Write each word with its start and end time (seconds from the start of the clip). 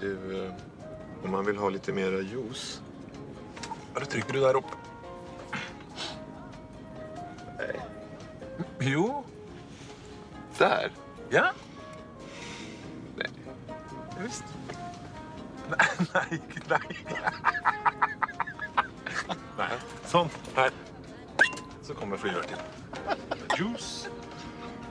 Du, 0.00 0.44
eh, 0.44 0.52
om 1.24 1.30
man 1.30 1.44
vill 1.46 1.56
ha 1.56 1.68
lite 1.68 1.92
mera 1.92 2.20
juice. 2.20 2.82
Ja, 3.94 4.00
då 4.00 4.06
trycker 4.06 4.32
du 4.32 4.40
där 4.40 4.56
uppe. 4.56 4.76
Nej. 7.58 7.80
Jo. 8.80 9.24
Där? 10.58 10.92
Ja. 11.30 11.52
Nej. 13.16 13.28
Visst. 14.20 14.44
Nej, 16.14 16.40
nej, 16.68 16.98
nej. 19.58 19.68
Sånt. 20.04 20.32
Nej. 20.56 20.70
Så 21.82 21.94
kommer 21.94 22.16
till. 22.16 22.32
Juice. 23.58 24.08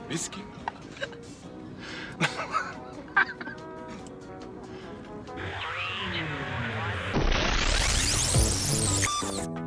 Whisky. 0.08 0.40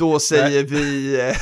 Då 0.00 0.18
säger 0.18 0.64
vi 0.64 1.20
eh, 1.20 1.36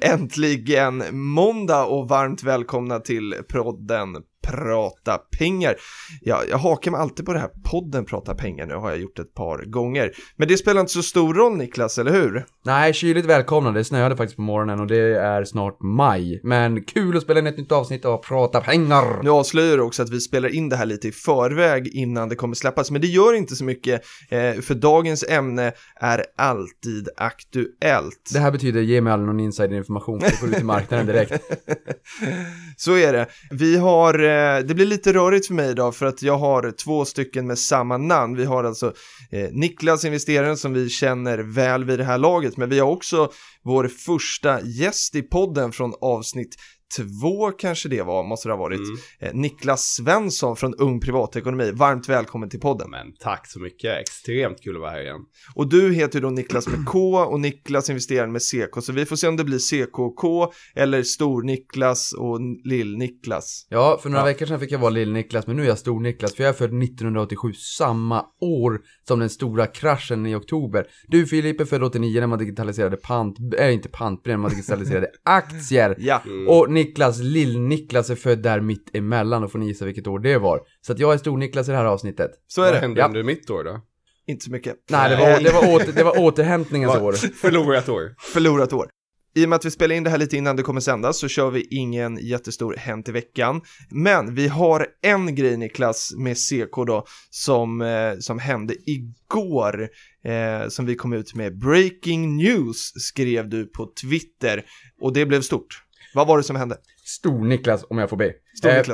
äntligen 0.12 1.04
måndag 1.10 1.84
och 1.84 2.08
varmt 2.08 2.42
välkomna 2.42 3.00
till 3.00 3.34
podden 3.48 4.08
Prata 4.54 5.18
pengar. 5.38 5.74
Ja, 6.20 6.42
jag 6.50 6.58
hakar 6.58 6.90
mig 6.90 7.00
alltid 7.00 7.26
på 7.26 7.32
det 7.32 7.38
här 7.38 7.50
podden 7.64 8.04
Prata 8.04 8.34
pengar, 8.34 8.66
nu 8.66 8.74
har 8.74 8.90
jag 8.90 9.00
gjort 9.00 9.18
ett 9.18 9.34
par 9.34 9.58
gånger. 9.58 10.12
Men 10.36 10.48
det 10.48 10.56
spelar 10.56 10.80
inte 10.80 10.92
så 10.92 11.02
stor 11.02 11.34
roll 11.34 11.56
Niklas, 11.56 11.98
eller 11.98 12.12
hur? 12.12 12.46
Nej, 12.64 12.92
kyligt 12.92 13.26
välkomna. 13.26 13.72
Det 13.72 13.84
snöade 13.84 14.16
faktiskt 14.16 14.36
på 14.36 14.42
morgonen 14.42 14.80
och 14.80 14.86
det 14.86 15.18
är 15.18 15.44
snart 15.44 15.82
maj. 15.82 16.40
Men 16.42 16.84
kul 16.84 17.16
att 17.16 17.22
spela 17.22 17.40
in 17.40 17.46
ett 17.46 17.58
nytt 17.58 17.72
avsnitt 17.72 18.04
och 18.04 18.24
prata 18.24 18.60
pengar. 18.60 19.22
Nu 19.22 19.30
avslöjar 19.30 19.80
också 19.80 20.02
att 20.02 20.10
vi 20.10 20.20
spelar 20.20 20.48
in 20.48 20.68
det 20.68 20.76
här 20.76 20.86
lite 20.86 21.08
i 21.08 21.12
förväg 21.12 21.88
innan 21.88 22.28
det 22.28 22.36
kommer 22.36 22.54
släppas, 22.54 22.90
men 22.90 23.00
det 23.00 23.06
gör 23.06 23.34
inte 23.34 23.56
så 23.56 23.64
mycket 23.64 24.02
eh, 24.30 24.60
för 24.60 24.74
dagens 24.74 25.24
ämne 25.28 25.72
är 26.00 26.24
alltid 26.36 27.08
aktuellt. 27.16 28.30
Det 28.32 28.38
här 28.38 28.50
betyder 28.50 28.80
ge 28.80 29.00
mig 29.00 29.12
aldrig 29.12 29.26
någon 29.26 29.40
insiderinformation 29.40 30.20
för 30.20 30.26
att 30.26 30.34
få 30.34 30.46
ut 30.46 30.60
i 30.60 30.64
marknaden 30.64 31.06
direkt. 31.06 31.32
Så 32.76 32.96
är 32.96 33.12
det. 33.12 33.26
Vi 33.50 33.76
har, 33.76 34.14
eh, 34.44 34.58
det 34.58 34.74
blir 34.74 34.86
lite 34.86 35.12
rörigt 35.12 35.46
för 35.46 35.54
mig 35.54 35.70
idag 35.70 35.96
för 35.96 36.06
att 36.06 36.22
jag 36.22 36.38
har 36.38 36.70
två 36.70 37.04
stycken 37.04 37.46
med 37.46 37.58
samma 37.58 37.96
namn. 37.96 38.36
Vi 38.36 38.44
har 38.44 38.64
alltså 38.64 38.92
eh, 39.30 39.48
Niklas, 39.52 40.04
investeraren 40.04 40.56
som 40.56 40.72
vi 40.72 40.88
känner 40.88 41.38
väl 41.38 41.84
vid 41.84 41.98
det 41.98 42.04
här 42.04 42.18
laget, 42.18 42.56
men 42.56 42.70
vi 42.70 42.78
har 42.78 42.90
också 42.90 43.32
vår 43.64 43.88
första 43.88 44.60
gäst 44.60 45.14
i 45.14 45.22
podden 45.22 45.72
från 45.72 45.92
avsnitt 46.00 46.56
två 46.96 47.50
kanske 47.50 47.88
det 47.88 48.02
var, 48.02 48.24
måste 48.24 48.48
det 48.48 48.52
ha 48.52 48.58
varit. 48.58 48.80
Eh, 49.20 49.30
Niklas 49.34 49.82
Svensson 49.84 50.56
från 50.56 50.74
Ung 50.74 51.00
Privatekonomi. 51.00 51.70
Varmt 51.70 52.08
välkommen 52.08 52.48
till 52.50 52.60
podden. 52.60 52.90
Men 52.90 53.12
tack 53.20 53.46
så 53.50 53.60
mycket, 53.60 54.00
extremt 54.00 54.62
kul 54.62 54.74
att 54.76 54.80
vara 54.80 54.90
här 54.90 55.00
igen. 55.02 55.20
Och 55.54 55.68
du 55.68 55.92
heter 55.94 56.14
ju 56.18 56.22
då 56.22 56.30
Niklas 56.30 56.68
med 56.68 56.86
K 56.86 57.16
och 57.18 57.40
Niklas 57.40 57.90
investeraren 57.90 58.32
med 58.32 58.42
CK, 58.42 58.82
så 58.82 58.92
vi 58.92 59.06
får 59.06 59.16
se 59.16 59.28
om 59.28 59.36
det 59.36 59.44
blir 59.44 59.58
CKK 59.58 60.52
eller 60.76 61.02
Stor-Niklas 61.02 62.12
och 62.12 62.40
Lill-Niklas. 62.64 63.66
Ja, 63.68 63.98
för 64.02 64.08
några 64.10 64.20
Ja. 64.22 64.24
veckor 64.26 64.46
sedan 64.46 64.60
fick 64.60 64.72
jag 64.72 64.78
vara 64.78 64.90
Lill-Niklas, 64.90 65.46
men 65.46 65.56
nu 65.56 65.62
är 65.62 65.66
jag 65.66 65.78
Stor-Niklas, 65.78 66.34
för 66.34 66.42
jag 66.44 66.48
är 66.48 66.52
född 66.58 66.82
1987, 66.82 67.52
samma 67.52 68.24
år 68.40 68.80
som 69.08 69.18
den 69.18 69.30
stora 69.30 69.66
kraschen 69.66 70.26
i 70.26 70.34
oktober. 70.34 70.86
Du 71.08 71.26
Filip 71.26 71.60
är 71.60 71.64
född 71.64 71.82
89 71.82 72.20
när 72.20 72.26
man 72.26 72.38
digitaliserade 72.38 72.96
pant, 72.96 73.36
äh, 73.58 73.74
inte 73.74 73.88
pantbrev, 73.88 74.32
när 74.38 74.42
man 74.42 74.50
digitaliserade 74.50 75.06
aktier. 75.24 75.94
Ja, 75.98 76.22
Och 76.48 76.70
Niklas, 76.74 77.20
Lill-Niklas 77.20 78.10
är 78.10 78.14
född 78.16 78.42
där 78.42 78.60
mitt 78.60 78.94
emellan 78.96 79.44
och 79.44 79.52
får 79.52 79.58
ni 79.58 79.66
gissa 79.66 79.84
vilket 79.84 80.06
år 80.06 80.18
det 80.18 80.38
var. 80.38 80.60
Så 80.80 80.92
att 80.92 80.98
jag 80.98 81.12
är 81.14 81.18
Stor-Niklas 81.18 81.68
i 81.68 81.70
det 81.70 81.76
här 81.76 81.84
avsnittet. 81.84 82.30
så 82.46 82.60
är 82.62 82.66
Vad 82.66 82.74
det. 82.74 82.78
hände 82.80 83.00
Ja. 83.00 83.06
under 83.06 83.22
mitt 83.22 83.50
år 83.50 83.64
då? 83.64 83.80
Inte 84.26 84.44
så 84.44 84.50
mycket. 84.50 84.74
Nej, 84.90 85.10
det 85.10 85.16
var, 85.16 85.40
det 85.40 85.52
var, 85.52 85.74
åter, 85.74 85.92
det 85.92 86.04
var 86.04 86.18
återhämtningens 86.18 86.96
år. 86.96 87.12
Förlorat 87.40 87.88
år. 87.88 88.14
Förlorat 88.32 88.72
år. 88.72 88.88
I 89.36 89.44
och 89.44 89.48
med 89.48 89.56
att 89.56 89.64
vi 89.64 89.70
spelar 89.70 89.94
in 89.94 90.04
det 90.04 90.10
här 90.10 90.18
lite 90.18 90.36
innan 90.36 90.56
det 90.56 90.62
kommer 90.62 90.80
sändas 90.80 91.18
så 91.18 91.28
kör 91.28 91.50
vi 91.50 91.66
ingen 91.70 92.16
jättestor 92.26 92.74
Hänt 92.78 93.08
i 93.08 93.12
veckan. 93.12 93.60
Men 93.90 94.34
vi 94.34 94.48
har 94.48 94.86
en 95.02 95.34
grej 95.34 95.56
Niklas 95.56 96.12
med 96.16 96.36
CK 96.38 96.76
då 96.86 97.04
som, 97.30 97.80
eh, 97.80 98.12
som 98.18 98.38
hände 98.38 98.74
igår 98.86 99.88
eh, 100.24 100.68
som 100.68 100.86
vi 100.86 100.94
kom 100.94 101.12
ut 101.12 101.34
med. 101.34 101.58
Breaking 101.58 102.36
news 102.36 102.92
skrev 102.96 103.48
du 103.48 103.66
på 103.66 103.92
Twitter 104.02 104.64
och 105.00 105.12
det 105.12 105.26
blev 105.26 105.40
stort. 105.40 105.83
Vad 106.14 106.26
var 106.26 106.36
det 106.36 106.44
som 106.44 106.56
hände? 106.56 106.76
Stor-Niklas, 107.04 107.84
om 107.90 107.98
jag 107.98 108.10
får 108.10 108.16
be. 108.16 108.32
Stor 108.58 108.70
Eh. 108.70 108.84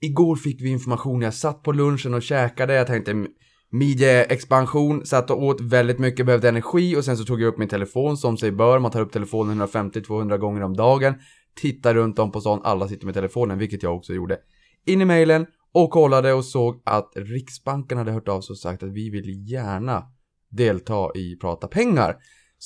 Igår 0.00 0.36
fick 0.36 0.62
vi 0.62 0.68
information, 0.68 1.22
jag 1.22 1.34
satt 1.34 1.62
på 1.62 1.72
lunchen 1.72 2.14
och 2.14 2.22
käkade, 2.22 2.74
jag 2.74 2.86
tänkte 2.86 3.26
midjeexpansion, 3.70 5.06
satt 5.06 5.30
och 5.30 5.42
åt 5.42 5.60
väldigt 5.60 5.98
mycket, 5.98 6.26
behövde 6.26 6.48
energi 6.48 6.96
och 6.96 7.04
sen 7.04 7.16
så 7.16 7.24
tog 7.24 7.42
jag 7.42 7.48
upp 7.48 7.58
min 7.58 7.68
telefon 7.68 8.16
som 8.16 8.36
sig 8.36 8.52
bör, 8.52 8.78
man 8.78 8.90
tar 8.90 9.00
upp 9.00 9.12
telefonen 9.12 9.62
150-200 9.62 10.36
gånger 10.36 10.62
om 10.62 10.76
dagen, 10.76 11.14
tittar 11.60 11.94
runt 11.94 12.18
om 12.18 12.32
på 12.32 12.40
sån, 12.40 12.60
alla 12.64 12.88
sitter 12.88 13.06
med 13.06 13.14
telefonen, 13.14 13.58
vilket 13.58 13.82
jag 13.82 13.96
också 13.96 14.12
gjorde. 14.12 14.38
In 14.86 15.02
i 15.02 15.04
mejlen 15.04 15.46
och 15.72 15.90
kollade 15.90 16.32
och 16.32 16.44
såg 16.44 16.82
att 16.84 17.12
Riksbanken 17.16 17.98
hade 17.98 18.12
hört 18.12 18.28
av 18.28 18.40
sig 18.40 18.52
och 18.52 18.58
sagt 18.58 18.82
att 18.82 18.92
vi 18.92 19.10
vill 19.10 19.50
gärna 19.50 20.02
delta 20.50 21.10
i 21.14 21.36
Prata 21.36 21.66
pengar. 21.68 22.16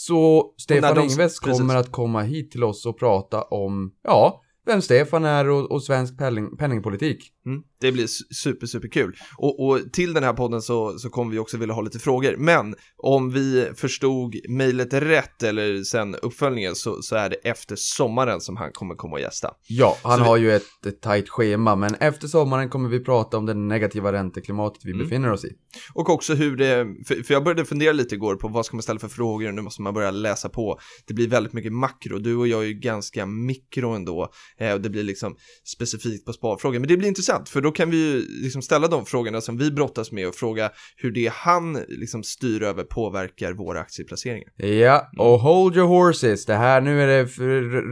Så 0.01 0.53
Stefan 0.57 0.95
de- 0.95 1.01
Ingves 1.01 1.17
precis. 1.41 1.59
kommer 1.59 1.77
att 1.77 1.93
komma 1.93 2.23
hit 2.23 2.51
till 2.51 2.65
oss 2.65 2.87
och 2.87 2.99
prata 2.99 3.43
om, 3.43 3.93
ja, 4.03 4.41
vem 4.67 4.83
Stefan 4.83 5.25
är 5.25 5.49
och, 5.49 5.71
och 5.71 5.83
svensk 5.83 6.19
penning, 6.19 6.57
penningpolitik. 6.57 7.33
Mm, 7.49 7.63
det 7.81 7.93
blir 7.93 8.07
su- 8.07 8.33
super, 8.35 8.67
super 8.67 8.89
kul. 8.89 9.17
Och, 9.39 9.67
och 9.67 9.81
till 9.93 10.13
den 10.15 10.23
här 10.23 10.33
podden 10.33 10.63
så, 10.63 10.99
så 10.99 11.11
kommer 11.11 11.33
vi 11.33 11.39
också 11.39 11.57
vilja 11.57 11.75
ha 11.75 11.83
lite 11.83 11.99
frågor. 11.99 12.35
Men 12.39 12.75
om 12.97 13.31
vi 13.31 13.69
förstod 13.77 14.37
mejlet 14.49 14.93
rätt 14.95 15.43
eller 15.43 15.83
sen 15.83 16.15
uppföljningen 16.15 16.75
så, 16.75 17.03
så 17.03 17.17
är 17.17 17.29
det 17.31 17.37
efter 17.37 17.77
sommaren 17.79 18.41
som 18.41 18.57
han 18.57 18.73
kommer 18.73 18.95
komma 18.95 19.13
och 19.15 19.21
gästa. 19.21 19.51
Ja, 19.69 19.97
han 20.03 20.19
Så 20.19 20.25
vi- 20.25 20.29
har 20.29 20.37
ju 20.37 20.53
ett, 20.53 20.87
ett 20.87 21.01
tajt 21.01 21.29
schema, 21.29 21.77
men 21.77 21.95
efter 21.95 22.29
sommaren 22.29 22.69
kommer 22.71 22.89
vi 22.89 23.01
prata 23.05 23.37
om 23.39 23.47
det 23.47 23.55
negativa 23.55 24.13
ränteklimatet 24.13 24.85
vi 24.85 24.91
Mm. 24.93 25.05
befinner 25.05 25.33
oss 25.33 25.45
i. 25.45 25.53
Och 25.95 26.11
också 26.11 26.35
hur 26.35 26.57
det, 26.57 26.87
för, 27.07 27.23
för 27.23 27.35
jag 27.35 27.45
började 27.45 27.65
fundera 27.65 27.93
lite 27.93 28.15
igår 28.15 28.35
på 28.37 28.49
vad 28.49 28.67
ska 28.67 28.77
man 28.77 28.83
ställa 28.83 28.99
för 29.01 29.09
frågor 29.09 29.49
och 29.49 29.55
nu 29.55 29.63
måste 29.63 29.83
man 29.83 29.95
börja 29.95 30.11
läsa 30.11 30.49
på. 30.49 30.79
Det 31.07 31.15
blir 31.15 31.29
väldigt 31.29 31.53
mycket 31.53 31.73
makro, 31.73 32.19
du 32.19 32.37
och 32.37 32.49
jag 32.49 32.63
är 32.63 32.67
ju 32.67 32.75
ganska 32.75 33.27
mikro 33.27 33.91
ändå 33.91 34.29
eh, 34.59 34.73
och 34.73 34.81
det 34.81 34.91
blir 34.91 35.03
liksom 35.03 35.37
specifikt 35.65 36.25
på 36.27 36.33
sparfrågor. 36.33 36.79
Men 36.79 36.89
det 36.89 36.97
blir 36.97 37.09
intressant 37.09 37.38
för 37.47 37.61
då 37.61 37.71
kan 37.71 37.91
vi 37.91 37.97
ju 37.97 38.43
liksom 38.43 38.63
ställa 38.63 38.89
de 38.89 39.07
frågorna 39.07 39.41
som 39.41 39.57
vi 39.59 39.71
brottas 39.71 40.13
med 40.13 40.29
och 40.29 40.35
fråga 40.35 40.71
hur 40.97 41.11
det 41.11 41.33
han 41.35 41.79
liksom 41.89 42.23
styr 42.23 42.63
över 42.63 42.85
påverkar 42.85 43.53
våra 43.53 43.81
aktieplaceringar. 43.81 44.49
Ja, 44.57 45.11
och 45.19 45.39
hold 45.41 45.77
your 45.77 45.89
horses. 45.89 46.47
Det 46.47 46.55
här, 46.55 46.81
nu 46.81 47.03
är 47.03 47.07
det 47.07 47.25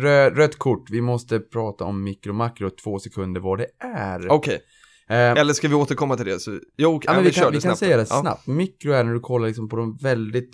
rö, 0.03 0.31
rött 0.31 0.59
kort. 0.59 0.91
Vi 0.91 1.01
måste 1.01 1.41
prata 1.41 1.84
om 1.84 2.05
mikro 2.05 2.33
makro 2.33 2.71
två 2.71 2.99
sekunder 2.99 3.41
vad 3.41 3.59
det 3.59 3.67
är. 3.97 4.29
Okej, 4.33 4.61
Eh, 5.09 5.17
eller 5.17 5.53
ska 5.53 5.69
vi 5.69 5.75
återkomma 5.75 6.17
till 6.17 6.27
det? 6.27 6.41
Så, 6.41 6.61
jo, 6.77 7.01
Ja, 7.05 7.13
men 7.15 7.25
vi, 7.25 7.31
kan, 7.33 7.45
kör 7.45 7.51
vi 7.51 7.61
kan 7.61 7.77
säga 7.77 7.97
det 7.97 8.07
Ja. 8.11 8.21
snabbt. 8.21 8.47
Mikro 8.47 8.93
är 8.93 9.04
när 9.04 9.13
du 9.15 9.21
kollar 9.21 9.47
liksom 9.47 9.69
på 9.69 9.77
de 9.77 9.97
väldigt 10.03 10.51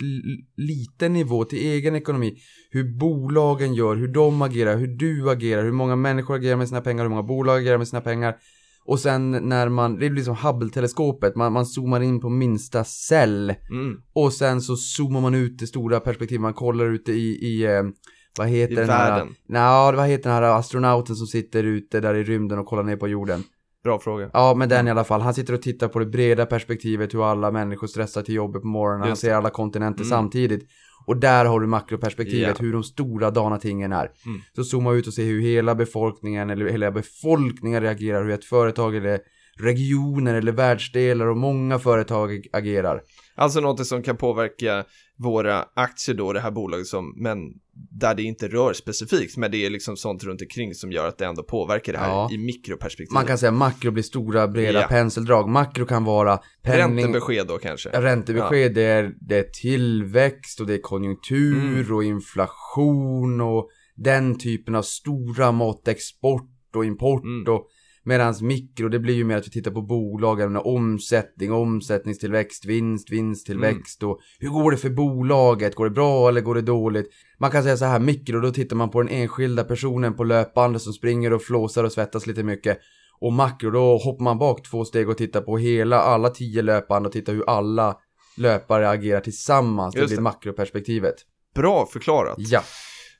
liten 0.57 1.13
nivå 1.13 1.45
till 1.45 1.59
egen 1.59 1.95
ekonomi. 1.95 2.37
Hur 2.69 2.97
bolagen 2.99 3.73
gör, 3.73 3.95
hur 3.95 4.07
de 4.07 4.41
agerar, 4.41 4.77
hur 4.77 4.87
du 4.87 5.29
agerar, 5.29 5.63
hur 5.63 5.71
många 5.71 5.95
människor 5.95 6.35
agerar 6.35 6.55
med 6.55 6.67
sina 6.67 6.81
pengar, 6.81 7.03
hur 7.03 7.09
många 7.09 7.23
bolag 7.23 7.57
agerar 7.57 7.77
med 7.77 7.87
sina 7.87 8.01
pengar. 8.01 8.35
Och 8.85 8.99
sen 8.99 9.31
när 9.31 9.69
man, 9.69 9.99
det 9.99 10.05
är 10.05 10.09
liksom 10.09 10.35
Hubble-teleskopet, 10.35 11.35
man, 11.35 11.53
man 11.53 11.65
zoomar 11.65 12.01
in 12.01 12.19
på 12.19 12.29
minsta 12.29 12.83
cell. 12.83 13.53
Mm. 13.69 13.97
Och 14.13 14.33
sen 14.33 14.61
så 14.61 14.75
zoomar 14.75 15.21
man 15.21 15.35
ut 15.35 15.59
det 15.59 15.67
stora 15.67 15.99
perspektivet, 15.99 16.41
man 16.41 16.53
kollar 16.53 16.85
ute 16.85 17.11
i, 17.11 17.45
i 17.45 17.65
eh, 17.65 17.83
vad 18.37 18.47
heter 18.47 18.73
I 18.73 18.75
den 18.75 18.89
här, 18.89 19.11
världen. 19.11 19.35
Nja, 19.49 19.91
vad 19.91 20.07
heter 20.07 20.23
den 20.29 20.33
här 20.43 20.59
astronauten 20.59 21.15
som 21.15 21.27
sitter 21.27 21.63
ute 21.63 21.99
där 21.99 22.15
i 22.15 22.23
rymden 22.23 22.59
och 22.59 22.65
kollar 22.65 22.83
ner 22.83 22.95
på 22.97 23.07
jorden? 23.07 23.43
Bra 23.83 23.99
fråga. 23.99 24.29
Ja, 24.33 24.53
men 24.57 24.69
den 24.69 24.87
i 24.87 24.91
alla 24.91 25.03
fall. 25.03 25.21
Han 25.21 25.33
sitter 25.33 25.53
och 25.53 25.61
tittar 25.61 25.87
på 25.87 25.99
det 25.99 26.05
breda 26.05 26.45
perspektivet, 26.45 27.13
hur 27.13 27.31
alla 27.31 27.51
människor 27.51 27.87
stressar 27.87 28.21
till 28.21 28.35
jobbet 28.35 28.61
på 28.61 28.67
morgonen. 28.67 29.07
Han 29.07 29.17
ser 29.17 29.33
alla 29.33 29.49
kontinenter 29.49 30.03
Mm. 30.03 30.09
samtidigt. 30.09 30.69
Och 31.05 31.17
där 31.17 31.45
har 31.45 31.59
du 31.59 31.67
makroperspektivet, 31.67 32.55
Ja. 32.59 32.65
hur 32.65 32.73
de 32.73 32.83
stora 32.83 33.31
dana 33.31 33.57
tingen 33.59 33.91
är. 33.93 34.09
Mm. 34.25 34.41
Så 34.55 34.63
zooma 34.63 34.93
ut 34.93 35.07
och 35.07 35.13
se 35.13 35.23
hur 35.23 35.41
hela 35.41 35.75
befolkningen, 35.75 36.49
eller 36.49 36.65
hela 36.65 36.91
befolkningen 36.91 37.81
reagerar, 37.81 38.23
hur 38.23 38.31
ett 38.31 38.45
företag 38.45 38.95
eller 38.95 39.19
regioner 39.59 40.33
eller 40.35 40.51
världsdelar 40.51 41.25
och 41.27 41.37
många 41.37 41.79
företag 41.79 42.31
ag- 42.31 42.47
agerar. 42.53 43.01
Alltså 43.35 43.59
något 43.59 43.87
som 43.87 44.03
kan 44.03 44.17
påverka 44.17 44.83
våra 45.17 45.65
aktier 45.75 46.15
då, 46.15 46.33
det 46.33 46.39
här 46.39 46.51
bolaget 46.51 46.87
som, 46.87 47.13
men 47.23 47.37
där 47.91 48.15
det 48.15 48.23
inte 48.23 48.47
rör 48.47 48.73
specifikt, 48.73 49.37
men 49.37 49.51
det 49.51 49.65
är 49.65 49.69
liksom 49.69 49.97
sånt 49.97 50.23
runt 50.23 50.41
omkring 50.41 50.73
som 50.73 50.91
gör 50.91 51.07
att 51.07 51.17
det 51.17 51.25
ändå 51.25 51.43
påverkar 51.43 51.93
det 51.93 51.99
här 51.99 52.07
Ja. 52.09 52.29
i 52.31 52.37
mikroperspektiv. 52.37 53.13
Man 53.13 53.25
kan 53.25 53.37
säga 53.37 53.51
makro 53.51 53.91
blir 53.91 54.03
stora 54.03 54.47
breda 54.47 54.81
Ja. 54.81 54.87
penseldrag. 54.87 55.49
Makro 55.49 55.85
kan 55.85 56.03
vara 56.03 56.39
penning, 56.63 57.05
Räntebesked 57.05 57.47
då 57.47 57.57
kanske. 57.57 57.89
Ja, 57.93 58.01
Räntebesked, 58.01 58.73
det, 58.73 58.81
är, 58.83 59.13
det 59.21 59.37
är 59.37 59.43
tillväxt 59.61 60.59
och 60.59 60.67
det 60.67 60.73
är 60.73 60.81
konjunktur 60.81 61.57
Mm. 61.73 61.95
och 61.95 62.03
inflation 62.03 63.41
och 63.41 63.69
den 63.95 64.37
typen 64.37 64.75
av 64.75 64.81
stora 64.81 65.51
mått, 65.51 65.87
export 65.87 66.49
och 66.75 66.85
import 66.85 67.23
Mm. 67.23 67.53
och 67.53 67.67
medans 68.03 68.41
mikro, 68.41 68.89
det 68.89 68.99
blir 68.99 69.13
ju 69.13 69.23
mer 69.23 69.37
att 69.37 69.47
vi 69.47 69.51
tittar 69.51 69.71
på 69.71 69.81
bolagen 69.81 70.51
med 70.51 70.61
omsättning, 70.65 71.51
omsättningstillväxt, 71.51 72.65
vinst, 72.65 73.11
vinsttillväxt 73.11 74.03
och 74.03 74.19
hur 74.39 74.49
går 74.49 74.71
det 74.71 74.77
för 74.77 74.89
bolaget? 74.89 75.75
Går 75.75 75.85
det 75.85 75.91
bra 75.91 76.29
eller 76.29 76.41
går 76.41 76.55
det 76.55 76.61
dåligt? 76.61 77.09
Man 77.39 77.51
kan 77.51 77.63
säga 77.63 77.77
så 77.77 77.85
här, 77.85 77.99
mikro, 77.99 78.39
då 78.39 78.51
tittar 78.51 78.75
man 78.75 78.89
på 78.89 79.01
den 79.01 79.11
enskilda 79.11 79.63
personen 79.63 80.13
på 80.13 80.23
löpband 80.23 80.81
som 80.81 80.93
springer 80.93 81.33
och 81.33 81.41
flåsar 81.41 81.83
och 81.83 81.91
svettas 81.91 82.27
lite 82.27 82.43
mycket. 82.43 82.77
Och 83.19 83.33
makro, 83.33 83.71
då 83.71 83.97
hoppar 83.97 84.23
man 84.23 84.37
bak 84.37 84.69
två 84.69 84.85
steg 84.85 85.09
och 85.09 85.17
tittar 85.17 85.41
på 85.41 85.57
hela, 85.57 85.99
alla 85.99 86.29
tio 86.29 86.61
löpband 86.61 87.05
och 87.05 87.11
tittar 87.11 87.33
hur 87.33 87.49
alla 87.49 87.97
löpare 88.37 88.89
agerar 88.89 89.21
tillsammans. 89.21 89.93
Det 89.93 89.99
Just 89.99 90.09
blir 90.09 90.17
det. 90.17 90.23
makroperspektivet. 90.23 91.15
Bra 91.55 91.85
förklarat. 91.85 92.35
Ja. 92.37 92.63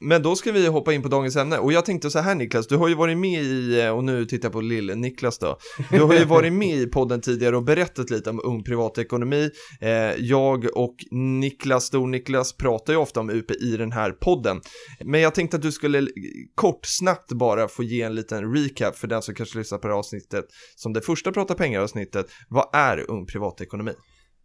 Men 0.03 0.23
då 0.23 0.35
ska 0.35 0.51
vi 0.51 0.67
hoppa 0.67 0.93
in 0.93 1.01
på 1.01 1.07
dagens 1.07 1.35
ämne 1.35 1.57
och 1.57 1.73
jag 1.73 1.85
tänkte 1.85 2.09
så 2.09 2.19
här 2.19 2.35
Niklas, 2.35 2.67
du 2.67 2.75
har 2.75 2.87
ju 2.87 2.95
varit 2.95 3.17
med 3.17 3.43
i, 3.43 3.81
eh, 3.81 3.89
och 3.89 4.03
nu 4.03 4.25
tittar 4.25 4.45
jag 4.45 4.53
på 4.53 4.61
lille 4.61 4.95
Niklas 4.95 5.37
då, 5.37 5.57
du 5.91 5.99
har 5.99 6.13
ju 6.13 6.25
varit 6.25 6.53
med 6.53 6.77
i 6.77 6.85
podden 6.85 7.21
tidigare 7.21 7.57
och 7.57 7.63
berättat 7.63 8.09
lite 8.09 8.29
om 8.29 8.41
ung 8.43 8.63
privatekonomi. 8.63 9.49
Eh, 9.81 9.89
jag 10.17 10.77
och 10.77 10.95
Niklas, 11.11 11.85
Stor-Niklas 11.85 12.57
pratar 12.57 12.93
ju 12.93 12.99
ofta 12.99 13.19
om 13.19 13.29
UP 13.29 13.51
i 13.51 13.77
den 13.77 13.91
här 13.91 14.11
podden. 14.11 14.61
Men 15.05 15.21
jag 15.21 15.35
tänkte 15.35 15.57
att 15.57 15.63
du 15.63 15.71
skulle 15.71 16.07
kort, 16.55 16.79
snabbt 16.83 17.31
bara 17.31 17.67
få 17.67 17.83
ge 17.83 18.01
en 18.01 18.15
liten 18.15 18.55
recap 18.55 18.97
för 18.97 19.07
den 19.07 19.21
som 19.21 19.35
kanske 19.35 19.57
lyssnar 19.57 19.77
på 19.77 19.87
det 19.87 19.93
här 19.93 19.99
avsnittet 19.99 20.45
som 20.75 20.93
det 20.93 21.01
första 21.01 21.31
Prata 21.31 21.53
pengar-avsnittet. 21.53 22.25
Vad 22.49 22.69
är 22.73 23.11
ung 23.11 23.25
privatekonomi? 23.25 23.93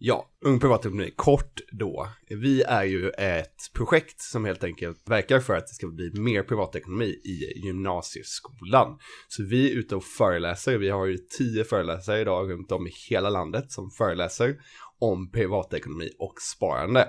Ja, 0.00 0.28
Ung 0.44 0.60
Privatekonomi, 0.60 1.12
kort 1.16 1.60
då. 1.72 2.08
Vi 2.28 2.62
är 2.62 2.84
ju 2.84 3.10
ett 3.10 3.72
projekt 3.74 4.20
som 4.20 4.44
helt 4.44 4.64
enkelt 4.64 5.02
verkar 5.10 5.40
för 5.40 5.56
att 5.56 5.66
det 5.66 5.74
ska 5.74 5.86
bli 5.88 6.20
mer 6.20 6.42
privatekonomi 6.42 7.20
i 7.24 7.66
gymnasieskolan. 7.66 8.98
Så 9.28 9.42
vi 9.44 9.72
är 9.72 9.76
ute 9.76 9.96
och 9.96 10.04
föreläser, 10.04 10.78
vi 10.78 10.88
har 10.88 11.06
ju 11.06 11.18
tio 11.38 11.64
föreläsare 11.64 12.20
idag 12.20 12.50
runt 12.50 12.72
om 12.72 12.86
i 12.86 12.90
hela 13.10 13.30
landet 13.30 13.72
som 13.72 13.90
föreläser 13.90 14.56
om 14.98 15.30
privatekonomi 15.30 16.10
och 16.18 16.34
sparande. 16.40 17.08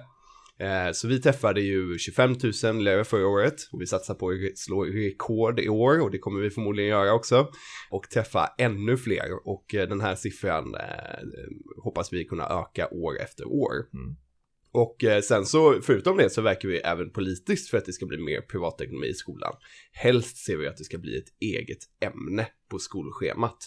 Eh, 0.59 0.91
Så 0.91 1.07
vi 1.07 1.21
träffade 1.21 1.61
ju 1.61 1.97
25 1.97 2.35
000 2.63 2.79
elever 2.79 3.03
förra 3.03 3.27
året 3.27 3.55
och 3.71 3.81
vi 3.81 3.87
satsar 3.87 4.13
på 4.13 4.29
att 4.29 4.57
slå 4.57 4.83
rekord 4.83 5.59
i 5.59 5.69
år 5.69 6.01
och 6.01 6.11
det 6.11 6.19
kommer 6.19 6.41
vi 6.41 6.49
förmodligen 6.49 6.89
göra 6.89 7.13
också. 7.13 7.47
Och 7.89 8.09
träffa 8.09 8.49
ännu 8.57 8.97
fler 8.97 9.47
och 9.47 9.75
eh, 9.75 9.89
den 9.89 10.01
här 10.01 10.15
siffran 10.15 10.75
eh, 10.75 11.25
hoppas 11.83 12.13
vi 12.13 12.25
kunna 12.25 12.43
öka 12.43 12.87
år 12.91 13.19
efter 13.21 13.47
år. 13.47 13.73
Mm. 13.93 14.15
Och 14.71 15.23
sen 15.23 15.45
så, 15.45 15.81
förutom 15.81 16.17
det 16.17 16.29
så 16.29 16.41
verkar 16.41 16.69
vi 16.69 16.77
även 16.77 17.11
politiskt 17.11 17.69
för 17.69 17.77
att 17.77 17.85
det 17.85 17.93
ska 17.93 18.05
bli 18.05 18.17
mer 18.17 18.41
privatekonomi 18.41 19.07
i 19.07 19.13
skolan. 19.13 19.53
Helst 19.91 20.37
ser 20.37 20.57
vi 20.57 20.67
att 20.67 20.77
det 20.77 20.83
ska 20.83 20.97
bli 20.97 21.17
ett 21.17 21.33
eget 21.39 21.77
ämne 22.01 22.47
på 22.69 22.79
skolschemat. 22.79 23.57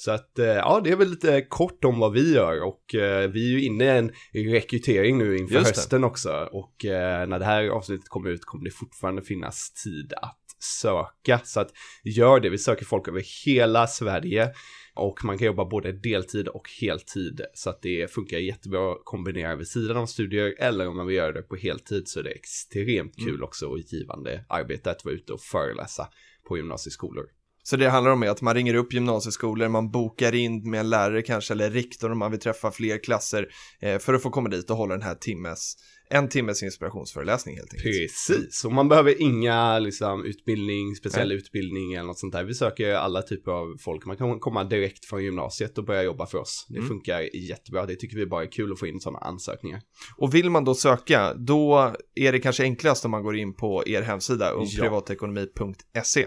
Så 0.00 0.10
att, 0.10 0.38
eh, 0.38 0.46
ja, 0.46 0.80
det 0.84 0.90
är 0.90 0.96
väl 0.96 1.10
lite 1.10 1.42
kort 1.48 1.84
om 1.84 1.98
vad 1.98 2.12
vi 2.12 2.34
gör 2.34 2.62
och 2.62 2.94
eh, 2.94 3.30
vi 3.30 3.46
är 3.46 3.58
ju 3.58 3.64
inne 3.64 3.84
i 3.84 3.88
en 3.88 4.12
rekrytering 4.32 5.18
nu 5.18 5.36
inför 5.36 5.58
hösten 5.58 6.04
också. 6.04 6.48
Och 6.52 6.84
eh, 6.84 7.28
när 7.28 7.38
det 7.38 7.44
här 7.44 7.68
avsnittet 7.68 8.08
kommer 8.08 8.30
ut 8.30 8.44
kommer 8.44 8.64
det 8.64 8.70
fortfarande 8.70 9.22
finnas 9.22 9.72
tid 9.84 10.12
att 10.16 10.40
söka. 10.82 11.40
Så 11.44 11.60
att 11.60 11.70
gör 12.04 12.40
det, 12.40 12.50
vi 12.50 12.58
söker 12.58 12.84
folk 12.84 13.08
över 13.08 13.46
hela 13.46 13.86
Sverige. 13.86 14.52
Och 14.94 15.24
man 15.24 15.38
kan 15.38 15.46
jobba 15.46 15.64
både 15.64 15.92
deltid 15.92 16.48
och 16.48 16.70
heltid 16.80 17.40
så 17.54 17.70
att 17.70 17.82
det 17.82 18.10
funkar 18.10 18.38
jättebra 18.38 18.92
att 18.92 19.02
kombinera 19.04 19.56
vid 19.56 19.68
sidan 19.68 19.96
av 19.96 20.06
studier 20.06 20.54
eller 20.58 20.88
om 20.88 20.96
man 20.96 21.06
vill 21.06 21.16
göra 21.16 21.32
det 21.32 21.42
på 21.42 21.56
heltid 21.56 22.08
så 22.08 22.20
är 22.20 22.24
det 22.24 22.30
extremt 22.30 23.16
kul 23.16 23.42
också 23.42 23.66
och 23.66 23.78
givande 23.78 24.44
arbete 24.48 24.90
att 24.90 25.04
vara 25.04 25.14
ute 25.14 25.32
och 25.32 25.40
föreläsa 25.40 26.08
på 26.48 26.56
gymnasieskolor. 26.56 27.37
Så 27.70 27.76
det 27.76 27.88
handlar 27.88 28.12
om 28.12 28.22
att 28.22 28.42
man 28.42 28.54
ringer 28.54 28.74
upp 28.74 28.92
gymnasieskolor, 28.92 29.68
man 29.68 29.90
bokar 29.90 30.34
in 30.34 30.70
med 30.70 30.80
en 30.80 30.90
lärare 30.90 31.22
kanske 31.22 31.54
eller 31.54 31.70
rektor 31.70 32.12
om 32.12 32.18
man 32.18 32.30
vill 32.30 32.40
träffa 32.40 32.70
fler 32.70 32.98
klasser 33.04 33.48
eh, 33.80 33.98
för 33.98 34.14
att 34.14 34.22
få 34.22 34.30
komma 34.30 34.48
dit 34.48 34.70
och 34.70 34.76
hålla 34.76 34.94
den 34.94 35.02
här 35.02 35.14
timmes, 35.14 35.74
en 36.10 36.28
timmes 36.28 36.62
inspirationsföreläsning 36.62 37.56
helt 37.56 37.74
enkelt. 37.74 37.94
Precis, 37.94 38.64
och 38.64 38.72
man 38.72 38.88
behöver 38.88 39.22
inga 39.22 39.78
liksom, 39.78 40.24
utbildning, 40.24 40.94
speciell 40.94 41.32
utbildning 41.32 41.92
eller 41.92 42.06
något 42.06 42.18
sånt 42.18 42.32
där. 42.32 42.44
Vi 42.44 42.54
söker 42.54 42.94
alla 42.94 43.22
typer 43.22 43.52
av 43.52 43.76
folk. 43.80 44.06
Man 44.06 44.16
kan 44.16 44.40
komma 44.40 44.64
direkt 44.64 45.04
från 45.04 45.24
gymnasiet 45.24 45.78
och 45.78 45.84
börja 45.84 46.02
jobba 46.02 46.26
för 46.26 46.38
oss. 46.38 46.66
Det 46.68 46.76
Mm. 46.76 46.88
funkar 46.88 47.36
jättebra. 47.36 47.86
Det 47.86 47.96
tycker 47.96 48.16
vi 48.16 48.26
bara 48.26 48.42
är 48.42 48.52
kul 48.52 48.72
att 48.72 48.78
få 48.78 48.86
in 48.86 49.00
sådana 49.00 49.18
ansökningar. 49.18 49.80
Och 50.16 50.34
vill 50.34 50.50
man 50.50 50.64
då 50.64 50.74
söka, 50.74 51.34
då 51.34 51.94
är 52.14 52.32
det 52.32 52.38
kanske 52.38 52.62
enklast 52.62 53.04
om 53.04 53.10
man 53.10 53.22
går 53.22 53.36
in 53.36 53.54
på 53.54 53.82
er 53.86 54.02
hemsida, 54.02 54.50
ungprivatekonomi.se. 54.50 56.26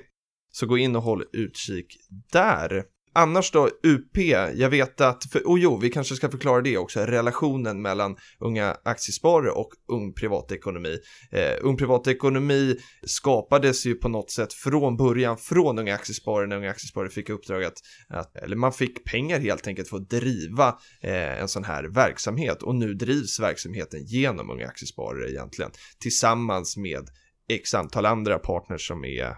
Så 0.52 0.66
gå 0.66 0.78
in 0.78 0.96
och 0.96 1.04
håll 1.04 1.24
utkik 1.34 1.98
där. 2.32 2.84
Annars 3.14 3.52
då, 3.52 3.70
UP, 3.84 4.18
jag 4.56 4.70
vet 4.70 5.02
att, 5.02 5.24
för, 5.32 5.48
och 5.48 5.60
jo, 5.60 5.78
vi 5.78 5.90
kanske 5.90 6.16
ska 6.16 6.30
förklara 6.30 6.62
det 6.62 6.78
också, 6.78 7.00
relationen 7.00 7.82
mellan 7.82 8.16
unga 8.40 8.78
aktiesparare 8.84 9.52
och 9.52 9.70
ung 9.88 10.14
privatekonomi. 10.14 10.98
Eh, 11.32 11.58
ung 11.62 11.78
privatekonomi 11.78 12.76
skapades 13.04 13.86
ju 13.86 13.96
på 13.96 14.10
något 14.10 14.32
sätt 14.32 14.54
från 14.54 14.98
början 14.98 15.38
från 15.38 15.80
unga 15.80 15.96
aktiesparare 15.96 16.48
när 16.48 16.56
unga 16.58 16.70
aktiesparare 16.70 17.10
fick 17.10 17.30
uppdraget, 17.30 17.74
att 18.10 18.38
eller 18.38 18.56
man 18.56 18.74
fick 18.74 19.04
pengar 19.06 19.40
helt 19.40 19.68
enkelt 19.68 19.90
för 19.90 19.98
att 19.98 20.10
driva 20.10 20.68
eh, 21.02 21.42
en 21.42 21.48
sån 21.48 21.64
här 21.64 21.84
verksamhet 21.84 22.64
och 22.64 22.76
nu 22.76 22.94
drivs 22.94 23.40
verksamheten 23.40 24.06
genom 24.06 24.50
unga 24.50 24.68
aktiesparare 24.68 25.32
egentligen 25.32 25.72
tillsammans 26.00 26.78
med 26.78 27.10
x 27.54 27.74
antal 27.74 28.06
andra 28.06 28.40
partners 28.40 28.88
som 28.88 29.06
är 29.06 29.26
eh, 29.26 29.34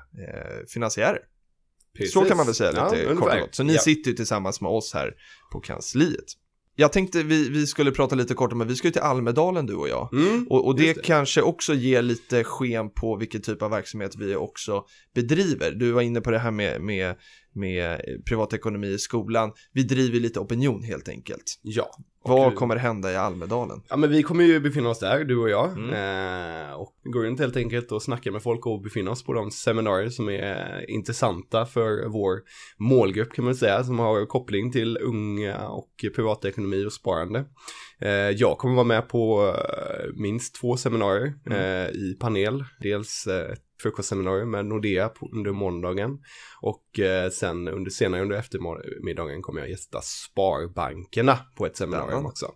finansiärer. 0.74 1.19
Så 2.13 2.25
kan 2.25 2.38
man 2.38 2.45
väl 2.45 2.56
säga 2.56 2.71
Ja, 2.75 2.89
lite 2.92 3.04
kort 3.06 3.12
ungefär. 3.12 3.36
och 3.36 3.42
gott. 3.48 3.56
Så 3.56 3.63
ni 3.63 3.74
Ja. 3.74 3.80
sitter 3.80 4.10
ju 4.12 4.15
tillsammans 4.18 4.62
med 4.62 4.71
oss 4.71 4.94
här 4.94 5.13
på 5.51 5.60
kansliet. 5.60 6.25
Jag 6.75 6.92
tänkte 6.92 7.24
vi, 7.24 7.50
vi 7.50 7.68
skulle 7.68 7.92
prata 7.92 8.15
lite 8.15 8.33
kort 8.33 8.51
om 8.54 8.62
att 8.62 8.68
vi 8.68 8.75
ska 8.75 8.88
ju 8.88 8.92
till 8.92 9.01
Almedalen 9.01 9.65
du 9.65 9.74
och 9.75 9.89
jag. 9.89 10.13
Mm. 10.13 10.48
Och, 10.50 10.67
och 10.67 10.75
det, 10.75 10.93
det. 10.93 11.01
kanske 11.01 11.41
också 11.41 11.74
ger 11.74 12.01
lite 12.01 12.43
sken 12.43 12.89
på 12.89 13.15
vilken 13.15 13.41
typ 13.41 13.62
av 13.62 13.72
verksamhet 13.72 14.15
vi 14.15 14.36
också 14.36 14.86
bedriver. 15.15 15.72
Du 15.72 15.91
var 15.91 16.01
inne 16.01 16.22
på 16.22 16.32
det 16.32 16.39
här 16.39 16.51
med, 16.51 16.82
med, 16.82 17.15
med 17.55 18.01
privatekonomi 18.25 18.88
i 18.88 18.98
skolan. 18.98 19.51
Vi 19.74 19.83
driver 19.83 20.19
lite 20.19 20.39
opinion 20.39 20.83
helt 20.83 21.10
enkelt. 21.10 21.60
Ja. 21.62 21.91
Vad 22.25 22.55
kommer 22.55 22.75
hända 22.75 23.12
i 23.12 23.15
Almedalen? 23.15 23.81
Ja 23.89 23.98
men 23.98 24.10
vi 24.10 24.24
kommer 24.24 24.43
ju 24.43 24.60
befinna 24.60 24.89
oss 24.89 25.00
där, 25.00 25.24
du 25.24 25.38
och 25.38 25.50
jag. 25.50 25.72
Mm. 25.72 25.89
Eh, 25.89 26.74
och 26.74 26.93
går 27.03 27.24
runt 27.24 27.39
helt 27.39 27.57
enkelt 27.57 27.91
och 27.91 28.01
snackar 28.01 28.31
med 28.31 28.43
folk 28.43 28.65
och 28.65 28.81
befinner 28.81 29.12
oss 29.12 29.24
på 29.24 29.33
de 29.33 29.51
seminarier 29.51 30.10
som 30.10 30.29
är 30.29 30.89
intressanta 30.89 31.65
för 31.65 32.07
vår 32.07 32.41
målgrupp 32.77 33.33
kan 33.33 33.45
man 33.45 33.55
säga. 33.55 33.83
Som 33.83 34.00
har 34.00 34.25
koppling 34.25 34.72
till 34.72 34.98
unga 34.98 35.67
och 35.67 35.89
privatekonomi 36.15 36.86
och 36.86 36.93
sparande. 36.93 37.45
Eh, 38.01 38.10
jag 38.12 38.57
kommer 38.57 38.75
vara 38.75 38.88
med 38.88 39.10
på 39.10 39.55
eh, 39.57 40.13
minst 40.15 40.55
två 40.55 40.77
seminarier 40.77 41.33
eh, 41.51 41.89
i 41.89 42.17
panel. 42.19 42.63
Dels 42.79 43.27
eh, 43.27 43.51
ett 43.51 43.60
frukostseminarium 43.84 44.52
med 44.52 44.66
Nordea 44.66 45.12
under 45.32 45.52
måndagen. 45.52 46.20
Och 46.62 47.00
eh, 47.00 47.30
sen 47.30 47.68
under 47.68 47.92
senare 47.92 48.22
under 48.22 48.36
eftermiddagen 48.36 49.42
kommer 49.42 49.60
jag 49.60 49.70
gästa 49.70 50.02
Sparbankerna 50.02 51.40
på 51.56 51.66
ett 51.66 51.78
seminarium 51.78 52.25
också. 52.25 52.52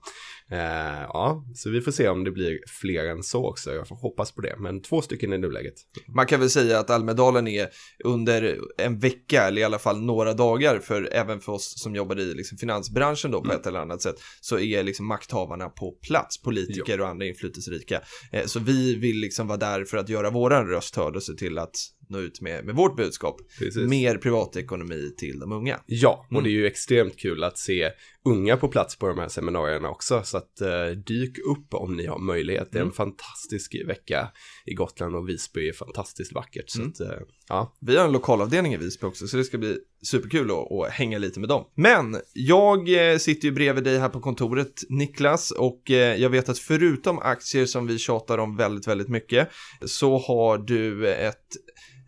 Eh, 0.51 1.01
ja, 1.01 1.46
så 1.56 1.70
vi 1.70 1.82
får 1.82 1.92
se 1.92 2.08
om 2.08 2.24
det 2.24 2.32
blir 2.32 2.60
fler 2.82 3.06
än 3.06 3.24
så 3.24 3.50
också. 3.50 3.74
Jag 3.74 3.88
får 3.88 3.96
hoppas 3.96 4.32
på 4.32 4.42
det. 4.42 4.56
Men 4.60 4.82
två 4.82 5.01
stycken 5.01 5.34
i 5.34 5.38
nuläget. 5.38 5.74
Man 6.16 6.25
kan 6.25 6.39
väl 6.39 6.50
säga 6.50 6.80
att 6.80 6.89
Almedalen 6.89 7.48
är 7.48 7.68
under 8.04 8.58
en 8.77 9.00
vecka 9.00 9.44
eller 9.48 9.62
i 9.62 9.63
alla 9.63 9.80
fall 9.80 10.01
några 10.01 10.34
dagar 10.34 10.80
för 10.80 11.10
även 11.13 11.39
för 11.39 11.51
oss 11.51 11.82
som 11.82 11.96
jobbar 11.96 12.20
i 12.20 12.34
liksom 12.34 12.58
finansbranschen 12.58 13.32
då 13.32 13.39
på 13.42 13.46
Mm. 13.48 13.60
ett 13.60 13.68
eller 13.68 13.80
annat 13.80 14.01
sätt 14.01 14.16
så 14.42 14.60
är 14.60 14.84
liksom 14.84 15.06
makthavarna 15.06 15.70
på 15.70 15.92
plats, 15.92 16.42
politiker 16.42 17.01
och 17.01 17.08
andra 17.08 17.25
inflytelserika. 17.25 18.01
Eh, 18.32 18.46
Så 18.46 18.60
vi 18.60 18.96
vill 18.96 19.18
liksom 19.20 19.48
vara 19.48 19.58
där 19.58 19.86
för 19.86 19.98
att 19.98 20.10
göra 20.10 20.30
våran 20.30 20.68
röst 20.68 20.96
hörd 20.96 21.16
och 21.16 21.24
se 21.24 21.34
till 21.34 21.58
att 21.58 21.75
nå 22.10 22.20
ut 22.20 22.42
med, 22.42 22.66
med 22.66 22.76
vårt 22.76 22.96
budskap. 22.98 23.38
Precis. 23.60 23.90
Mer 23.90 24.18
privatekonomi 24.18 25.14
till 25.18 25.40
de 25.40 25.52
unga. 25.52 25.80
Ja, 25.86 26.26
och 26.28 26.32
Mm. 26.32 26.44
det 26.44 26.50
är 26.50 26.52
ju 26.52 26.68
extremt 26.68 27.18
kul 27.18 27.44
att 27.44 27.58
se 27.58 27.92
unga 28.26 28.58
på 28.58 28.68
plats 28.68 28.96
på 28.96 29.08
de 29.08 29.20
här 29.20 29.28
seminarierna 29.28 29.90
också. 29.90 30.22
Så 30.24 30.38
att 30.38 30.62
eh, 30.62 30.86
dyk 31.06 31.38
upp 31.40 31.74
om 31.74 31.96
ni 31.96 32.06
har 32.06 32.20
möjlighet. 32.20 32.72
Det 32.72 32.78
är 32.78 32.82
en 32.82 32.88
Mm. 32.88 32.96
fantastisk 32.96 33.76
vecka 33.88 34.32
i 34.66 34.74
Gotland 34.74 35.16
och 35.16 35.30
Visby 35.30 35.70
är 35.70 35.74
fantastiskt 35.74 36.34
vackert. 36.34 36.70
Så 36.70 36.80
Mm. 36.80 36.90
att, 36.92 37.00
eh, 37.00 37.18
ja. 37.50 37.76
Vi 37.82 37.98
har 37.98 38.06
en 38.06 38.12
lokalavdelning 38.12 38.74
i 38.74 38.78
Visby 38.78 39.08
också, 39.08 39.28
så 39.28 39.38
det 39.38 39.44
ska 39.44 39.58
bli 39.58 39.78
superkul 40.02 40.52
att, 40.52 40.72
att 40.72 40.92
hänga 40.92 41.18
lite 41.18 41.40
med 41.40 41.50
dem. 41.50 41.66
Men 41.76 42.18
jag 42.34 43.12
eh, 43.12 43.18
sitter 43.18 43.46
ju 43.48 43.52
bredvid 43.52 43.84
dig 43.84 44.00
här 44.00 44.10
på 44.10 44.20
kontoret, 44.20 44.74
Niklas, 44.90 45.52
och 45.52 45.92
eh, 45.92 46.16
jag 46.16 46.30
vet 46.30 46.50
att 46.50 46.60
förutom 46.60 47.20
aktier 47.20 47.66
som 47.66 47.88
vi 47.88 47.98
tjatar 47.98 48.38
om 48.38 48.56
väldigt, 48.58 48.88
väldigt 48.88 49.10
mycket, 49.10 49.50
så 49.86 50.18
har 50.18 50.58
du 50.58 51.08
ett, 51.08 51.48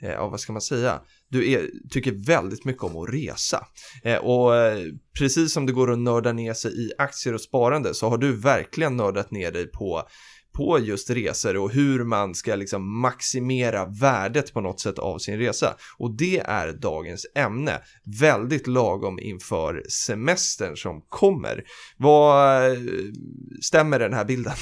Eh, 0.02 0.10
ja 0.10 0.28
vad 0.28 0.40
ska 0.40 0.54
man 0.54 0.62
säga, 0.62 1.02
du 1.30 1.52
är, 1.52 1.70
tycker 1.90 2.12
väldigt 2.12 2.66
mycket 2.66 2.84
om 2.84 2.98
att 2.98 3.14
resa. 3.14 3.68
Eh, 4.04 4.18
och 4.18 4.56
eh, 4.56 4.86
precis 5.20 5.54
som 5.54 5.66
det 5.66 5.72
går 5.72 5.92
att 5.92 6.00
nörda 6.00 6.34
ner 6.34 6.54
sig 6.54 6.86
i 6.86 6.92
aktier 6.98 7.34
och 7.34 7.42
sparande 7.42 7.94
så 7.94 8.10
har 8.10 8.18
du 8.18 8.36
verkligen 8.36 8.98
nördat 8.98 9.32
ner 9.32 9.52
dig 9.52 9.68
på 9.68 10.04
på 10.54 10.80
just 10.80 11.10
resor 11.10 11.58
och 11.58 11.72
hur 11.72 12.04
man 12.04 12.36
ska 12.36 12.56
liksom 12.56 13.02
maximera 13.02 13.86
värdet 13.86 14.54
på 14.54 14.62
något 14.62 14.80
sätt 14.80 15.00
av 15.00 15.18
sin 15.18 15.38
resa. 15.38 15.76
Och 15.98 16.18
det 16.18 16.40
är 16.40 16.74
dagens 16.74 17.26
ämne. 17.36 17.82
Väldigt 18.20 18.68
lagom 18.68 19.20
inför 19.20 19.84
semestern 19.90 20.78
som 20.78 21.02
kommer. 21.10 21.64
Vad 21.98 22.66
eh, 22.66 22.78
stämmer 23.62 24.00
den 24.00 24.14
här 24.14 24.26
bilden? 24.26 24.54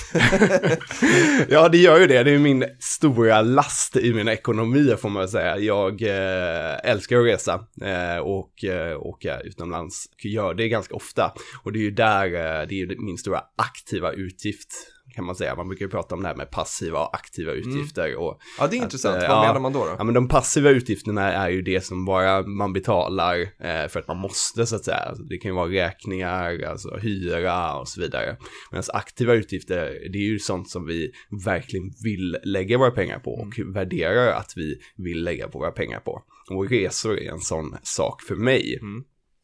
ja, 1.50 1.70
det 1.70 1.78
gör 1.78 2.00
ju 2.00 2.08
det. 2.08 2.24
Det 2.24 2.32
är 2.32 2.40
min 2.40 2.66
stora 2.80 3.42
last 3.42 3.96
i 3.96 4.14
min 4.14 4.28
ekonomi, 4.28 4.96
får 5.02 5.10
man 5.10 5.30
säga. 5.30 5.58
Jag 5.58 6.02
eh, 6.02 6.92
älskar 6.92 7.18
att 7.18 7.26
resa 7.26 7.54
eh, 7.82 8.18
och 8.18 8.66
åka 9.00 9.40
utomlands. 9.40 10.06
Gör 10.24 10.54
det 10.54 10.70
ganska 10.70 10.96
ofta. 10.96 11.34
Och 11.64 11.72
det 11.72 11.80
är 11.80 11.84
ju 11.84 11.92
där, 11.92 12.30
det 12.66 12.82
är 12.82 13.06
min 13.06 13.18
stora 13.18 13.42
aktiva 13.58 14.12
utgift 14.12 14.97
kan 15.18 15.26
man 15.26 15.36
säga. 15.36 15.56
Man 15.56 15.68
brukar 15.68 15.86
ju 15.86 15.90
prata 15.90 16.16
om 16.16 16.22
det 16.22 16.28
här 16.28 16.36
med 16.36 16.52
passiva 16.52 17.00
och 17.00 17.16
aktiva 17.16 17.52
utgifter. 17.52 18.16
Och 18.16 18.40
Ja, 18.60 18.68
det 18.68 18.76
är 18.76 18.80
Att, 18.80 18.84
intressant. 18.84 19.24
eh, 19.24 19.30
Vad 19.30 19.38
ja. 19.38 19.42
menar 19.48 19.60
man 19.60 19.74
då? 19.74 19.80
då? 19.86 19.96
Ja 19.98 20.04
men 20.04 20.14
de 20.14 20.28
passiva 20.28 20.70
utgifterna 20.70 21.34
är 21.34 21.50
ju 21.50 21.62
det 21.62 21.86
som 21.86 22.06
bara 22.06 22.42
man 22.48 22.74
betalar 22.74 23.40
eh, 23.40 23.88
för 23.90 24.00
att 24.00 24.08
man 24.08 24.18
måste 24.18 24.66
så 24.66 24.76
att 24.76 24.86
säga. 24.86 24.98
Alltså, 24.98 25.24
Det 25.24 25.38
kan 25.38 25.52
ju 25.52 25.56
vara 25.56 25.70
räkningar, 25.70 26.64
alltså 26.64 26.98
hyra 26.98 27.76
och 27.80 27.88
så 27.88 28.02
vidare. 28.02 28.38
Medan 28.72 28.84
aktiva 28.94 29.34
utgifter, 29.34 29.84
det 30.14 30.18
är 30.18 30.24
ju 30.30 30.40
sånt 30.40 30.70
som 30.70 30.86
vi 30.86 31.12
verkligen 31.46 31.92
vill 32.04 32.38
lägga 32.44 32.78
våra 32.78 32.92
pengar 32.92 33.20
på 33.20 33.32
och 33.32 33.76
värderar 33.76 34.32
att 34.32 34.54
vi 34.56 34.76
vill 34.98 35.24
lägga 35.24 35.48
våra 35.48 35.72
pengar 35.72 36.00
på. 36.00 36.22
Och 36.50 36.70
resor 36.70 37.20
är 37.20 37.32
en 37.32 37.40
sån 37.40 37.76
sak 37.84 38.22
för 38.22 38.36
mig. 38.36 38.80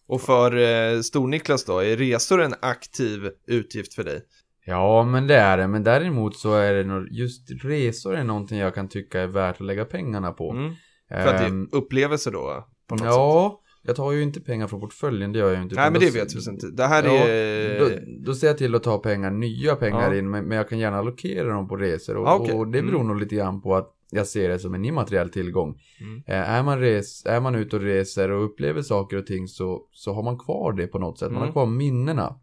Och 0.07 0.21
för 0.21 0.57
eh, 0.57 0.99
Stor-Niklas 1.01 1.65
då, 1.65 1.79
är 1.79 1.97
resor 1.97 2.41
en 2.41 2.53
aktiv 2.61 3.29
utgift 3.47 3.93
för 3.93 4.03
dig? 4.03 4.21
Ja, 4.65 5.03
men 5.03 5.27
det 5.27 5.35
är 5.35 5.57
det. 5.57 5.67
Men 5.67 5.83
däremot 5.83 6.35
så 6.37 6.53
är 6.55 6.73
det 6.73 6.83
nog, 6.83 7.07
just 7.11 7.51
resor 7.63 8.15
är 8.15 8.23
någonting 8.23 8.57
jag 8.59 8.75
kan 8.75 8.87
tycka 8.87 9.21
är 9.21 9.27
värt 9.27 9.55
att 9.55 9.65
lägga 9.67 9.85
pengarna 9.85 10.31
på. 10.31 10.51
Mm. 10.51 10.73
För 11.09 11.15
att 11.33 11.39
det 11.39 11.45
Ehm, 11.45 11.69
är 11.71 11.75
upplevelser 11.77 12.31
då? 12.31 12.67
På 12.87 12.95
något 12.95 12.99
sätt. 13.01 13.07
ja, 13.09 13.59
jag 13.83 13.95
tar 13.95 14.11
ju 14.11 14.21
inte 14.23 14.41
pengar 14.41 14.67
från 14.67 14.79
portföljen, 14.79 15.31
det 15.33 15.39
gör 15.39 15.47
jag 15.47 15.55
ju 15.57 15.63
inte. 15.63 15.75
Nej, 15.75 15.91
men 15.91 15.93
då- 15.93 15.99
det 15.99 16.11
vet 16.13 16.35
vi 16.35 16.51
inte. 16.51 16.67
Det 16.71 16.85
här 16.85 17.03
Ja, 17.03 17.11
är... 17.11 17.79
då, 17.79 17.85
då 18.25 18.33
ser 18.35 18.47
jag 18.47 18.57
till 18.57 18.75
att 18.75 18.83
ta 18.83 18.97
pengar, 18.97 19.31
nya 19.31 19.75
pengar 19.75 20.11
Ja. 20.13 20.17
in, 20.19 20.29
men, 20.29 20.45
men 20.45 20.57
jag 20.57 20.69
kan 20.69 20.79
gärna 20.79 20.97
allokera 20.97 21.47
dem 21.53 21.67
på 21.67 21.75
resor. 21.75 22.17
Och, 22.17 22.27
Ah, 22.27 22.35
okej. 22.35 22.53
och 22.55 22.67
det 22.67 22.81
beror 22.81 22.95
Mm. 22.95 23.07
nog 23.07 23.19
lite 23.19 23.35
grann 23.35 23.61
på 23.61 23.75
att 23.75 23.89
jag 24.11 24.27
ser 24.27 24.49
det 24.49 24.59
som 24.59 24.73
en 24.73 24.85
immateriell 24.85 25.29
tillgång. 25.29 25.79
Mm. 26.01 26.23
Eh, 26.27 26.49
är, 26.49 26.63
man 26.63 26.79
res, 26.79 27.25
är 27.25 27.39
man 27.41 27.55
ute 27.55 27.75
och 27.75 27.81
reser 27.81 28.31
och 28.31 28.45
upplever 28.45 28.81
saker 28.81 29.17
och 29.17 29.25
ting 29.25 29.47
så, 29.47 29.81
så 29.91 30.13
har 30.13 30.23
man 30.23 30.37
kvar 30.39 30.73
det 30.73 30.87
på 30.87 30.99
något 30.99 31.19
sätt. 31.19 31.27
Man 31.31 31.37
Mm. 31.37 31.47
har 31.47 31.51
kvar 31.51 31.65
minnena. 31.65 32.35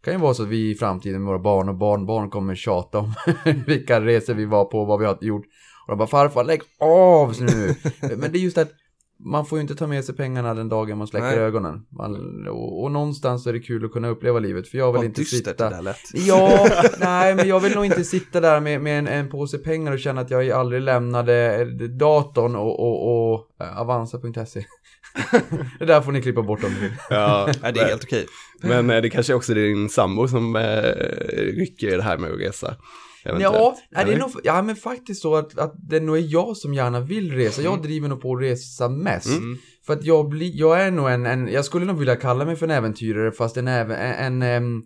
Det 0.00 0.04
kan 0.04 0.14
ju 0.14 0.20
vara 0.20 0.34
så 0.34 0.42
att 0.42 0.48
vi 0.48 0.70
i 0.70 0.74
framtiden 0.74 1.22
med 1.22 1.28
våra 1.28 1.38
barn 1.38 1.68
och 1.68 1.74
barnbarn 1.74 2.30
kommer 2.30 2.54
tjata 2.54 2.98
om 2.98 3.14
vilka 3.66 4.00
resor 4.00 4.34
vi 4.34 4.44
var 4.44 4.64
på 4.64 4.80
och 4.80 4.86
vad 4.86 5.00
vi 5.00 5.06
har 5.06 5.18
gjort. 5.20 5.44
Och 5.86 5.88
de 5.88 5.98
bara 5.98 6.08
farfar 6.08 6.44
lägg 6.44 6.60
av 6.80 7.34
nu. 7.40 7.74
Men 8.16 8.32
det 8.32 8.38
är 8.38 8.42
just 8.42 8.58
att 8.58 8.70
man 9.24 9.46
får 9.46 9.58
ju 9.58 9.62
inte 9.62 9.74
ta 9.74 9.86
med 9.86 10.04
sig 10.04 10.16
pengarna 10.16 10.54
den 10.54 10.68
dagen 10.68 10.98
man 10.98 11.06
släcker 11.06 11.26
Nej. 11.26 11.38
ögonen. 11.38 11.86
Man, 11.88 12.46
och, 12.48 12.82
och 12.82 12.92
någonstans 12.92 13.46
är 13.46 13.52
det 13.52 13.60
kul 13.60 13.84
att 13.84 13.92
kunna 13.92 14.08
uppleva 14.08 14.38
livet. 14.38 14.68
För 14.68 14.78
jag 14.78 14.92
vill 14.92 14.96
Vad 14.96 15.04
inte 15.04 15.24
sitta... 15.24 15.68
det 15.68 15.76
där 15.76 15.82
lät. 15.82 15.96
Ja, 16.14 16.68
nej 16.98 17.34
men 17.34 17.48
jag 17.48 17.60
vill 17.60 17.74
nog 17.74 17.84
inte 17.84 18.04
sitta 18.04 18.40
där 18.40 18.60
med, 18.60 18.80
med 18.80 18.98
en, 18.98 19.08
en 19.08 19.28
påse 19.28 19.58
pengar 19.58 19.92
och 19.92 19.98
känna 19.98 20.20
att 20.20 20.30
jag 20.30 20.50
aldrig 20.50 20.82
lämnade 20.82 21.64
datorn 21.88 22.56
och, 22.56 22.80
och, 22.80 23.32
och 23.32 23.50
eh, 23.60 23.80
Avanza.se. 23.80 24.64
det 25.78 25.84
där 25.84 26.00
får 26.00 26.12
ni 26.12 26.22
klippa 26.22 26.42
bort 26.42 26.64
om 26.64 26.70
ni. 26.70 26.90
Ja, 27.10 27.48
Nej, 27.62 27.72
det 27.72 27.80
är 27.80 27.86
helt 27.86 28.04
okej. 28.04 28.26
Men 28.62 28.90
eh, 28.90 29.02
det 29.02 29.10
kanske 29.10 29.34
också 29.34 29.52
är 29.52 29.56
din 29.56 29.88
sambo 29.88 30.28
som 30.28 30.56
eh, 30.56 30.82
rycker 31.36 31.88
i 31.88 31.96
det 31.96 32.02
här 32.02 32.18
med 32.18 32.30
att 32.30 32.40
resa. 32.40 32.76
Ja, 33.24 33.76
nej, 33.90 34.04
det 34.04 34.12
är 34.12 34.18
nog, 34.18 34.30
ja 34.44 34.62
men 34.62 34.76
faktiskt 34.76 35.22
så 35.22 35.36
att, 35.36 35.58
att 35.58 35.74
det 35.88 36.00
nog 36.00 36.16
är 36.16 36.32
jag 36.32 36.56
som 36.56 36.74
gärna 36.74 37.00
vill 37.00 37.32
resa. 37.32 37.62
Jag 37.62 37.82
driver 37.82 38.08
nog 38.08 38.20
på 38.20 38.36
att 38.36 38.42
resa 38.42 38.88
mest. 38.88 39.26
Mm. 39.26 39.58
För 39.86 39.92
att 39.92 40.04
jag 40.04 40.28
blir, 40.28 40.50
jag 40.54 40.80
är 40.80 40.90
nog 40.90 41.10
en, 41.10 41.26
en, 41.26 41.48
jag 41.48 41.64
skulle 41.64 41.86
nog 41.86 41.98
vilja 41.98 42.16
kalla 42.16 42.44
mig 42.44 42.56
för 42.56 42.66
en 42.66 42.70
äventyrare 42.70 43.32
fast 43.32 43.56
en, 43.56 43.68
en, 43.68 43.90
en 43.90 44.42
em, 44.42 44.82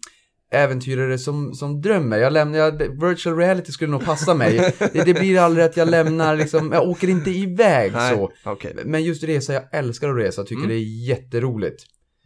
äventyrare 0.54 1.18
som, 1.18 1.54
som 1.54 1.80
drömmer. 1.80 2.18
Jag 2.18 2.32
lämnar, 2.32 2.58
jag, 2.58 2.72
virtual 3.08 3.36
reality 3.36 3.72
skulle 3.72 3.90
nog 3.90 4.04
passa 4.04 4.34
mig. 4.34 4.74
det, 4.92 5.04
det 5.04 5.14
blir 5.14 5.38
aldrig 5.38 5.64
att 5.64 5.76
jag 5.76 5.88
lämnar 5.88 6.36
liksom, 6.36 6.72
jag 6.72 6.88
åker 6.88 7.08
inte 7.08 7.30
iväg 7.30 7.92
Nej, 7.92 8.14
så. 8.16 8.30
okej. 8.44 8.76
Men 8.84 9.02
just 9.04 9.24
resa, 9.24 9.52
jag 9.52 9.62
älskar 9.72 10.08
att 10.08 10.16
resa, 10.16 10.42
tycker 10.42 10.56
Mm. 10.56 10.68
det 10.68 10.74
är 10.74 11.08
jätteroligt. 11.08 11.82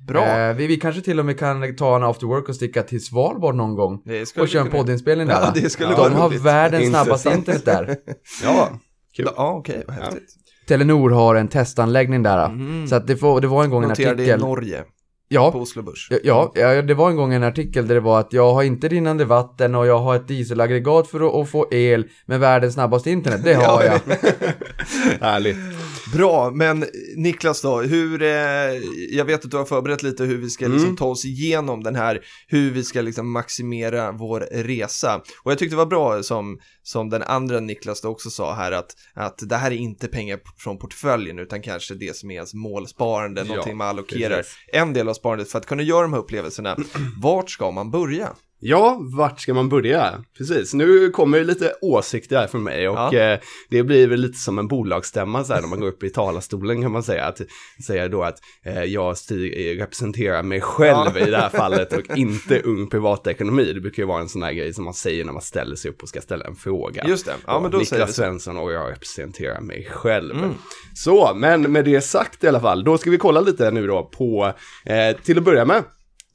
Bra. 0.08 0.26
Eh, 0.38 0.56
vi, 0.56 0.66
vi 0.66 0.76
kanske 0.76 1.00
till 1.02 1.18
och 1.18 1.26
med 1.26 1.38
kan 1.38 1.76
ta 1.76 1.96
en 1.96 2.02
after 2.02 2.26
work 2.26 2.48
och 2.48 2.54
sticka 2.54 2.82
till 2.82 3.04
Svalbard 3.04 3.54
någon 3.54 3.74
gång. 3.74 4.02
Och 4.40 4.48
köra 4.48 4.62
en 4.62 4.70
poddinspelning 4.70 5.26
där. 5.26 5.34
Ja, 5.34 5.52
det 5.54 5.70
skulle 5.70 5.90
De 5.94 6.12
har 6.12 6.28
roligt. 6.28 6.42
världens 6.42 6.88
snabbaste 6.88 7.30
internet 7.30 7.64
där. 7.64 7.96
Ja, 8.44 8.70
kul. 9.16 9.28
Ja, 9.36 9.52
okej, 9.58 9.84
vad 9.86 9.96
häftigt. 9.96 10.28
Telenor 10.68 11.10
har 11.10 11.34
en 11.34 11.48
testanläggning 11.48 12.22
där. 12.22 12.48
Mhm. 12.48 12.86
Så 12.88 12.94
att 12.94 13.06
det, 13.06 13.16
får, 13.16 13.40
det 13.40 13.46
var 13.46 13.64
en 13.64 13.70
gång 13.70 13.82
en 13.82 13.88
Notera 13.88 14.14
det 14.14 14.22
i 14.22 14.24
artikel. 14.30 14.40
Norge, 14.40 14.84
Ja, 15.30 15.52
på 15.52 15.60
Oslo 15.60 15.82
Börs. 15.82 16.08
Ja, 16.22 16.52
ja, 16.54 16.82
det 16.82 16.94
var 16.94 17.10
en 17.10 17.16
gång 17.16 17.34
en 17.34 17.42
artikel 17.42 17.88
där 17.88 17.94
det 17.94 18.00
var 18.00 18.20
att 18.20 18.32
jag 18.32 18.54
har 18.54 18.62
inte 18.62 18.88
rinnande 18.88 19.24
vatten 19.24 19.74
och 19.74 19.86
jag 19.86 19.98
har 19.98 20.16
ett 20.16 20.28
dieselaggregat 20.28 21.08
för 21.08 21.28
att, 21.28 21.34
att 21.34 21.50
få 21.50 21.68
el 21.70 22.06
med 22.26 22.40
världens 22.40 22.74
snabbaste 22.74 23.10
internet. 23.10 23.44
Det 23.44 23.54
har 23.66 23.82
jag. 23.82 24.00
Härligt. 25.20 25.56
Bra, 26.12 26.50
men 26.50 26.84
Niklas 27.16 27.62
då, 27.62 27.80
hur, 27.80 28.22
eh, 28.22 28.28
jag 29.10 29.24
vet 29.24 29.44
att 29.44 29.50
du 29.50 29.56
har 29.56 29.64
förberett 29.64 30.02
lite 30.02 30.24
hur 30.24 30.38
vi 30.38 30.50
ska 30.50 30.64
liksom 30.66 30.84
Mm. 30.84 30.96
ta 30.96 31.04
oss 31.06 31.24
igenom 31.24 31.82
den 31.82 31.96
här, 31.96 32.20
hur 32.46 32.70
vi 32.70 32.84
ska 32.84 33.00
liksom 33.00 33.32
maximera 33.32 34.12
vår 34.12 34.40
resa. 34.52 35.22
Och 35.42 35.50
jag 35.52 35.58
tyckte 35.58 35.72
det 35.74 35.78
var 35.78 35.86
bra 35.86 36.22
som, 36.22 36.58
som 36.82 37.10
den 37.10 37.22
andra 37.22 37.60
Niklas 37.60 38.00
då 38.00 38.08
också 38.08 38.30
sa 38.30 38.54
här 38.54 38.72
att, 38.72 38.90
att 39.14 39.38
det 39.48 39.56
här 39.56 39.70
är 39.70 39.76
inte 39.76 40.08
pengar 40.08 40.38
från 40.58 40.78
portföljen 40.78 41.38
utan 41.38 41.62
kanske 41.62 41.94
det 41.94 42.16
som 42.16 42.30
är 42.30 42.34
ens 42.34 42.54
målsparande, 42.54 43.40
Ja, 43.40 43.46
någonting 43.46 43.76
man 43.76 43.88
allokerar. 43.88 44.36
precis. 44.36 44.52
En 44.72 44.92
del 44.92 45.08
av 45.08 45.14
sparandet 45.14 45.48
för 45.50 45.58
att 45.58 45.66
kunna 45.66 45.82
göra 45.82 46.02
de 46.02 46.12
här 46.12 46.20
upplevelserna. 46.20 46.76
Vart 47.22 47.50
ska 47.50 47.70
man 47.70 47.90
börja? 47.90 48.28
Ja, 48.60 48.98
vart 49.16 49.40
ska 49.40 49.54
man 49.54 49.68
börja? 49.68 50.24
Precis, 50.38 50.74
nu 50.74 51.10
kommer 51.10 51.44
lite 51.44 51.72
åsikter 51.80 52.36
här 52.36 52.46
från 52.46 52.62
mig 52.62 52.88
och 52.88 52.96
Ja. 52.96 53.14
eh, 53.14 53.38
det 53.70 53.82
blir 53.82 54.08
väl 54.08 54.20
lite 54.20 54.38
som 54.38 54.58
en 54.58 54.68
bolagsstämma 54.68 55.44
så 55.44 55.52
här 55.54 55.60
när 55.60 55.68
man 55.68 55.80
går 55.80 55.88
upp 55.88 56.02
i 56.02 56.10
talarstolen 56.10 56.82
kan 56.82 56.92
man 56.92 57.02
säga. 57.02 57.24
Att 57.24 57.40
säga 57.86 58.08
då 58.08 58.22
att 58.22 58.38
eh, 58.64 58.84
jag 58.84 59.16
eh, 59.30 59.34
representerar 59.78 60.42
mig 60.42 60.60
själv 60.60 61.16
i 61.18 61.30
det 61.30 61.36
här 61.36 61.48
fallet 61.48 61.92
och 61.92 62.02
inte 62.18 62.60
ung 62.60 62.88
privatekonomi. 62.90 63.72
Det 63.72 63.80
brukar 63.80 64.02
ju 64.02 64.06
vara 64.06 64.20
en 64.20 64.28
sån 64.28 64.42
här 64.42 64.52
grej 64.52 64.74
som 64.74 64.84
man 64.84 64.94
säger 64.94 65.24
när 65.24 65.32
man 65.32 65.42
ställer 65.42 65.76
sig 65.76 65.90
upp 65.90 66.02
och 66.02 66.08
ska 66.08 66.20
ställa 66.20 66.44
en 66.44 66.56
fråga. 66.56 67.04
Just 67.08 67.26
det, 67.26 67.34
ja 67.46 67.60
men 67.60 67.70
då 67.70 67.78
Niklas 67.78 67.88
säger 67.88 68.06
vi. 68.06 68.12
Svensson 68.12 68.56
och 68.58 68.72
jag 68.72 68.90
representerar 68.90 69.60
mig 69.60 69.88
själv. 69.90 70.36
Mm. 70.38 70.54
Så, 70.94 71.32
men 71.34 71.72
med 71.72 71.84
det 71.84 72.00
sagt 72.00 72.44
i 72.44 72.48
alla 72.48 72.60
fall, 72.60 72.84
då 72.84 72.98
ska 72.98 73.10
vi 73.10 73.18
kolla 73.18 73.40
lite 73.40 73.70
nu 73.70 73.86
då 73.86 74.02
på, 74.02 74.52
eh, 74.86 75.16
till 75.22 75.38
att 75.38 75.44
börja 75.44 75.64
med, 75.64 75.84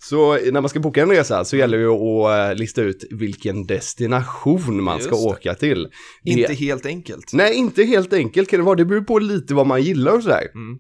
så 0.04 0.34
när 0.52 0.62
man 0.62 0.70
ska 0.70 0.80
boka 0.80 1.02
en 1.02 1.10
resa 1.10 1.46
så 1.46 1.58
gäller 1.58 1.78
det 1.78 1.84
ju 1.84 1.90
att 1.92 2.50
eh, 2.52 2.56
lista 2.60 2.82
ut 2.82 3.04
vilken 3.12 3.66
destination 3.68 4.84
man 4.84 5.00
ska 5.00 5.10
Just 5.10 5.24
det. 5.24 5.30
åka 5.30 5.54
till. 5.56 5.88
Det- 6.24 6.32
Inte 6.32 6.54
helt 6.54 6.86
enkelt. 6.86 7.34
Nej, 7.34 7.54
inte 7.56 7.84
helt 7.84 8.14
enkelt 8.14 8.50
kan 8.50 8.60
det 8.60 8.66
vara. 8.66 8.76
Det 8.76 8.86
beror 8.86 9.02
på 9.02 9.20
lite 9.20 9.54
vad 9.54 9.68
man 9.68 9.82
gillar 9.82 10.16
och 10.16 10.24
sådär. 10.24 10.48
Mm. 10.56 10.78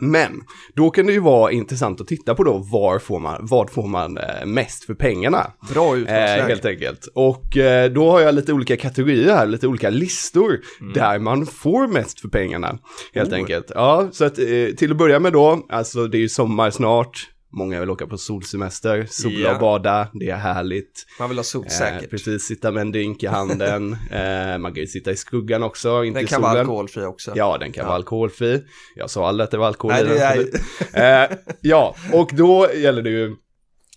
Men 0.00 0.40
då 0.74 0.90
kan 0.90 1.06
det 1.06 1.12
ju 1.12 1.20
vara 1.20 1.52
intressant 1.52 2.00
att 2.00 2.06
titta 2.06 2.34
på 2.34 2.44
då 2.44 2.58
var 2.72 2.98
får 2.98 3.20
man, 3.20 3.46
vad 3.46 3.70
får 3.70 3.86
man 3.88 4.18
eh, 4.18 4.46
mest 4.46 4.84
för 4.84 4.94
pengarna. 4.94 5.52
Bra 5.74 5.86
Eh, 5.86 5.92
utgångsläge. 6.00 6.42
helt 6.48 6.64
enkelt. 6.64 7.06
Och 7.14 7.56
eh, 7.56 7.92
då 7.92 8.10
har 8.10 8.20
jag 8.20 8.34
lite 8.34 8.52
olika 8.52 8.76
kategorier 8.76 9.32
här, 9.34 9.46
lite 9.46 9.66
olika 9.66 9.90
listor 9.90 10.60
Mm. 10.80 10.92
där 10.92 11.18
man 11.18 11.46
får 11.46 11.86
mest 11.88 12.20
för 12.20 12.28
pengarna. 12.28 12.78
Helt 13.14 13.30
Oh. 13.32 13.34
enkelt. 13.38 13.70
Ja, 13.74 14.08
så 14.12 14.24
att 14.24 14.38
eh, 14.38 14.44
till 14.76 14.90
att 14.90 14.96
börja 14.96 15.18
med 15.20 15.32
då, 15.32 15.66
alltså 15.68 16.06
det 16.06 16.18
är 16.18 16.20
ju 16.20 16.28
sommar 16.28 16.70
snart. 16.70 17.26
Många 17.56 17.80
vill 17.80 17.90
åka 17.90 18.06
på 18.06 18.18
solsemester, 18.18 19.06
sola 19.10 19.38
Ja. 19.38 19.54
och 19.54 19.60
bada, 19.60 20.08
det 20.14 20.30
är 20.30 20.36
härligt. 20.36 21.06
Man 21.18 21.28
vill 21.28 21.38
ha 21.38 21.42
Eh, 21.42 21.44
solsäkert. 21.44 22.10
precis, 22.10 22.42
sitta 22.42 22.70
med 22.72 22.80
en 22.80 22.92
drink 22.92 23.22
i 23.22 23.26
handen. 23.26 23.92
eh, 24.10 24.58
man 24.58 24.74
kan 24.74 24.80
ju 24.80 24.86
sitta 24.86 25.10
i 25.10 25.16
skuggan 25.16 25.62
också, 25.62 26.04
inte 26.04 26.20
Den 26.20 26.26
kan 26.26 26.36
solen. 26.36 26.50
vara 26.50 26.60
alkoholfri 26.60 27.04
också. 27.04 27.32
Ja, 27.34 27.58
den 27.58 27.72
kan 27.72 27.82
Ja. 27.82 27.86
vara 27.86 27.96
alkoholfri. 27.96 28.62
Jag 28.96 29.10
sa 29.10 29.28
aldrig 29.28 29.44
att 29.44 29.50
det 29.50 29.56
var 29.58 29.66
alkohol 29.66 29.92
Nej, 29.92 30.04
i 30.04 30.08
det 30.08 30.50
den. 30.52 30.60
är... 31.02 31.30
Eh, 31.30 31.36
ja, 31.60 31.96
och 32.12 32.30
då 32.32 32.68
gäller 32.74 33.02
det 33.02 33.10
ju 33.10 33.36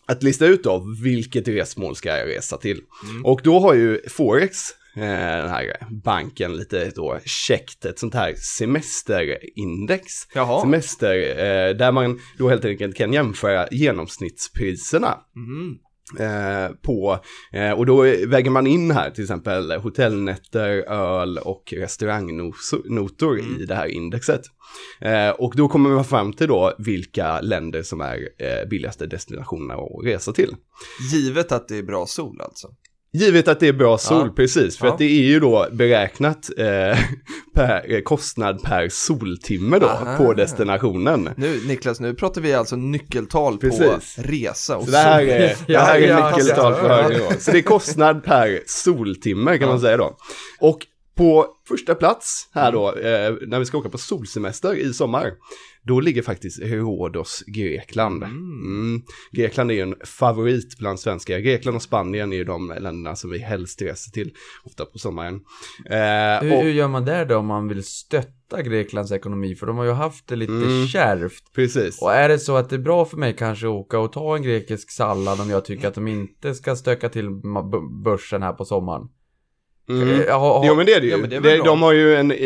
att 0.05 0.23
lista 0.23 0.45
ut 0.45 0.63
då 0.63 0.83
vilket 1.03 1.47
resmål 1.47 1.95
ska 1.95 2.17
jag 2.17 2.27
resa 2.27 2.57
till. 2.57 2.81
Mm. 3.09 3.25
Och 3.25 3.41
då 3.43 3.59
har 3.59 3.73
ju 3.73 4.01
Forex, 4.09 4.57
eh, 4.57 4.75
den 5.05 5.49
här 5.49 5.87
banken, 6.03 6.57
lite 6.57 6.91
då 6.95 7.19
checkt 7.25 7.85
ett 7.85 7.99
sånt 7.99 8.13
här 8.13 8.33
semesterindex. 8.57 10.05
Jaha. 10.33 10.61
Semester, 10.61 11.15
eh, 11.29 11.75
där 11.75 11.91
man 11.91 12.19
då 12.37 12.49
helt 12.49 12.65
enkelt 12.65 12.95
kan 12.95 13.13
jämföra 13.13 13.67
genomsnittspriserna. 13.71 15.17
Mhm. 15.35 15.77
Eh, 16.19 16.75
på, 16.81 17.19
eh, 17.53 17.71
och 17.71 17.85
då 17.85 18.01
väger 18.27 18.49
man 18.49 18.67
in 18.67 18.91
här 18.91 19.11
till 19.11 19.23
exempel 19.23 19.71
hotellnätter, 19.71 20.69
öl 20.91 21.37
och 21.37 21.73
restaurangnotor 21.77 23.39
i 23.39 23.65
det 23.65 23.75
här 23.75 23.85
indexet. 23.85 24.41
Eh, 25.01 25.29
och 25.29 25.53
då 25.55 25.67
kommer 25.67 25.89
man 25.89 26.05
fram 26.05 26.33
till 26.33 26.47
då 26.47 26.75
vilka 26.77 27.41
länder 27.41 27.83
som 27.83 28.01
är 28.01 28.17
eh, 28.37 28.69
billigaste 28.69 29.05
destinationerna 29.05 29.73
att 29.73 30.05
resa 30.05 30.33
till. 30.33 30.55
Givet 31.11 31.51
att 31.51 31.67
det 31.67 31.77
är 31.77 31.83
bra 31.83 32.05
sol 32.05 32.41
alltså. 32.41 32.67
Givet 33.13 33.47
att 33.47 33.59
det 33.59 33.67
är 33.67 33.73
bra 33.73 33.97
sol, 33.97 34.27
Ja. 34.27 34.33
precis, 34.35 34.77
för 34.77 34.87
Ja. 34.87 34.91
att 34.93 34.97
det 34.99 35.05
är 35.05 35.23
ju 35.23 35.39
då 35.39 35.67
beräknat 35.71 36.49
eh, 36.57 36.65
per, 37.55 38.01
kostnad 38.03 38.63
per 38.63 38.89
soltimme 38.89 39.79
då 39.79 39.87
Aha. 39.87 40.17
på 40.17 40.33
destinationen. 40.33 41.29
Nu 41.37 41.59
Niklas, 41.67 41.99
nu 41.99 42.13
pratar 42.13 42.41
vi 42.41 42.53
alltså 42.53 42.75
nyckeltal 42.75 43.53
på 43.53 43.59
Precis. 43.59 44.17
resa 44.17 44.77
och 44.77 44.85
Så 44.85 44.91
det 44.91 44.97
här 44.97 45.19
sol. 45.19 45.29
är, 45.29 45.55
det 45.67 45.77
här 45.79 45.99
Ja, 45.99 46.15
är 46.25 46.31
nyckeltal 46.31 46.73
på 46.73 46.87
ja. 46.87 47.01
hög 47.01 47.17
nivå. 47.17 47.31
Så 47.39 47.51
det 47.51 47.57
är 47.57 47.61
kostnad 47.61 48.23
per 48.23 48.59
soltimme 48.65 49.57
kan 49.57 49.69
man 49.69 49.79
säga 49.79 49.97
då. 49.97 50.17
Och 50.59 50.79
på 51.19 51.47
första 51.67 51.95
plats 51.95 52.49
här 52.53 52.71
då, 52.71 52.88
eh, 52.95 53.33
när 53.47 53.59
vi 53.59 53.65
ska 53.65 53.77
åka 53.77 53.89
på 53.89 53.97
solsemester 53.97 54.73
i 54.73 54.93
sommar, 54.93 55.31
då 55.83 55.99
ligger 55.99 56.21
faktiskt 56.21 56.59
Rhodos, 56.61 57.43
Grekland. 57.47 58.23
Mm. 58.23 59.01
Grekland 59.31 59.71
är 59.71 59.75
ju 59.75 59.81
en 59.81 59.95
favorit 60.05 60.77
bland 60.77 60.99
svenskar. 60.99 61.39
Grekland 61.39 61.75
och 61.75 61.81
Spanien 61.83 62.33
är 62.33 62.38
ju 62.38 62.43
de 62.43 62.67
länderna 62.79 63.15
som 63.15 63.29
vi 63.29 63.39
helst 63.39 63.81
reser 63.81 64.11
till, 64.11 64.33
ofta 64.63 64.85
på 64.85 64.99
sommaren. 64.99 65.35
Eh, 65.89 66.41
Hur, 66.49 66.57
och, 66.57 66.63
hur 66.63 66.71
gör 66.71 66.88
man 66.88 67.05
där 67.05 67.25
då 67.25 67.38
om 67.38 67.45
man 67.45 67.67
vill 67.67 67.83
stötta 67.83 68.61
Greklands 68.61 69.11
ekonomi? 69.11 69.55
För 69.55 69.67
de 69.67 69.77
har 69.77 69.85
ju 69.85 69.91
haft 69.91 70.27
det 70.27 70.35
lite 70.35 70.53
Mm. 70.53 70.88
kärvt. 70.88 71.43
precis. 71.55 72.01
Och 72.01 72.13
är 72.13 72.29
det 72.29 72.39
så 72.39 72.55
att 72.55 72.69
det 72.69 72.75
är 72.75 72.79
bra 72.79 73.05
för 73.05 73.17
mig 73.17 73.35
kanske 73.35 73.65
att 73.67 73.71
åka 73.71 73.99
och 73.99 74.13
ta 74.13 74.35
en 74.35 74.43
grekisk 74.43 74.91
sallad 74.91 75.41
om 75.41 75.49
jag 75.49 75.65
tycker 75.65 75.88
att 75.88 75.95
de 75.95 76.07
inte 76.07 76.55
ska 76.55 76.75
stöka 76.75 77.09
till 77.09 77.29
börsen 78.03 78.41
här 78.43 78.53
på 78.53 78.65
sommaren? 78.65 79.07
Mm. 79.89 80.10
Eh, 80.10 80.39
har- 80.39 80.39
har- 80.39 80.67
Jo 80.67 80.75
men 80.75 80.86
det 80.86 80.93
är 80.93 81.00
det 81.01 81.05
ju. 81.08 81.12
Ja, 81.12 81.17
det 81.27 81.36
är 81.36 81.39
väl 81.41 81.60
de, 81.60 81.81
har 81.81 81.93
ju 81.93 82.15
en, 82.15 82.31
eh, 82.31 82.38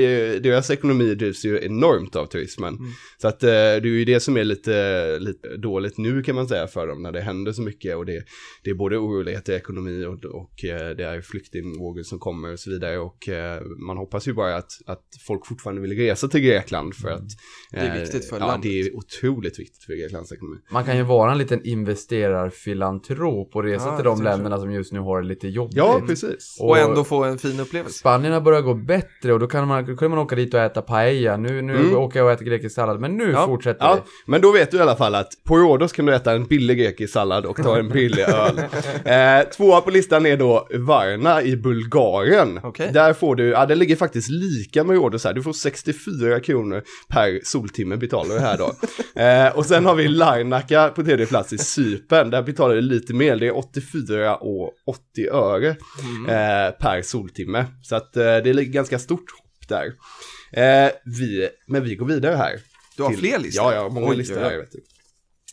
deras 0.41 0.69
ekonomi 0.69 1.15
drivs 1.15 1.45
ju 1.45 1.59
enormt 1.65 2.15
av 2.15 2.25
turismen. 2.25 2.75
Mm. 2.75 2.91
Så 3.21 3.27
att 3.27 3.43
eh, 3.43 3.49
det 3.49 3.55
är 3.55 3.85
ju 3.85 4.05
det 4.05 4.19
som 4.19 4.37
är 4.37 4.43
lite, 4.43 5.19
lite 5.19 5.57
dåligt 5.57 5.97
nu 5.97 6.23
kan 6.23 6.35
man 6.35 6.47
säga 6.47 6.67
för 6.67 6.87
dem 6.87 7.01
när 7.03 7.11
det 7.11 7.21
händer 7.21 7.51
så 7.51 7.61
mycket 7.61 7.95
och 7.95 8.05
det, 8.05 8.23
det 8.63 8.69
är 8.69 8.75
både 8.75 8.97
oroligheter 8.97 9.53
i 9.53 9.55
ekonomi 9.55 10.05
och, 10.05 10.25
och 10.25 10.51
det 10.97 11.03
är 11.03 11.21
flyktingvågor 11.21 12.03
som 12.03 12.19
kommer 12.19 12.51
och 12.53 12.59
så 12.59 12.69
vidare 12.69 12.97
och 12.99 13.29
man 13.87 13.97
hoppas 13.97 14.27
ju 14.27 14.33
bara 14.33 14.55
att, 14.55 14.71
att 14.85 15.03
folk 15.27 15.47
fortfarande 15.47 15.81
vill 15.81 15.97
resa 15.97 16.27
till 16.27 16.41
Grekland 16.41 16.95
för 16.95 17.09
att 17.09 17.19
Mm. 17.75 17.85
Det 17.85 17.91
är 17.91 17.99
viktigt 17.99 18.29
för 18.29 18.39
ja, 18.39 18.47
landet. 18.47 18.63
det 18.63 18.79
är 18.79 18.95
otroligt 18.95 19.59
viktigt 19.59 19.83
för 19.83 19.93
Greklands 19.93 20.31
ekonomi. 20.31 20.57
Man 20.71 20.83
kan 20.85 20.97
ju 20.97 21.03
vara 21.03 21.31
en 21.31 21.37
liten 21.37 21.65
investerarfilantrop 21.65 23.55
och 23.55 23.63
resa 23.63 23.85
Ja, 23.85 23.95
till 23.95 24.03
det 24.03 24.09
de 24.09 24.23
länderna 24.23 24.59
som 24.59 24.71
just 24.71 24.91
nu 24.93 24.99
har 24.99 25.21
det 25.21 25.27
lite 25.27 25.47
jobbigt. 25.47 25.77
Ja, 25.77 26.01
precis. 26.07 26.57
Och 26.61 26.77
ändå 26.77 27.03
få 27.03 27.23
en 27.23 27.32
fin 27.41 27.59
upplevelse. 27.59 27.99
Spanien 27.99 28.33
har 28.33 28.41
börjat 28.41 28.63
gå 28.63 28.73
bättre 28.73 29.33
och 29.33 29.39
då 29.39 29.47
kan 29.47 29.67
man, 29.67 29.97
kan 29.97 30.09
man 30.09 30.19
åka 30.19 30.35
dit 30.35 30.53
och 30.53 30.59
äta 30.59 30.81
paella. 30.81 31.37
Nu, 31.37 31.61
nu 31.61 31.75
Mm. 31.75 31.95
åker 31.95 32.19
jag 32.19 32.25
och 32.25 32.31
äter 32.31 32.45
grekisk 32.45 32.75
sallad, 32.75 32.99
men 32.99 33.17
nu 33.17 33.31
Ja. 33.31 33.45
fortsätter 33.45 33.85
Ja, 33.85 33.95
vi. 33.95 34.01
men 34.31 34.41
då 34.41 34.51
vet 34.51 34.71
du 34.71 34.77
i 34.77 34.81
alla 34.81 34.95
fall 34.95 35.15
att 35.15 35.29
på 35.43 35.57
Rhodos 35.57 35.91
kan 35.91 36.05
du 36.05 36.15
äta 36.15 36.31
en 36.33 36.45
billig 36.45 36.77
grekisk 36.77 37.13
sallad 37.13 37.45
och 37.45 37.57
ta 37.63 37.77
en 37.77 37.89
billig 37.89 38.23
öl. 38.27 38.59
Eh, 39.05 39.49
tvåa 39.49 39.81
på 39.81 39.91
listan 39.91 40.25
är 40.25 40.37
då 40.37 40.67
Varna 40.73 41.41
i 41.41 41.57
Bulgarien. 41.57 42.59
Okej. 42.63 42.89
Där 42.93 43.13
får 43.13 43.35
du, 43.35 43.47
ja 43.49 43.65
det 43.65 43.75
ligger 43.75 43.95
faktiskt 43.95 44.29
lika 44.29 44.83
med 44.83 44.95
Rhodos 44.95 45.23
här, 45.23 45.33
du 45.33 45.43
får 45.43 45.53
64 45.53 46.39
kronor 46.39 46.81
per 47.09 47.39
soltimme 47.43 47.97
betalar 47.97 48.35
du 48.35 48.41
här 48.41 48.57
då. 48.57 48.71
eh, 49.21 49.57
och 49.57 49.65
sen 49.65 49.85
har 49.85 49.95
vi 49.95 50.07
Larnaca 50.07 50.89
på 50.89 51.03
tredje 51.03 51.25
plats 51.25 51.53
i 51.53 51.57
Cypern, 51.57 52.29
där 52.29 52.41
betalar 52.41 52.75
du 52.75 52.81
lite 52.81 53.13
mer, 53.13 53.35
det 53.35 53.47
är 53.47 53.57
84 53.57 54.35
och 54.35 54.71
80 54.87 55.29
öre 55.31 55.67
eh, 55.69 56.71
per 56.79 57.01
soltimme. 57.01 57.22
Så 57.83 57.95
att 57.95 58.17
eh, 58.17 58.23
det 58.23 58.49
är 58.49 58.53
ganska 58.53 58.99
stort 58.99 59.31
hopp 59.31 59.67
där. 59.67 59.85
Eh, 60.51 60.91
vi, 61.05 61.49
men 61.67 61.83
vi 61.83 61.95
går 61.95 62.05
vidare 62.05 62.35
här. 62.35 62.59
Du 62.97 63.03
har 63.03 63.09
till- 63.09 63.19
fler 63.19 63.39
listor? 63.39 63.63
Ja, 63.63 63.73
ja, 63.73 63.89
många 63.89 64.07
Oj, 64.07 64.15
listor 64.17 64.39
här 64.39 64.57
vet 64.57 64.71
du. 64.71 64.83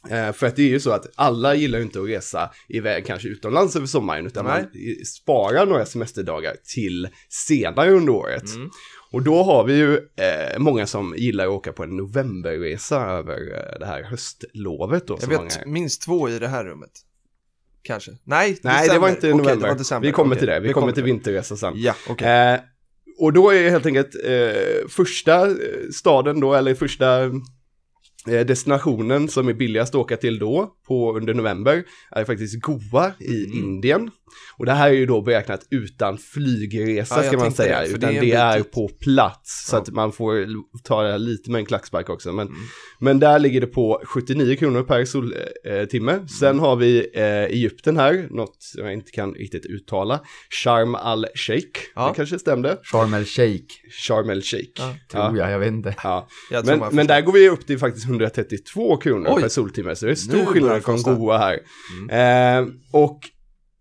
Eh, 0.08 0.32
för 0.32 0.46
att 0.46 0.56
det 0.56 0.62
är 0.62 0.68
ju 0.68 0.80
så 0.80 0.90
att 0.90 1.06
alla 1.14 1.54
gillar 1.54 1.78
ju 1.78 1.84
inte 1.84 2.00
att 2.00 2.08
resa 2.08 2.50
iväg 2.68 3.06
kanske 3.06 3.28
utomlands 3.28 3.76
över 3.76 3.86
sommaren 3.86 4.26
utan 4.26 4.44
Nej. 4.44 4.62
man 4.62 5.04
sparar 5.04 5.66
några 5.66 5.86
semesterdagar 5.86 6.56
till 6.74 7.08
senare 7.28 7.90
under 7.90 8.12
året. 8.12 8.54
Mm. 8.54 8.70
Och 9.12 9.22
då 9.22 9.42
har 9.42 9.64
vi 9.64 9.74
ju 9.74 9.96
eh, 9.96 10.58
många 10.58 10.86
som 10.86 11.14
gillar 11.16 11.44
att 11.44 11.50
åka 11.50 11.72
på 11.72 11.82
en 11.82 11.96
novemberresa 11.96 13.06
över 13.06 13.38
eh, 13.54 13.78
det 13.78 13.86
här 13.86 14.02
höstlovet 14.02 15.06
då. 15.06 15.18
Jag 15.20 15.28
vet 15.28 15.38
många... 15.38 15.50
minst 15.66 16.02
två 16.02 16.28
i 16.28 16.38
det 16.38 16.48
här 16.48 16.64
rummet. 16.64 16.90
Kanske. 17.82 18.10
Nej, 18.24 18.58
Nej, 18.62 18.88
det 18.88 18.98
var 18.98 19.08
inte 19.08 19.18
Okej, 19.18 19.30
november. 19.30 19.66
det 19.66 19.72
var 19.72 19.78
december. 19.78 20.08
Vi 20.08 20.12
kommer 20.12 20.30
Okej, 20.30 20.38
till 20.38 20.48
det, 20.48 20.60
vi, 20.60 20.72
kommer 20.72 20.92
till 20.92 21.04
vinterresa 21.04 21.56
sen. 21.56 21.72
Ja, 21.76 21.94
okej. 22.08 22.52
Eh, 22.54 22.60
och 23.18 23.32
då 23.32 23.50
är 23.50 23.70
helt 23.70 23.86
enkelt 23.86 24.14
eh, 24.24 24.88
första 24.88 25.46
eh, 25.46 25.54
staden 25.94 26.40
då, 26.40 26.54
eller 26.54 26.74
första 26.74 27.22
eh, 27.24 28.40
destinationen 28.46 29.28
som 29.28 29.48
är 29.48 29.52
billigast 29.52 29.94
att 29.94 30.00
åka 30.00 30.16
till 30.16 30.38
då, 30.38 30.72
på 30.90 31.16
under 31.16 31.34
november, 31.34 31.84
är 32.10 32.24
faktiskt 32.24 32.60
Goa 32.62 33.12
i 33.18 33.44
Mm. 33.44 33.58
Indien. 33.64 34.10
Och 34.58 34.66
det 34.66 34.72
här 34.72 34.88
är 34.88 34.94
ju 34.94 35.06
då 35.06 35.20
beräknat 35.22 35.66
utan 35.70 36.18
flygresa 36.18 37.16
Ja, 37.16 37.28
ska 37.28 37.38
man 37.38 37.52
säga, 37.52 37.80
det, 37.80 37.86
utan 37.86 38.00
det 38.00 38.18
är 38.18 38.20
det 38.20 38.32
är, 38.32 38.56
bit 38.56 38.64
dit. 38.64 38.72
på 38.72 38.88
plats. 38.88 39.66
Så 39.68 39.76
Ja. 39.76 39.80
att 39.80 39.88
man 39.90 40.12
får 40.12 40.46
ta 40.84 41.02
det 41.02 41.10
här 41.10 41.18
lite 41.18 41.50
med 41.50 41.58
en 41.58 41.66
klackspark 41.66 42.10
också. 42.10 42.32
Men, 42.32 42.46
Mm. 42.48 42.58
men 43.00 43.18
där 43.20 43.38
ligger 43.38 43.60
det 43.60 43.66
på 43.66 44.02
79 44.04 44.56
kronor 44.56 44.82
per 44.82 45.04
soltimme. 45.04 46.12
Mm. 46.12 46.28
Sen 46.28 46.58
har 46.58 46.76
vi 46.76 47.10
eh, 47.14 47.24
Egypten 47.24 47.96
här, 47.96 48.26
något 48.30 48.56
som 48.58 48.84
jag 48.84 48.92
inte 48.92 49.10
kan 49.10 49.34
riktigt 49.34 49.66
uttala. 49.66 50.20
Sharm 50.64 50.94
al-Sheikh, 50.94 51.80
Ja. 51.94 52.08
det 52.08 52.14
kanske 52.16 52.38
stämde. 52.38 52.78
Sharm 52.82 53.14
el 53.14 53.24
Sheikh, 53.24 53.74
Sharm 54.08 54.30
el-Sheikh. 54.30 54.72
Ja, 54.76 54.94
tror 55.10 55.38
jag, 55.38 55.50
jag 55.50 55.58
vet 55.58 55.68
inte. 55.68 55.94
Ja. 56.02 56.28
Jag 56.50 56.64
tror 56.66 56.76
Men, 56.76 56.94
men 56.96 57.06
där 57.06 57.20
går 57.20 57.32
vi 57.32 57.48
upp 57.48 57.66
till 57.66 57.78
faktiskt 57.78 58.06
132 58.06 58.96
kronor 58.96 59.28
Oj. 59.36 59.42
per 59.42 59.48
soltimme, 59.48 59.96
så 59.96 60.06
det 60.06 60.10
är 60.10 60.12
Nu 60.12 60.16
stor 60.16 60.38
det 60.38 60.46
skillnad 60.46 60.79
från. 60.80 61.02
Goa 61.02 61.38
här. 61.38 61.60
Eh, 62.10 62.66
och 62.92 63.20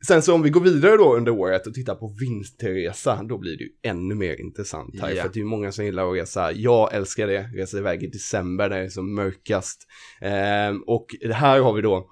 sen 0.07 0.21
så 0.21 0.33
om 0.33 0.41
vi 0.41 0.49
går 0.49 0.62
vidare 0.62 0.97
då 0.97 1.15
under 1.15 1.31
året 1.31 1.67
och 1.67 1.73
tittar 1.73 1.95
på 1.95 2.15
vinterresa, 2.19 3.23
då 3.23 3.38
blir 3.38 3.57
det 3.57 3.63
ju 3.63 3.69
ännu 3.83 4.15
mer 4.15 4.41
intressant 4.41 5.01
här. 5.01 5.09
Ja. 5.09 5.23
För 5.23 5.29
det 5.29 5.38
är 5.38 5.41
ju 5.41 5.45
många 5.45 5.71
som 5.71 5.85
gillar 5.85 6.09
att 6.09 6.15
resa. 6.17 6.51
Jag 6.51 6.93
älskar 6.93 7.27
det, 7.27 7.49
resa 7.55 7.77
iväg 7.77 8.03
i 8.03 8.07
december 8.07 8.69
när 8.69 8.77
det 8.77 8.85
är 8.85 8.89
som 8.89 9.15
mörkast. 9.15 9.88
Eh, 10.21 10.81
och 10.88 11.07
här 11.33 11.59
har 11.59 11.73
vi 11.73 11.81
då 11.81 12.09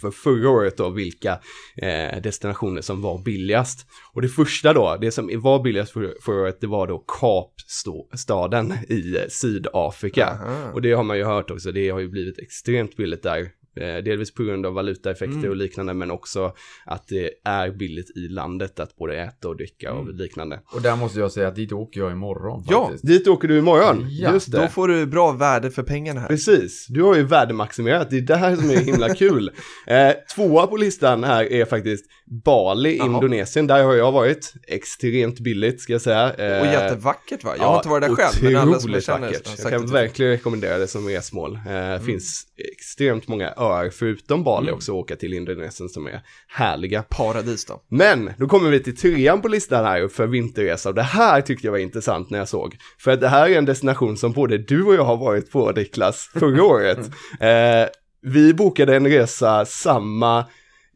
för 0.00 0.10
förra 0.10 0.50
året 0.50 0.76
då 0.76 0.90
vilka 0.90 1.40
eh, 1.76 2.22
destinationer 2.22 2.80
som 2.80 3.02
var 3.02 3.22
billigast. 3.22 3.86
Och 4.12 4.22
det 4.22 4.28
första 4.28 4.72
då, 4.72 4.98
det 5.00 5.10
som 5.10 5.40
var 5.40 5.62
billigast 5.62 5.92
för, 5.92 6.16
förra 6.22 6.42
året, 6.42 6.60
det 6.60 6.66
var 6.66 6.86
då 6.86 6.98
Kapstaden 6.98 8.74
i 8.88 9.16
eh, 9.16 9.22
Sydafrika. 9.28 10.26
Aha. 10.26 10.72
Och 10.72 10.82
det 10.82 10.92
har 10.92 11.04
man 11.04 11.18
ju 11.18 11.24
hört 11.24 11.50
också, 11.50 11.72
det 11.72 11.88
har 11.88 12.00
ju 12.00 12.08
blivit 12.08 12.38
extremt 12.38 12.96
billigt 12.96 13.22
där. 13.22 13.50
Eh, 13.76 13.96
delvis 14.04 14.34
på 14.34 14.42
grund 14.42 14.66
av 14.66 14.72
valutaeffekter 14.74 15.36
Mm. 15.38 15.50
och 15.50 15.56
liknande, 15.56 15.94
men 15.94 16.10
också 16.10 16.54
att 16.86 17.08
det 17.08 17.30
är 17.44 17.70
billigt 17.70 18.16
i 18.16 18.28
landet 18.28 18.80
att 18.80 18.96
både 18.96 19.16
äta 19.16 19.48
och 19.48 19.56
dricka 19.56 19.92
och 19.92 20.14
liknande. 20.14 20.60
Och 20.74 20.82
där 20.82 20.96
måste 20.96 21.18
jag 21.20 21.32
säga 21.32 21.48
att 21.48 21.56
dit 21.56 21.72
åker 21.72 22.00
jag 22.00 22.12
imorgon 22.12 22.64
Ja. 22.68 22.84
faktiskt. 22.84 23.06
Dit 23.06 23.28
åker 23.28 23.48
du 23.48 23.58
imorgon, 23.58 24.06
Ja, 24.10 24.32
just 24.32 24.52
det. 24.52 24.58
Då 24.60 24.68
får 24.68 24.88
du 24.88 25.06
bra 25.06 25.32
värde 25.32 25.70
för 25.70 25.82
pengarna 25.82 26.20
här. 26.20 26.28
Precis, 26.28 26.86
du 26.88 27.02
har 27.02 27.16
ju 27.16 27.22
värdemaximerat, 27.22 28.10
det 28.10 28.16
är 28.16 28.20
det 28.20 28.36
här 28.36 28.56
som 28.56 28.70
är 28.70 28.76
himla 28.76 29.14
kul. 29.14 29.50
Eh, 29.86 30.10
tvåa 30.34 30.66
på 30.66 30.76
listan 30.76 31.24
här 31.24 31.52
är 31.52 31.64
faktiskt 31.64 32.04
Bali, 32.44 32.96
Jaha. 32.98 33.06
Indonesien, 33.06 33.66
där 33.66 33.82
har 33.84 33.94
jag 33.94 34.12
varit. 34.12 34.52
Extremt 34.68 35.40
billigt 35.40 35.80
ska 35.80 35.92
jag 35.92 36.00
säga. 36.02 36.34
Eh, 36.34 36.60
Och 36.60 36.66
jättevackert 36.66 37.44
va? 37.44 37.54
Jag 37.58 37.64
har 37.64 37.76
inte 37.76 37.88
varit 37.88 38.08
där 38.08 38.14
själv, 38.14 38.44
men 38.52 38.56
alla 38.56 38.78
som 38.80 38.92
jag 38.92 39.02
känner 39.02 39.20
vackert. 39.26 39.50
Jag 39.62 39.70
kan 39.70 39.86
verkligen 39.86 40.32
rekommendera 40.32 40.78
det 40.78 40.86
som 40.88 41.08
resmål. 41.08 41.58
Eh, 41.68 42.02
finns 42.04 42.42
extremt 42.78 43.28
många 43.28 43.48
öar 43.72 43.90
förutom 43.90 44.44
Bali 44.44 44.66
Mm. 44.68 44.74
också 44.74 44.92
åka 44.92 45.16
till 45.16 45.32
Indonesien 45.34 45.88
som 45.88 46.06
är 46.06 46.20
härliga. 46.48 47.02
Paradis 47.02 47.64
då. 47.66 47.82
Men, 47.88 48.30
då 48.38 48.46
kommer 48.48 48.70
vi 48.70 48.80
till 48.82 48.96
trean 48.96 49.42
på 49.42 49.48
listan 49.48 49.84
här 49.84 50.08
för 50.08 50.26
vinterresa 50.26 50.88
och 50.88 50.94
det 50.94 51.02
här 51.02 51.40
tyckte 51.40 51.66
jag 51.66 51.72
var 51.72 51.78
intressant 51.78 52.30
när 52.30 52.38
jag 52.38 52.48
såg. 52.48 52.76
För 52.98 53.10
att 53.10 53.20
det 53.20 53.28
här 53.28 53.50
är 53.50 53.58
en 53.58 53.64
destination 53.64 54.16
som 54.16 54.32
både 54.32 54.58
du 54.58 54.84
och 54.84 54.94
jag 54.94 55.04
har 55.04 55.16
varit 55.16 55.50
på 55.50 55.70
Niklas 55.70 56.30
förra 56.34 56.62
året. 56.74 56.98
Eh, 57.40 57.88
vi 58.22 58.54
bokade 58.54 58.96
en 58.96 59.06
resa 59.08 59.64
samma, 59.64 60.44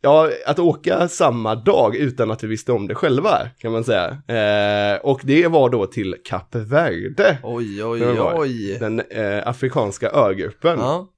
ja, 0.01 0.31
att 0.47 0.59
åka 0.59 1.09
samma 1.09 1.55
dag 1.55 1.97
utan 1.97 2.31
att 2.31 2.45
vi 2.45 2.49
visste 2.49 2.73
om 2.73 2.89
det 2.89 2.95
själva, 2.95 3.39
kan 3.59 3.73
man 3.73 3.85
säga. 3.85 4.07
Eh, 4.29 5.01
och 5.01 5.21
det 5.25 5.47
var 5.47 5.71
då 5.71 5.87
till 5.87 6.17
Kap 6.25 6.55
Verde, 6.55 7.39
Oj, 7.43 7.85
oj, 7.85 8.03
oj. 8.35 8.77
den 8.81 9.01
eh, 9.01 9.49
afrikanska 9.49 10.11
ögruppen. 10.11 10.79
Ja. 10.79 11.09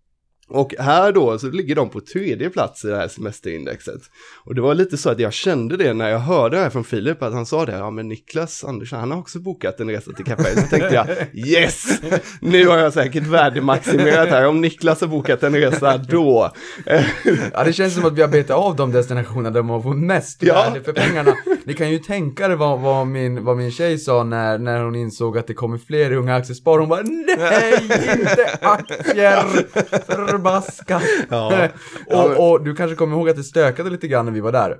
Och 0.50 0.74
här 0.78 1.12
då 1.12 1.38
så 1.38 1.46
ligger 1.46 1.74
de 1.74 1.90
på 1.90 2.00
tredje 2.00 2.50
plats 2.50 2.84
i 2.84 2.88
det 2.88 2.96
här 2.96 3.08
semesterindexet. 3.08 4.00
Och 4.44 4.54
det 4.54 4.60
var 4.60 4.74
lite 4.74 4.96
så 4.96 5.10
att 5.10 5.18
jag 5.18 5.32
kände 5.32 5.76
det 5.76 5.94
när 5.94 6.08
jag 6.08 6.18
hörde 6.18 6.56
det 6.56 6.62
här 6.62 6.70
från 6.70 6.84
Filip, 6.84 7.22
att 7.22 7.32
han 7.32 7.46
sa 7.46 7.66
det, 7.66 7.72
ja 7.72 7.90
men 7.90 8.08
Niklas 8.08 8.64
Andersson, 8.64 9.00
han 9.00 9.10
har 9.10 9.18
också 9.18 9.38
bokat 9.38 9.80
en 9.80 9.90
resa 9.90 10.12
till 10.12 10.24
Kap 10.24 10.40
Verde. 10.40 10.60
Så 10.60 10.66
tänkte 10.66 10.94
jag, 10.94 11.06
yes! 11.48 12.00
Nu 12.40 12.66
har 12.66 12.78
jag 12.78 12.92
säkert 12.92 13.26
värdemaximerat 13.26 14.28
här, 14.28 14.46
om 14.46 14.60
Niklas 14.60 15.00
har 15.00 15.08
bokat 15.08 15.42
en 15.42 15.56
resa 15.56 15.98
då. 15.98 16.52
Ja, 17.52 17.64
det 17.64 17.72
känns 17.72 17.94
som 17.94 18.04
att 18.04 18.12
vi 18.12 18.22
har 18.22 18.28
betat 18.28 18.56
av 18.56 18.76
de 18.76 18.92
destinationer 18.92 19.50
där 19.50 19.62
man 19.62 19.82
får 19.82 19.94
mest 19.94 20.42
Ja. 20.42 20.54
värde 20.54 20.84
för 20.84 20.92
pengarna. 20.92 21.34
Ni 21.70 21.76
kan 21.76 21.90
ju 21.90 21.98
tänka 21.98 22.44
er 22.46 22.50
vad, 22.50 22.80
vad, 22.80 23.06
min, 23.06 23.44
vad 23.44 23.56
min 23.56 23.70
tjej 23.70 23.98
sa 23.98 24.24
när, 24.24 24.58
när 24.58 24.84
hon 24.84 24.94
insåg 24.94 25.38
att 25.38 25.46
det 25.46 25.54
kommer 25.54 25.78
fler 25.78 26.12
unga 26.12 26.34
aktiespar. 26.36 26.78
Hon 26.78 26.88
bara 26.88 27.02
nej, 27.02 27.74
inte 28.18 28.58
aktier! 28.60 29.42
Förbaskat! 30.26 31.02
Ja. 31.28 31.68
och, 32.06 32.50
och 32.50 32.64
du 32.64 32.74
kanske 32.76 32.96
kommer 32.96 33.16
ihåg 33.16 33.28
att 33.28 33.36
det 33.36 33.42
stökade 33.44 33.90
lite 33.90 34.08
grann 34.08 34.24
när 34.24 34.32
vi 34.32 34.40
var 34.40 34.52
där. 34.52 34.76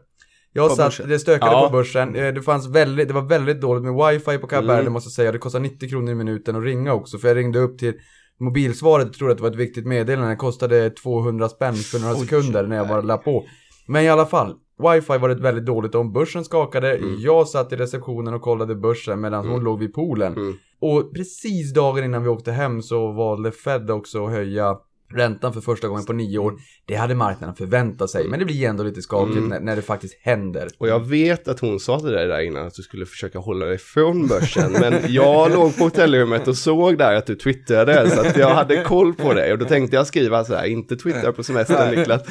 Jag 0.53 0.68
På 0.68 0.74
satt, 0.76 0.87
börsen. 0.87 1.09
det 1.09 1.18
stökade 1.18 1.53
Ja. 1.53 1.66
på 1.66 1.72
börsen, 1.72 2.16
Eh, 2.16 2.35
det 2.35 2.42
fanns 2.42 2.68
väldigt, 2.68 3.09
det 3.09 3.14
var 3.14 3.22
väldigt 3.29 3.61
dåligt 3.61 3.85
med 3.85 3.94
wifi 3.94 4.38
på 4.38 4.46
Kap 4.46 4.64
Mm. 4.64 4.92
måste 4.92 5.07
jag 5.09 5.12
säga. 5.12 5.33
Det 5.33 5.38
kostar 5.38 5.61
90 5.61 5.88
kronor 5.90 6.11
i 6.12 6.14
minuten 6.14 6.57
att 6.57 6.64
ringa 6.64 6.92
också, 6.94 7.18
för 7.18 7.29
jag 7.29 7.37
ringde 7.37 7.59
upp 7.59 7.79
till 7.79 7.92
mobilsvaret 8.40 9.07
och 9.09 9.14
trodde 9.14 9.33
att 9.33 9.38
det 9.38 9.42
var 9.42 9.50
ett 9.50 9.57
viktigt 9.57 9.87
meddelande. 9.87 10.31
Det 10.33 10.37
kostade 10.37 10.90
200 10.90 11.48
spänn 11.48 11.74
för 11.74 11.98
några 11.98 12.14
sekunder 12.14 12.66
när 12.66 12.76
jag 12.76 12.88
bara 12.88 13.00
la 13.00 13.16
på. 13.16 13.44
Men 13.88 14.03
i 14.05 14.09
alla 14.09 14.26
fall, 14.26 14.55
wifi 14.81 15.19
var 15.19 15.29
det 15.29 15.35
väldigt 15.35 15.66
dåligt 15.66 15.95
om. 15.95 16.12
Börsen 16.12 16.45
skakade, 16.45 17.01
jag 17.19 17.49
satt 17.49 17.73
i 17.73 17.77
receptionen 17.77 18.35
och 18.35 18.43
kollade 18.43 18.75
börsen 18.75 19.21
medan 19.21 19.49
hon 19.49 19.64
låg 19.64 19.79
vid 19.79 19.95
poolen. 19.95 20.33
Mm. 20.37 20.55
Och 20.81 21.14
precis 21.14 21.75
dagen 21.75 22.05
innan 22.05 22.23
vi 22.23 22.29
åkte 22.29 22.53
hem 22.53 22.83
så 22.83 23.12
valde 23.12 23.53
Fed 23.53 23.90
också 23.90 24.25
att 24.27 24.33
höja 24.33 24.77
räntan 25.14 25.53
för 25.53 25.61
första 25.61 25.88
gången 25.88 26.05
på 26.05 26.12
nio 26.12 26.38
år. 26.38 26.55
Det 26.87 26.94
hade 26.94 27.14
marknaden 27.14 27.57
förväntat 27.57 28.11
sig, 28.11 28.29
men 28.29 28.38
det 28.38 28.44
blir 28.44 28.64
ändå 28.68 28.85
lite 28.85 29.03
skakigt 29.03 29.37
Mm. 29.37 29.49
när, 29.49 29.61
när 29.61 29.77
det 29.77 29.83
faktiskt 29.83 30.18
händer. 30.23 30.68
Och 30.79 30.88
jag 30.88 31.09
vet 31.09 31.49
att 31.49 31.61
hon 31.61 31.81
sa 31.81 32.01
till 32.01 32.09
dig 32.11 32.27
där 32.27 32.40
innan 32.40 32.66
att 32.66 32.75
du 32.75 32.83
skulle 32.83 33.07
försöka 33.07 33.38
hålla 33.38 33.66
dig 33.66 33.79
från 33.79 34.27
börsen. 34.27 34.73
Men 34.73 34.94
jag 35.09 35.51
låg 35.55 35.77
på 35.77 35.85
hotellrummet 35.85 36.49
och 36.49 36.57
såg 36.57 36.99
där 36.99 37.14
att 37.14 37.27
du 37.27 37.35
twittrade 37.35 38.11
så 38.11 38.20
att 38.20 38.37
jag 38.37 38.55
hade 38.55 38.85
koll 38.85 39.14
på 39.14 39.35
dig. 39.35 39.53
Och 39.53 39.59
då 39.59 39.64
tänkte 39.64 39.96
jag 39.96 40.07
skriva 40.07 40.44
så 40.44 40.55
här, 40.55 40.64
inte 40.66 40.96
twittra 40.96 41.33
på 41.33 41.42
semestern 41.42 41.94
Niklas. 41.94 42.23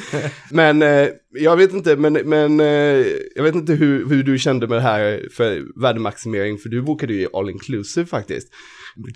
Men 0.50 0.82
eh, 0.82 1.08
jag 1.30 1.56
vet 1.56 1.72
inte, 1.72 1.96
men, 1.96 2.12
men 2.12 2.60
eh, 2.60 2.66
jag 3.36 3.42
vet 3.42 3.54
inte 3.54 3.72
hur, 3.72 4.08
hur 4.08 4.22
du 4.22 4.38
kände 4.38 4.66
med 4.66 4.78
det 4.78 4.82
här 4.82 5.28
för 5.36 5.80
värdemaximering. 5.82 6.58
För 6.58 6.68
du 6.68 6.82
bokade 6.82 7.12
ju 7.14 7.28
all 7.32 7.50
inclusive 7.50 8.06
faktiskt. 8.06 8.48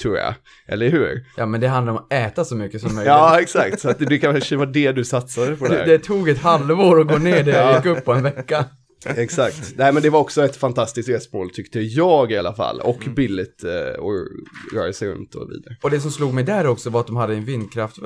Tror 0.03 0.17
jag, 0.17 0.35
eller 0.69 0.89
hur? 0.91 1.27
Ja, 1.37 1.47
men 1.47 1.61
det 1.61 1.69
handlar 1.69 1.93
om 1.93 1.99
att 1.99 2.13
äta 2.13 2.45
så 2.45 2.57
mycket 2.57 2.81
som 2.81 2.95
möjligt. 2.95 3.09
Ja, 3.09 3.41
exakt. 3.41 3.81
Så 3.81 3.89
att 3.89 3.99
det 3.99 4.19
kanske 4.19 4.57
var 4.57 4.67
det 4.67 4.93
du 4.93 5.05
satsade 5.05 5.57
på 5.57 5.69
det, 5.69 5.77
där. 5.77 5.87
det 5.87 5.99
tog 5.99 6.29
ett 6.29 6.39
halvår 6.39 7.01
att 7.01 7.09
gå 7.09 7.19
ner 7.19 7.43
det 7.43 7.51
jag 7.51 7.71
Ja. 7.73 7.77
gick 7.77 7.87
upp 7.87 8.05
på 8.05 8.13
en 8.13 8.23
vecka. 8.23 8.65
Exakt. 9.07 9.73
Nej 9.77 9.93
men 9.93 10.03
det 10.03 10.11
var 10.11 10.21
också 10.21 10.45
ett 10.45 10.57
fantastiskt 10.57 11.09
resmål 11.09 11.51
tyckte 11.51 11.81
jag 11.81 12.33
i 12.33 12.39
alla 12.39 12.55
fall. 12.55 12.81
Och 12.81 12.99
billigt 13.17 13.65
eh, 13.65 13.71
att 14.05 14.75
röra 14.77 14.93
sig 14.93 15.09
runt 15.09 15.35
och 15.35 15.51
vidare. 15.51 15.77
Och 15.83 15.91
det 15.91 16.01
som 16.01 16.11
slog 16.11 16.35
mig 16.35 16.45
där 16.45 16.67
också 16.67 16.91
var 16.91 17.01
att 17.01 17.07
de 17.07 17.17
hade 17.17 17.35
en 17.35 17.45
vindkraft, 17.45 17.97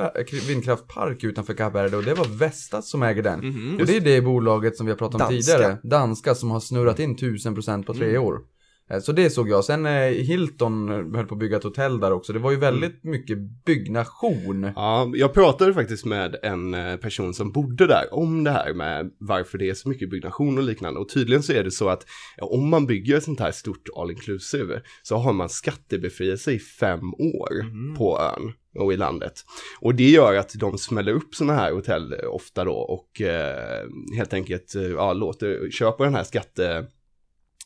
vindkraftpark 0.48 1.24
utanför 1.24 1.54
Kap 1.54 1.74
Verde 1.74 1.96
och 1.96 2.04
det 2.04 2.14
var 2.14 2.38
Vestas 2.38 2.90
som 2.90 3.02
äger 3.02 3.22
den. 3.22 3.40
Mhm. 3.48 3.78
Och 3.81 3.87
det 3.87 3.96
är 3.96 4.00
det 4.00 4.20
bolaget 4.20 4.76
som 4.76 4.87
vi 4.87 4.92
har 4.92 4.96
pratat 4.98 5.14
om 5.14 5.18
Danska. 5.35 5.52
tidigare, 5.52 5.78
danska, 5.83 6.35
som 6.35 6.50
har 6.50 6.61
snurrat 6.61 6.98
in 6.98 7.16
1000% 7.16 7.83
på 7.83 7.94
tre 7.94 8.18
år. 8.18 8.38
Eh, 8.90 9.01
Så 9.01 9.12
det 9.12 9.31
såg 9.31 9.48
jag. 9.48 9.64
Sen 9.64 9.87
eh, 9.87 9.92
Hilton 10.03 10.88
höll 11.14 11.27
på 11.27 11.35
att 11.35 11.38
bygga 11.38 11.57
ett 11.57 11.64
hotell 11.64 12.01
där 12.01 12.12
också. 12.12 12.33
Det 12.33 12.38
var 12.38 12.51
ju 12.51 12.57
väldigt 12.57 13.05
mycket 13.05 13.38
byggnation. 13.64 14.72
Ja, 14.77 15.12
jag 15.14 15.35
pratade 15.35 15.74
faktiskt 15.74 16.05
med 16.05 16.37
en 16.42 16.74
eh, 16.74 16.96
person 16.96 17.35
som 17.35 17.53
bodde 17.53 17.87
där 17.87 18.14
om 18.14 18.44
det 18.44 18.51
här 18.51 18.74
med 18.74 19.11
varför 19.18 19.59
det 19.59 19.70
är 19.70 19.74
så 19.74 19.88
mycket 19.88 20.11
byggnation 20.11 20.59
och 20.59 20.64
liknande. 20.64 21.01
Och 21.01 21.09
tydligen 21.09 21.42
så 21.42 21.53
är 21.53 21.64
det 21.64 21.70
så 21.70 21.88
att 21.88 22.07
om 22.40 22.68
man 22.68 22.87
bygger 22.87 23.16
ett 23.16 23.24
sånt 23.24 23.40
här 23.40 23.53
stort 23.53 23.88
all 23.96 24.11
inclusive 24.11 24.83
så 25.03 25.16
har 25.16 25.33
man 25.33 25.48
skattebefrielse 25.48 26.53
i 26.53 26.59
fem 26.59 27.14
år 27.14 27.48
på 27.96 28.18
ön 28.20 28.53
och 28.79 28.92
i 28.92 28.96
landet. 28.96 29.33
Och 29.81 29.94
det 29.94 30.11
gör 30.11 30.35
att 30.35 30.53
de 30.55 30.79
smäller 30.79 31.12
upp 31.12 31.35
sådana 31.35 31.55
här 31.55 31.72
hotell 31.72 32.14
ofta 32.14 32.64
då 32.64 32.72
och 32.74 33.20
eh, 33.20 33.87
helt 34.16 34.35
enkelt 34.35 34.74
ja, 34.96 35.12
låter, 35.12 35.70
köper 35.70 36.05
den 36.05 36.14
här 36.14 36.24
skatte 36.24 36.87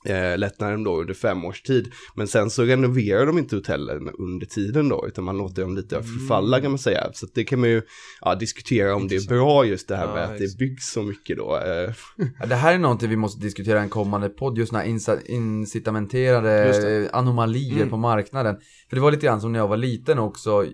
eh, 0.05 0.39
lättnaden 0.39 0.85
då 0.85 1.01
under 1.01 1.15
fem 1.15 1.45
års 1.45 1.63
tid. 1.63 1.93
Men 2.15 2.29
sen 2.29 2.51
så 2.51 2.63
renoverar 2.63 3.27
de 3.27 3.39
inte 3.39 3.57
hotellen 3.57 4.09
under 4.19 4.47
tiden 4.47 4.89
då, 4.89 5.05
utan 5.09 5.25
man 5.25 5.37
låter 5.39 5.63
dem 5.63 5.77
lite 5.77 6.03
förfalla 6.03 6.61
kan 6.61 6.71
man 6.71 6.79
säga. 6.79 7.11
Så 7.15 7.27
det 7.35 7.45
kan 7.45 7.61
man 7.61 7.69
ju 7.71 7.83
ja, 8.21 8.35
diskutera 8.35 8.95
om 8.95 9.09
det 9.09 9.17
är 9.17 9.29
bra 9.29 9.65
just 9.65 9.89
det 9.89 9.97
här 9.97 10.07
Ja, 10.07 10.15
med 10.15 10.25
att 10.25 10.39
det 10.39 10.59
byggs 10.59 10.93
så 10.93 11.03
mycket 11.03 11.37
då. 11.37 11.57
Eh, 11.57 11.95
Ja, 12.41 12.47
Det 12.47 12.55
här 12.55 12.75
är 12.75 12.79
någonting 12.79 13.11
vi 13.11 13.17
måste 13.17 13.41
diskutera 13.43 13.79
i 13.79 13.83
en 13.83 13.89
kommande 13.89 14.29
podd, 14.29 14.59
just 14.59 14.73
den 14.73 14.81
här 14.81 14.89
incitamenterade 15.31 17.09
anomalier 17.13 17.77
Mm. 17.77 17.91
på 17.91 17.97
marknaden. 17.97 18.57
För 18.89 18.97
det 18.97 19.03
var 19.03 19.11
lite 19.11 19.27
grann 19.27 19.41
som 19.41 19.53
när 19.53 19.59
jag 19.59 19.69
var 19.69 19.77
liten 19.77 20.19
också, 20.19 20.65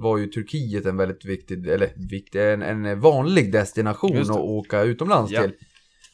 var 0.00 0.18
ju 0.18 0.26
Turkiet 0.26 0.86
en 0.86 0.96
väldigt 0.96 1.24
viktig, 1.24 1.66
eller 1.66 1.88
viktig, 2.10 2.40
en, 2.52 2.62
en 2.62 3.00
vanlig 3.00 3.52
destination 3.52 4.16
att 4.18 4.30
åka 4.30 4.82
utomlands 4.82 5.32
Ja. 5.32 5.42
till. 5.42 5.52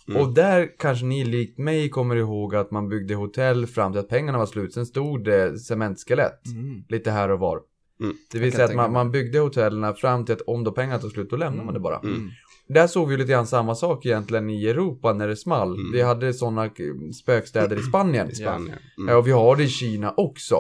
Mm. 0.09 0.21
Och 0.23 0.35
där 0.35 0.69
kanske 0.79 1.05
ni 1.07 1.25
likt 1.25 1.59
mig 1.59 1.89
kommer 1.91 2.17
ihåg 2.17 2.55
att 2.55 2.71
man 2.71 2.89
byggde 2.89 3.15
hotell 3.15 3.67
fram 3.67 3.93
till 3.93 4.01
att 4.01 4.09
pengarna 4.09 4.39
var 4.39 4.47
slut. 4.47 4.75
Sen 4.75 4.87
stod 4.87 5.25
det 5.25 5.59
cementskelett 5.59 6.47
Mm. 6.47 6.85
lite 6.89 7.11
här 7.11 7.29
och 7.31 7.39
var. 7.39 7.61
Mm. 8.01 8.17
Det 8.33 8.39
vill 8.39 8.53
säga 8.53 8.65
att 8.65 8.75
man, 8.75 8.93
man 8.93 9.11
byggde 9.11 9.39
hotellen 9.39 9.95
fram 9.95 10.25
till 10.25 10.35
att 10.35 10.41
om 10.41 10.65
då 10.65 10.73
pengarna 10.73 10.99
tog 10.99 11.11
slut, 11.11 11.31
då 11.31 11.37
lämnar 11.37 11.65
man 11.65 11.75
det 11.75 11.81
bara. 11.81 11.99
Mm. 11.99 12.31
Där 12.69 12.87
såg 12.87 13.09
vi 13.09 13.17
lite 13.17 13.33
grann 13.33 13.47
samma 13.47 13.75
sak 13.75 14.07
egentligen 14.07 14.51
i 14.51 14.67
Europa 14.69 15.13
när 15.13 15.29
det 15.29 15.37
small. 15.37 15.75
Mm. 15.75 15.93
Vi 15.93 16.03
hade 16.03 16.33
sådana 16.35 16.71
spökstäder 17.15 17.77
i 17.79 17.83
Spanien. 17.83 18.31
I 18.31 18.35
Spanien. 18.35 18.79
Ja, 18.97 19.03
Mm. 19.03 19.17
och 19.17 19.27
vi 19.27 19.31
har 19.33 19.57
det 19.57 19.63
i 19.65 19.69
Kina 19.69 20.15
också. 20.17 20.57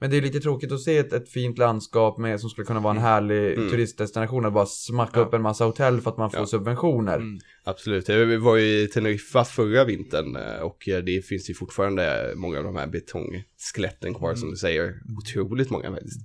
Men 0.00 0.10
det 0.10 0.16
är 0.16 0.20
lite 0.22 0.40
tråkigt 0.40 0.72
att 0.72 0.80
se 0.80 0.98
ett, 0.98 1.12
ett 1.12 1.28
fint 1.28 1.58
landskap 1.58 2.18
med, 2.18 2.40
som 2.40 2.50
skulle 2.50 2.64
kunna 2.66 2.80
vara 2.80 2.94
en 2.94 3.00
härlig 3.02 3.52
Mm. 3.58 3.70
turistdestination 3.70 4.44
och 4.46 4.52
bara 4.52 4.66
smacka 4.66 5.20
Ja. 5.20 5.26
upp 5.26 5.34
en 5.34 5.42
massa 5.42 5.64
hotell 5.64 6.00
för 6.00 6.10
att 6.10 6.16
man 6.18 6.30
får 6.30 6.40
Ja. 6.40 6.46
subventioner. 6.46 7.16
Mm. 7.16 7.38
Absolut, 7.64 8.08
jag 8.08 8.38
var 8.38 8.56
ju 8.56 8.64
i 8.82 8.86
Teneriffa 8.88 9.44
förra 9.44 9.84
vintern 9.84 10.36
eh, 10.36 10.60
och 10.60 10.88
eh, 10.88 10.98
det 10.98 11.26
finns 11.26 11.50
ju 11.50 11.54
fortfarande 11.54 12.32
många 12.36 12.58
av 12.58 12.64
de 12.64 12.76
här 12.76 12.86
betongskeletten 12.86 14.14
kvar 14.14 14.34
som 14.34 14.50
du 14.50 14.56
säger. 14.56 14.94
Otroligt 15.18 15.70
många 15.70 15.90
faktiskt. 15.90 16.20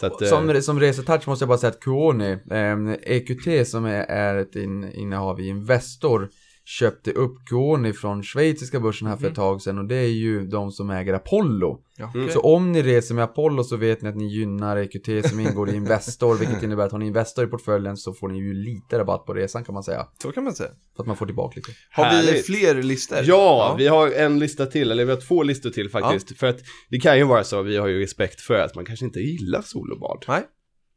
Så 0.00 0.06
att, 0.06 0.22
eh, 0.22 0.28
Som, 0.28 0.62
som 0.62 0.80
resetouch 0.80 1.28
måste 1.28 1.42
jag 1.42 1.48
bara 1.48 1.58
säga 1.58 1.70
att 1.70 1.80
Kuoni, 1.80 2.30
eh, 2.50 2.92
EQT 3.16 3.68
som 3.68 3.84
är, 3.84 4.04
är 4.04 4.36
ett 4.36 4.56
in, 4.56 4.92
innehav 4.92 5.40
i 5.40 5.48
Investor, 5.48 6.28
köpte 6.68 7.10
upp 7.12 7.34
Kuoni 7.46 7.92
från 7.92 8.22
schweiziska 8.22 8.80
börsen 8.80 9.08
här 9.08 9.16
för 9.16 9.26
ett 9.28 9.34
tag 9.34 9.62
sedan 9.62 9.78
och 9.78 9.84
det 9.84 9.96
är 9.96 10.08
ju 10.08 10.46
de 10.46 10.72
som 10.72 10.90
äger 10.90 11.14
Apollo. 11.14 11.80
Ja, 11.96 12.04
Mm. 12.14 12.20
okej. 12.24 12.32
Så 12.34 12.40
om 12.40 12.72
ni 12.72 12.82
reser 12.82 13.14
med 13.14 13.24
Apollo 13.24 13.64
så 13.64 13.76
vet 13.76 14.02
ni 14.02 14.08
att 14.08 14.16
ni 14.16 14.26
gynnar 14.26 14.76
EQT 14.76 15.28
som 15.28 15.40
ingår 15.40 15.70
i 15.70 15.74
Investor, 15.76 16.34
vilket 16.34 16.62
innebär 16.62 16.84
att 16.86 16.92
har 16.92 16.98
ni 16.98 17.06
Investor 17.06 17.44
i 17.44 17.46
portföljen 17.48 17.96
så 17.96 18.12
får 18.12 18.28
ni 18.28 18.38
ju 18.38 18.54
lite 18.54 18.98
rabatt 18.98 19.26
på 19.26 19.34
resan 19.34 19.64
kan 19.64 19.72
man 19.74 19.82
säga. 19.82 20.06
Så 20.22 20.32
kan 20.32 20.44
man 20.44 20.52
säga. 20.54 20.70
För 20.96 21.02
att 21.02 21.06
man 21.06 21.16
får 21.16 21.26
tillbaka 21.26 21.52
lite. 21.56 21.72
Har 21.92 22.04
vi 22.10 22.16
Härligt. 22.26 22.46
fler 22.46 22.82
listor? 22.82 23.18
Ja, 23.24 23.74
vi 23.78 23.86
har 23.86 24.10
en 24.10 24.38
lista 24.38 24.66
till, 24.66 24.90
eller 24.90 25.04
vi 25.04 25.10
har 25.10 25.20
två 25.20 25.42
listor 25.42 25.70
till 25.70 25.90
faktiskt. 25.90 26.38
För 26.38 26.46
att 26.46 26.58
det 26.90 26.98
kan 27.00 27.18
ju 27.18 27.24
vara 27.24 27.44
så, 27.44 27.62
vi 27.62 27.76
har 27.76 27.86
ju 27.86 28.00
respekt 28.00 28.40
för 28.40 28.54
att 28.58 28.74
man 28.74 28.84
kanske 28.84 29.04
inte 29.04 29.20
gillar 29.20 29.62
sol 29.62 29.92
och 29.92 30.00
bad. 30.00 30.24
Nej. 30.28 30.42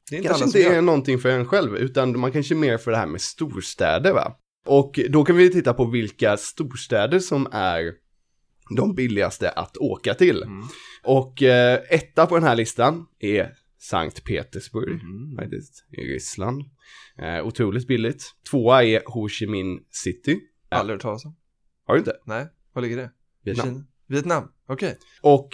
Det 0.09 0.15
är 0.15 0.17
inte 0.17 0.27
kanske 0.29 0.45
inte 0.45 0.63
är 0.75 0.81
någonting 0.81 1.19
för 1.19 1.29
en 1.29 1.45
själv, 1.45 1.75
utan 1.77 2.19
man 2.19 2.31
kanske 2.31 2.53
är 2.53 2.57
mer 2.57 2.77
för 2.77 2.91
det 2.91 2.97
här 2.97 3.07
med 3.07 3.21
storstäder 3.21 4.13
va. 4.13 4.33
Och 4.65 4.99
då 5.09 5.23
kan 5.25 5.35
vi 5.35 5.49
titta 5.49 5.73
på 5.73 5.85
vilka 5.85 6.37
storstäder 6.37 7.19
som 7.19 7.47
är 7.51 7.93
de 8.77 8.95
billigaste 8.95 9.49
att 9.49 9.77
åka 9.77 10.13
till. 10.13 10.43
Mm. 10.43 10.63
Och 11.03 11.43
eh, 11.43 11.79
etta 11.89 12.25
på 12.25 12.35
den 12.35 12.43
här 12.43 12.55
listan 12.55 13.05
är 13.19 13.53
Sankt 13.81 14.23
Petersburg, 14.23 15.01
Mm. 15.01 15.35
faktiskt, 15.37 15.85
i 15.91 16.01
Ryssland. 16.01 16.63
Eh, 17.17 17.45
otroligt 17.47 17.87
billigt. 17.87 18.23
Tvåa 18.51 18.83
är 18.83 19.01
Ho 19.05 19.29
Chi 19.29 19.47
Minh 19.47 19.79
City. 19.89 20.39
Aldrig 20.69 20.93
hört 20.95 21.01
talas 21.01 21.25
om. 21.25 21.35
Har 21.85 21.93
du 21.93 21.99
inte? 21.99 22.13
Nej, 22.25 22.47
var 22.73 22.81
ligger 22.81 22.97
det? 22.97 23.11
Vietnam. 23.43 23.65
Kina? 23.67 23.85
Vietnam, 24.07 24.51
okej. 24.67 24.97
Och 25.21 25.49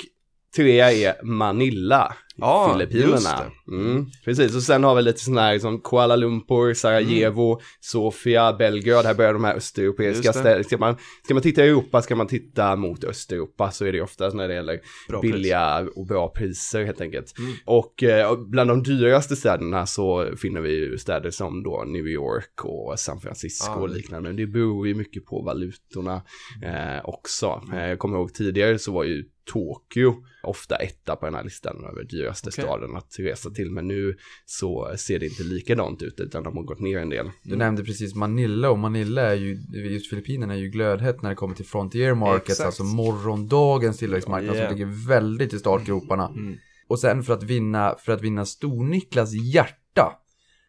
trea 0.55 0.91
är 0.91 1.23
Manila 1.23 2.15
Ja, 2.37 2.73
Filippinerna. 2.73 3.51
Mm, 3.67 4.05
precis, 4.25 4.55
och 4.55 4.61
sen 4.63 4.83
har 4.83 4.95
vi 4.95 5.01
lite 5.01 5.19
sådana 5.19 5.41
här 5.41 5.59
som 5.59 5.81
Kuala 5.81 6.15
Lumpur, 6.15 6.73
Sarajevo, 6.73 7.59
Sofia, 7.79 8.53
Belgrad, 8.53 9.05
här 9.05 9.13
börjar 9.13 9.33
de 9.33 9.43
här 9.43 9.55
östeuropeiska 9.55 10.29
Mm. 10.29 10.41
Städerna. 10.41 10.63
Ska 10.63 10.77
man, 10.77 10.95
ska 11.23 11.33
man 11.33 11.43
titta 11.43 11.65
i 11.65 11.67
Europa 11.67 12.01
ska 12.01 12.15
man 12.15 12.27
titta 12.27 12.75
mot 12.75 13.03
Östeuropa 13.03 13.71
så 13.71 13.85
är 13.85 13.91
det 13.91 14.01
oftast 14.01 14.35
när 14.35 14.47
det 14.47 14.53
gäller 14.53 14.79
Bra 15.09 15.21
pris. 15.21 15.29
Mm. 15.29 15.41
billiga 15.41 15.87
och 15.95 16.05
bra 16.07 16.29
priser 16.29 16.83
helt 16.83 17.01
enkelt. 17.01 17.33
Och 17.65 18.03
eh, 18.03 18.37
bland 18.37 18.69
de 18.69 18.83
dyraste 18.83 19.35
städerna 19.35 19.85
så 19.85 20.29
finner 20.37 20.61
vi 20.61 20.71
ju 20.75 20.97
städer 20.97 21.31
som 21.31 21.63
då 21.63 21.83
New 21.87 22.07
York 22.07 22.65
och 22.65 22.99
San 22.99 23.19
Francisco 23.19 23.71
Ja. 23.71 23.75
och 23.81 23.89
liknande. 23.89 24.33
Det 24.33 24.47
beror 24.47 24.87
ju 24.87 24.95
mycket 24.95 25.25
på 25.25 25.41
valutorna 25.41 26.21
eh, 26.63 27.09
också. 27.09 27.61
Eh, 27.73 27.87
jag 27.87 27.99
kommer 27.99 28.17
ihåg 28.17 28.33
tidigare 28.33 28.79
så 28.79 28.91
var 28.91 29.03
ju 29.03 29.25
Tokyo 29.53 30.15
ofta 30.43 30.75
etta 30.75 31.15
på 31.15 31.25
den 31.25 31.35
här 31.35 31.43
listan 31.43 31.85
över 31.91 32.03
dyraste 32.03 32.49
Okej. 32.49 32.63
staden 32.63 32.95
att 32.95 33.15
resa 33.19 33.49
till. 33.49 33.71
Men 33.71 33.87
nu 33.87 34.17
så 34.45 34.93
ser 34.97 35.19
det 35.19 35.25
inte 35.25 35.43
likadant 35.43 36.01
ut 36.01 36.19
utan 36.19 36.43
de 36.43 36.57
har 36.57 36.63
gått 36.63 36.79
ner 36.79 36.97
en 36.99 37.09
del. 37.09 37.31
Du 37.43 37.55
nämnde 37.55 37.83
precis 37.83 38.15
Manila 38.15 38.69
och 38.69 38.79
Manila 38.79 39.21
är 39.21 39.35
ju, 39.35 39.57
just 39.93 40.09
Filippinerna 40.09 40.53
är 40.53 40.57
ju 40.57 40.69
glödhett 40.69 41.21
när 41.21 41.29
det 41.29 41.35
kommer 41.35 41.55
till 41.55 41.65
frontier 41.65 42.13
markets, 42.13 42.49
Exakt. 42.49 42.65
alltså 42.65 42.83
morgondagens 42.83 43.97
tillväxtmarknad 43.97 44.55
Yeah. 44.55 44.69
som 44.69 44.77
ligger 44.77 45.07
väldigt 45.07 45.53
i 45.53 45.59
startgroparna. 45.59 46.27
Mm. 46.27 46.55
Och 46.87 46.99
sen 46.99 47.23
för 47.23 47.33
att 47.33 47.43
vinna, 47.43 47.95
för 47.99 48.11
att 48.11 48.21
vinna 48.21 48.45
Stor-Niklas 48.45 49.33
hjärta. 49.33 50.11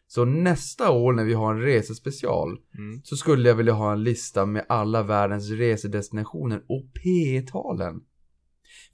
Så 0.07 0.25
nästa 0.25 0.91
år 0.91 1.13
när 1.13 1.23
vi 1.23 1.33
har 1.33 1.53
en 1.53 1.61
resespecial 1.61 2.57
Mm. 2.77 3.01
så 3.03 3.15
skulle 3.17 3.49
jag 3.49 3.55
vilja 3.55 3.73
ha 3.73 3.91
en 3.93 4.03
lista 4.03 4.45
med 4.45 4.65
alla 4.69 5.03
världens 5.03 5.49
resedestinationer 5.49 6.61
och 6.69 6.83
P-talen. 7.03 7.95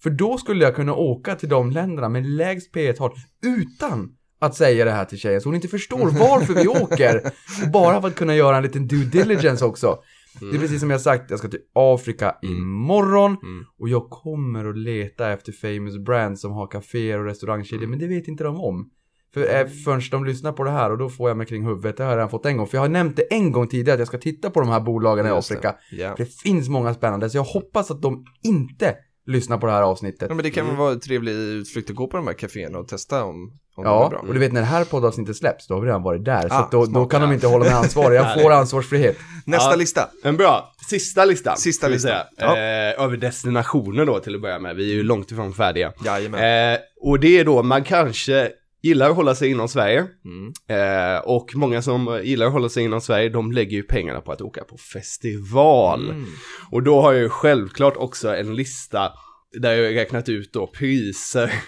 För 0.04 0.10
då 0.10 0.38
skulle 0.38 0.64
jag 0.66 0.76
kunna 0.76 0.94
åka 0.94 1.36
till 1.36 1.50
de 1.50 1.72
länderna 1.72 2.10
med 2.10 2.26
lägst 2.26 2.72
P-tal 2.72 3.12
utan 3.46 4.10
att 4.40 4.56
säga 4.56 4.86
det 4.86 4.92
här 4.92 5.06
till 5.06 5.18
tjejen 5.18 5.42
så 5.42 5.48
hon 5.50 5.56
inte 5.56 5.68
förstår 5.68 6.10
varför 6.20 6.54
vi 6.54 6.68
åker. 6.68 7.22
Och 7.66 7.72
bara 7.72 8.02
för 8.02 8.08
att 8.08 8.16
kunna 8.16 8.36
göra 8.36 8.58
en 8.58 8.64
liten 8.64 8.88
due 8.88 9.06
diligence 9.06 9.66
också. 9.66 9.98
Det 10.40 10.56
är 10.58 10.60
precis 10.60 10.80
som 10.80 10.90
jag 10.90 11.02
sagt, 11.02 11.30
jag 11.30 11.40
ska 11.40 11.48
till 11.48 11.60
Afrika 11.74 12.36
imorgon 12.42 13.38
Mm. 13.44 13.66
och 13.80 13.90
jag 13.90 14.10
kommer 14.10 14.66
att 14.66 14.78
leta 14.78 15.32
efter 15.32 15.52
famous 15.52 15.98
brands 15.98 16.42
som 16.42 16.52
har 16.52 16.68
kaféer 16.68 17.20
och 17.20 17.26
restaurangkedjor 17.26 17.88
men 17.88 18.00
det 18.00 18.08
vet 18.08 18.28
inte 18.28 18.44
de 18.44 18.62
om. 18.62 18.90
För 19.34 19.56
eh, 19.56 19.68
förrän 19.68 20.02
de 20.12 20.26
lyssnar 20.26 20.52
på 20.52 20.64
det 20.64 20.70
här 20.72 20.92
och 20.92 20.98
då 20.98 21.10
får 21.10 21.30
jag 21.30 21.38
mig 21.38 21.48
kring 21.48 21.66
huvudet, 21.66 21.98
det 21.98 22.04
har 22.04 22.12
jag 22.12 22.18
redan 22.18 22.30
fått 22.30 22.46
en 22.46 22.58
gång. 22.58 22.68
För 22.68 22.78
jag 22.78 22.82
har 22.82 22.90
nämnt 22.90 23.16
det 23.16 23.34
en 23.34 23.52
gång 23.52 23.68
tidigare 23.68 23.94
att 23.94 24.00
jag 24.00 24.08
ska 24.08 24.18
titta 24.18 24.50
på 24.50 24.60
de 24.60 24.70
här 24.70 24.80
bolagen 24.80 25.26
i 25.26 25.30
Just 25.30 25.50
det. 25.50 25.56
Afrika. 25.56 25.76
Ja. 25.92 26.16
För 26.16 26.24
det 26.24 26.34
finns 26.34 26.70
många 26.70 26.94
spännande, 26.94 27.30
så 27.30 27.38
jag 27.38 27.44
hoppas 27.44 27.92
att 27.92 28.02
de 28.02 28.26
inte 28.44 28.96
lyssnar 29.26 29.58
på 29.58 29.66
det 29.66 29.72
här 29.72 29.82
avsnittet. 29.82 30.26
Ja, 30.30 30.36
men 30.36 30.44
det 30.44 30.52
kan 30.52 30.68
väl 30.68 30.76
vara 30.76 30.92
en 30.92 31.00
trevlig 31.00 31.32
utflykt 31.32 31.90
att 31.90 31.96
gå 31.96 32.08
på 32.08 32.18
de 32.18 32.28
här 32.28 32.34
kaféerna 32.34 32.78
och 32.80 32.88
testa 32.88 33.24
om, 33.24 33.30
om 33.76 33.84
de 33.84 33.86
är 33.86 33.90
Ja, 33.92 34.10
bra. 34.10 34.20
och 34.20 34.34
du 34.34 34.40
vet 34.40 34.54
när 34.54 34.62
det 34.62 34.68
här 34.68 34.86
poddavsnittet 34.86 35.36
släpps, 35.38 35.68
då 35.68 35.74
har 35.74 35.82
vi 35.82 35.88
redan 35.88 36.04
varit 36.04 36.26
där. 36.26 36.42
så 36.50 36.56
Ah, 36.56 36.60
att 36.60 36.72
då, 36.72 36.86
då 36.86 37.06
kan 37.06 37.22
de 37.22 37.32
inte 37.32 37.48
hålla 37.48 37.66
mig 37.66 37.74
ansvarig. 37.74 38.18
Jag 38.18 38.34
får 38.42 38.52
ansvarsfrihet. 38.52 39.18
Nästa 39.46 39.70
Ja. 39.72 39.76
lista. 39.76 40.10
En 40.24 40.38
bra, 40.38 40.74
sista 40.90 41.26
listan. 41.26 41.58
Sista 41.58 41.88
listan. 41.88 42.12
Ja. 42.38 42.58
Eh, 42.58 43.04
över 43.04 43.18
destinationer 43.18 44.06
då 44.06 44.20
till 44.20 44.36
att 44.36 44.42
börja 44.42 44.60
med. 44.60 44.76
Vi 44.76 44.92
är 44.92 44.96
ju 44.96 45.04
långt 45.04 45.32
ifrån 45.32 45.54
färdiga. 45.54 45.94
Jajamän. 46.06 46.74
Eh, 46.74 46.80
och 47.02 47.20
det 47.20 47.40
är 47.40 47.46
då, 47.46 47.64
man 47.64 47.84
kanske 47.84 48.50
gillar 48.84 49.10
att 49.10 49.16
hålla 49.16 49.36
sig 49.36 49.52
inom 49.52 49.68
Sverige. 49.68 50.06
Mm. 50.26 50.54
Eh, 50.68 51.20
och 51.20 51.56
många 51.56 51.82
som 51.82 52.22
gillar 52.24 52.46
att 52.46 52.54
hålla 52.54 52.70
sig 52.70 52.84
inom 52.84 53.02
Sverige, 53.02 53.30
de 53.30 53.52
lägger 53.52 53.78
ju 53.78 53.84
pengarna 53.84 54.22
på 54.22 54.32
att 54.32 54.42
åka 54.42 54.64
på 54.64 54.78
festival. 54.78 56.10
Mm. 56.10 56.26
Och 56.72 56.84
då 56.84 57.02
har 57.02 57.14
jag 57.14 57.22
ju 57.22 57.30
självklart 57.30 57.98
också 57.98 58.36
en 58.36 58.56
lista 58.56 59.12
där 59.60 59.74
jag 59.74 59.96
räknat 59.96 60.30
ut 60.30 60.54
då 60.54 60.68
priser. 60.68 61.54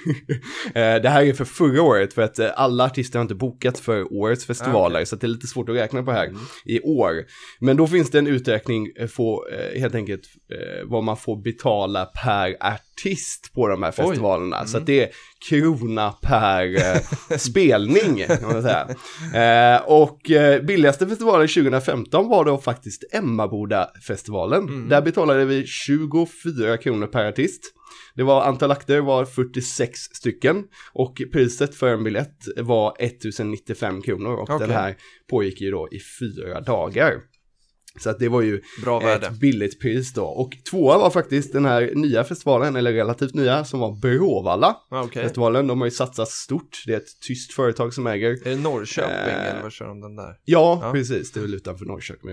Eh, 0.66 1.02
det 1.02 1.10
här 1.10 1.24
är 1.24 1.34
för 1.34 1.46
förra 1.46 1.82
året 1.82 2.14
för 2.14 2.22
att 2.22 2.40
eh, 2.40 2.50
alla 2.56 2.86
artister 2.86 3.20
har 3.20 3.22
inte 3.22 3.36
bokat 3.36 3.80
för 3.80 4.14
årets 4.14 4.46
festivaler 4.46 5.06
så 5.06 5.16
att 5.16 5.22
det 5.22 5.28
är 5.28 5.30
lite 5.30 5.48
svårt 5.48 5.70
att 5.70 5.76
räkna 5.76 6.04
på 6.04 6.12
här 6.12 6.34
i 6.66 6.82
år. 6.82 7.26
Men 7.60 7.78
då 7.78 7.88
finns 7.88 8.12
det 8.12 8.20
en 8.20 8.28
uträkning 8.28 8.88
på 9.16 9.48
eh, 9.52 9.80
helt 9.80 9.96
enkelt 9.96 10.22
vad 10.86 11.04
man 11.04 11.18
får 11.18 11.44
betala 11.44 12.06
per 12.06 12.58
artist 12.60 12.85
på 13.54 13.68
de 13.68 13.84
här 13.84 13.92
festivalerna. 13.92 14.66
Så 14.66 14.78
att 14.78 14.86
det 14.86 15.04
är 15.04 15.10
krona 15.50 16.12
per 16.12 16.76
eh, 16.76 17.38
spelning. 17.38 18.20
Eh, 19.34 19.82
och 19.86 20.32
eh, 20.32 20.62
billigaste 20.62 21.08
festivalen 21.08 21.48
2015 21.48 22.30
var 22.30 22.46
då 22.46 22.58
faktiskt 22.58 23.04
Emmaboda-festivalen. 23.14 24.90
Där 24.90 25.02
betalade 25.02 25.46
vi 25.46 25.68
24 25.68 26.78
kronor 26.78 27.08
per 27.08 27.26
artist. 27.26 27.72
Det 28.16 28.24
var 28.24 28.44
antal 28.44 28.72
akter 28.72 29.00
var 29.00 29.26
46 29.26 30.00
stycken 30.00 30.64
och 30.94 31.22
priset 31.32 31.76
för 31.76 31.88
en 31.88 32.04
biljett 32.04 32.38
var 32.58 32.96
1095 33.00 34.02
kronor 34.02 34.34
och 34.34 34.50
Okej. 34.50 34.68
den 34.68 34.78
här 34.78 34.96
pågick 35.30 35.62
ju 35.62 35.72
då 35.72 35.88
i 35.92 36.00
fyra 36.20 36.62
dagar. 36.62 37.14
Så 38.00 38.10
att 38.10 38.20
det 38.20 38.30
var 38.30 38.42
ju 38.42 38.62
Bra 38.84 39.00
värde. 39.00 39.28
ett 39.28 39.40
billigt 39.40 39.80
pris 39.82 40.14
då. 40.14 40.24
Och 40.26 40.52
tvåa 40.70 40.98
var 40.98 41.10
faktiskt 41.10 41.54
den 41.54 41.66
här 41.66 41.92
nya 41.96 42.24
festivalen, 42.24 42.76
eller 42.76 42.94
relativt 42.94 43.34
nya, 43.34 43.66
som 43.66 43.80
var 43.80 43.92
Bråvalla. 44.02 44.76
Ja, 44.90 45.04
Okej. 45.04 45.24
Festivalen, 45.24 45.68
de 45.68 45.80
har 45.82 45.88
ju 45.88 45.92
satsat 45.92 46.30
stort. 46.30 46.84
Det 46.86 46.94
är 46.94 46.98
ett 46.98 47.20
tyst 47.28 47.54
företag 47.54 47.94
som 47.94 48.08
äger. 48.08 48.30
Är 48.30 48.50
det 48.50 48.56
Norrköping 48.56 49.12
Eh, 49.36 49.50
eller 49.50 49.62
vad 49.64 49.72
kör 49.72 49.88
de 49.88 50.02
den 50.02 50.16
där? 50.16 50.34
Ja, 50.46 50.80
Ja. 50.84 50.92
precis. 50.92 51.32
Det 51.32 51.40
är 51.40 51.42
väl 51.42 51.54
utanför 51.54 51.86
Norrköping. 51.86 52.30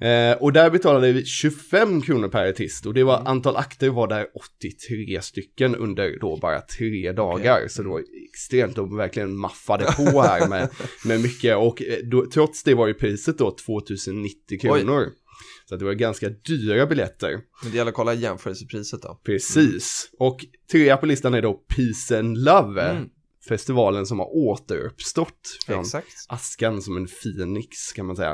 Mm. 0.00 0.32
Eh, 0.32 0.42
och 0.42 0.52
där 0.52 0.70
betalade 0.70 1.12
vi 1.12 1.24
25 1.24 2.02
kronor 2.02 2.28
per 2.28 2.48
artist. 2.48 2.86
Och 2.86 2.94
det 2.94 3.02
var, 3.04 3.14
Mm. 3.16 3.26
antal 3.26 3.56
akter 3.56 3.88
var 3.90 4.06
där 4.08 4.26
83 4.60 5.20
stycken 5.22 5.76
under 5.76 6.18
då 6.20 6.36
bara 6.36 6.60
tre 6.60 7.12
dagar. 7.12 7.68
Så 7.68 7.82
det 7.82 7.88
var 7.88 8.02
extremt, 8.30 8.76
de 8.76 8.96
verkligen 8.96 9.36
maffade 9.36 9.84
på 9.84 10.22
här 10.22 10.48
med, 10.48 10.68
med 11.04 11.20
mycket. 11.20 11.56
Och 11.56 11.82
eh, 11.82 11.98
då, 12.10 12.26
trots 12.34 12.62
det 12.62 12.74
var 12.74 12.86
ju 12.86 12.94
priset 12.94 13.38
då 13.38 13.50
2090 13.50 14.58
kronor. 14.60 14.95
Så 15.68 15.76
det 15.76 15.84
var 15.84 15.92
ganska 15.92 16.28
dyra 16.28 16.86
biljetter. 16.86 17.30
Men 17.62 17.70
det 17.70 17.76
gäller 17.76 17.90
att 17.90 17.96
kolla 17.96 18.14
jämförelsepriset 18.14 19.02
då. 19.02 19.20
Precis. 19.24 20.10
Och 20.18 20.44
trea 20.72 20.96
på 20.96 21.06
listan 21.06 21.34
är 21.34 21.42
då 21.42 21.52
Peace 21.52 22.18
and 22.18 22.38
Love. 22.38 22.82
Mm. 22.82 23.08
Festivalen 23.48 24.06
som 24.06 24.18
har 24.18 24.36
återuppstått 24.36 25.58
från 25.66 25.80
Exakt. 25.80 26.06
askan 26.28 26.82
som 26.82 26.96
en 26.96 27.06
Phoenix 27.06 27.92
kan 27.92 28.06
man 28.06 28.16
säga. 28.16 28.32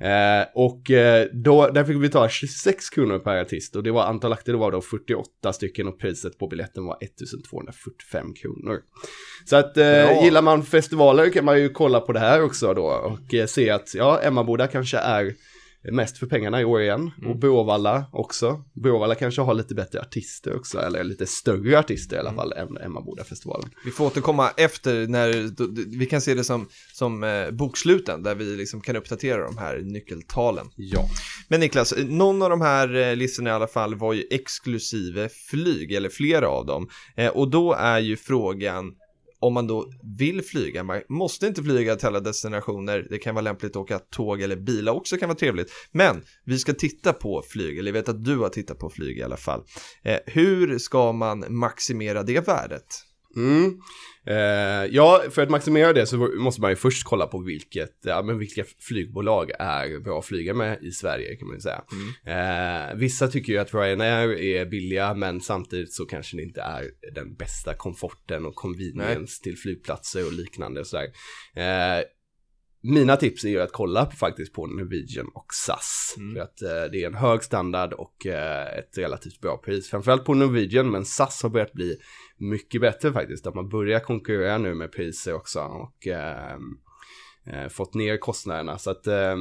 Eh, 0.00 0.46
och 0.54 0.90
eh, 0.90 1.28
då, 1.32 1.68
där 1.68 1.84
fick 1.84 1.96
vi 1.96 2.08
ta 2.08 2.28
26 2.28 2.90
kronor 2.90 3.18
per 3.18 3.40
artist 3.40 3.76
och 3.76 3.82
det 3.82 3.90
var 3.90 4.04
antal 4.04 4.32
akter, 4.32 4.52
det 4.52 4.58
var 4.58 4.72
då 4.72 4.80
48 4.80 5.52
stycken 5.52 5.88
och 5.88 5.98
priset 5.98 6.38
på 6.38 6.48
biljetten 6.48 6.84
var 6.84 6.98
1245 7.00 8.34
kronor. 8.34 8.80
Så 9.44 9.56
att 9.56 9.76
eh, 9.76 10.24
gillar 10.24 10.42
man 10.42 10.62
festivaler 10.62 11.30
kan 11.30 11.44
man 11.44 11.60
ju 11.60 11.68
kolla 11.68 12.00
på 12.00 12.12
det 12.12 12.20
här 12.20 12.42
också 12.42 12.74
då 12.74 12.84
och 12.84 13.34
eh, 13.34 13.46
se 13.46 13.70
att 13.70 13.94
ja, 13.94 14.20
Emmaboda 14.20 14.66
kanske 14.66 14.98
är 14.98 15.34
mest 15.92 16.18
för 16.18 16.26
pengarna 16.26 16.60
i 16.60 16.64
år 16.64 16.82
igen. 16.82 17.10
Och 17.26 17.36
Bråvalla 17.38 18.04
också. 18.12 18.62
Bråvalla 18.82 19.14
kanske 19.14 19.42
har 19.42 19.54
lite 19.54 19.74
bättre 19.74 20.00
artister 20.00 20.56
också, 20.56 20.78
eller 20.78 21.04
lite 21.04 21.26
större 21.26 21.78
artister 21.78 22.16
i 22.16 22.18
alla 22.18 22.32
fall 22.34 22.52
än 22.52 22.76
Emmaboda-festivalen. 22.76 23.70
Vi 23.84 23.90
får 23.90 24.06
återkomma 24.06 24.50
efter 24.56 25.06
när, 25.06 25.48
då- 25.48 25.82
vi 25.98 26.06
kan 26.06 26.20
se 26.20 26.34
det 26.34 26.44
som, 26.44 26.68
som 26.92 27.24
eh, 27.24 27.50
boksluten 27.50 28.22
där 28.22 28.34
vi 28.34 28.44
liksom 28.56 28.80
kan 28.80 28.96
uppdatera 28.96 29.46
de 29.46 29.58
här 29.58 29.78
nyckeltalen. 29.78 30.66
Ja. 30.76 31.00
Men 31.48 31.60
Niklas, 31.60 31.94
någon 32.08 32.42
av 32.42 32.50
de 32.50 32.60
här 32.60 32.94
eh, 32.96 33.16
listorna 33.16 33.50
i 33.50 33.52
alla 33.52 33.66
fall 33.66 33.94
var 33.94 34.12
ju 34.12 34.24
exklusive 34.30 35.28
flyg, 35.28 35.92
eller 35.92 36.08
flera 36.08 36.48
av 36.48 36.66
dem. 36.66 36.88
Eh, 37.16 37.28
och 37.28 37.50
då 37.50 37.72
är 37.72 37.98
ju 37.98 38.16
frågan 38.16 38.92
om 39.44 39.54
man 39.54 39.66
då 39.66 39.92
vill 40.18 40.42
flyga, 40.42 40.84
man 40.84 41.02
måste 41.08 41.46
inte 41.46 41.62
flyga 41.62 41.96
till 41.96 42.08
alla 42.08 42.20
destinationer, 42.20 43.06
det 43.10 43.18
kan 43.18 43.34
vara 43.34 43.42
lämpligt 43.42 43.70
att 43.72 43.76
åka 43.76 43.98
tåg 43.98 44.40
eller 44.40 44.56
bila 44.56 44.92
också 44.92 45.16
kan 45.16 45.28
vara 45.28 45.38
trevligt. 45.38 45.72
Men 45.92 46.22
vi 46.44 46.58
ska 46.58 46.72
titta 46.72 47.12
på 47.12 47.42
flyg, 47.48 47.78
eller 47.78 47.88
jag 47.88 47.92
vet 47.92 48.08
att 48.08 48.24
du 48.24 48.36
har 48.36 48.48
tittat 48.48 48.78
på 48.78 48.90
flyg 48.90 49.18
i 49.18 49.22
alla 49.22 49.36
fall. 49.36 49.64
Eh, 50.02 50.18
hur 50.26 50.78
ska 50.78 51.12
man 51.12 51.44
maximera 51.48 52.22
det 52.22 52.48
värdet? 52.48 52.86
Mm. 53.36 53.80
Eh, 54.26 54.94
ja, 54.94 55.22
för 55.30 55.42
att 55.42 55.50
maximera 55.50 55.92
det 55.92 56.06
så 56.06 56.16
måste 56.16 56.60
man 56.60 56.70
ju 56.70 56.76
först 56.76 57.04
kolla 57.04 57.26
på 57.26 57.38
vilket, 57.38 57.98
ja, 58.02 58.22
men 58.22 58.38
vilka 58.38 58.64
flygbolag 58.78 59.50
är 59.58 60.00
bra 60.00 60.18
att 60.18 60.24
flyga 60.24 60.54
med 60.54 60.82
i 60.82 60.90
Sverige 60.90 61.36
kan 61.36 61.48
man 61.48 61.56
ju 61.56 61.60
säga. 61.60 61.84
Eh, 62.26 62.94
vissa 62.96 63.28
tycker 63.28 63.52
ju 63.52 63.58
att 63.58 63.74
Ryanair 63.74 64.38
är 64.38 64.66
billiga 64.66 65.14
men 65.14 65.40
samtidigt 65.40 65.92
så 65.92 66.04
kanske 66.04 66.36
det 66.36 66.42
inte 66.42 66.60
är 66.60 66.90
den 67.14 67.34
bästa 67.34 67.74
komforten 67.74 68.46
och 68.46 68.54
convenience 68.54 69.42
till 69.42 69.58
flygplatser 69.58 70.26
och 70.26 70.32
liknande 70.32 70.80
och 70.80 70.86
sådär. 70.86 71.08
Eh, 71.56 72.04
mina 72.86 73.16
tips 73.16 73.44
är 73.44 73.48
ju 73.48 73.60
att 73.60 73.72
kolla 73.72 74.10
faktiskt 74.10 74.52
på 74.52 74.66
Norwegian 74.66 75.28
och 75.34 75.46
SAS. 75.54 76.14
För 76.34 76.40
att 76.40 76.62
eh, 76.62 76.90
det 76.92 77.02
är 77.02 77.06
en 77.06 77.14
hög 77.14 77.42
standard 77.42 77.92
och 77.92 78.26
eh, 78.26 78.78
ett 78.78 78.98
relativt 78.98 79.40
bra 79.40 79.56
pris. 79.56 79.90
Framförallt 79.90 80.24
på 80.24 80.34
Norwegian 80.34 80.90
men 80.90 81.04
SAS 81.04 81.42
har 81.42 81.50
börjat 81.50 81.72
bli 81.72 81.96
mycket 82.36 82.80
bättre 82.80 83.12
faktiskt. 83.12 83.46
Att 83.46 83.54
man 83.54 83.68
börjar 83.68 84.00
konkurrera 84.00 84.58
nu 84.58 84.74
med 84.74 84.92
priser 84.92 85.34
också 85.34 85.60
och 85.60 86.06
eh, 86.06 86.54
eh, 87.46 87.68
fått 87.68 87.94
ner 87.94 88.16
kostnaderna. 88.16 88.78
Så 88.78 88.90
att 88.90 89.06
eh, 89.06 89.36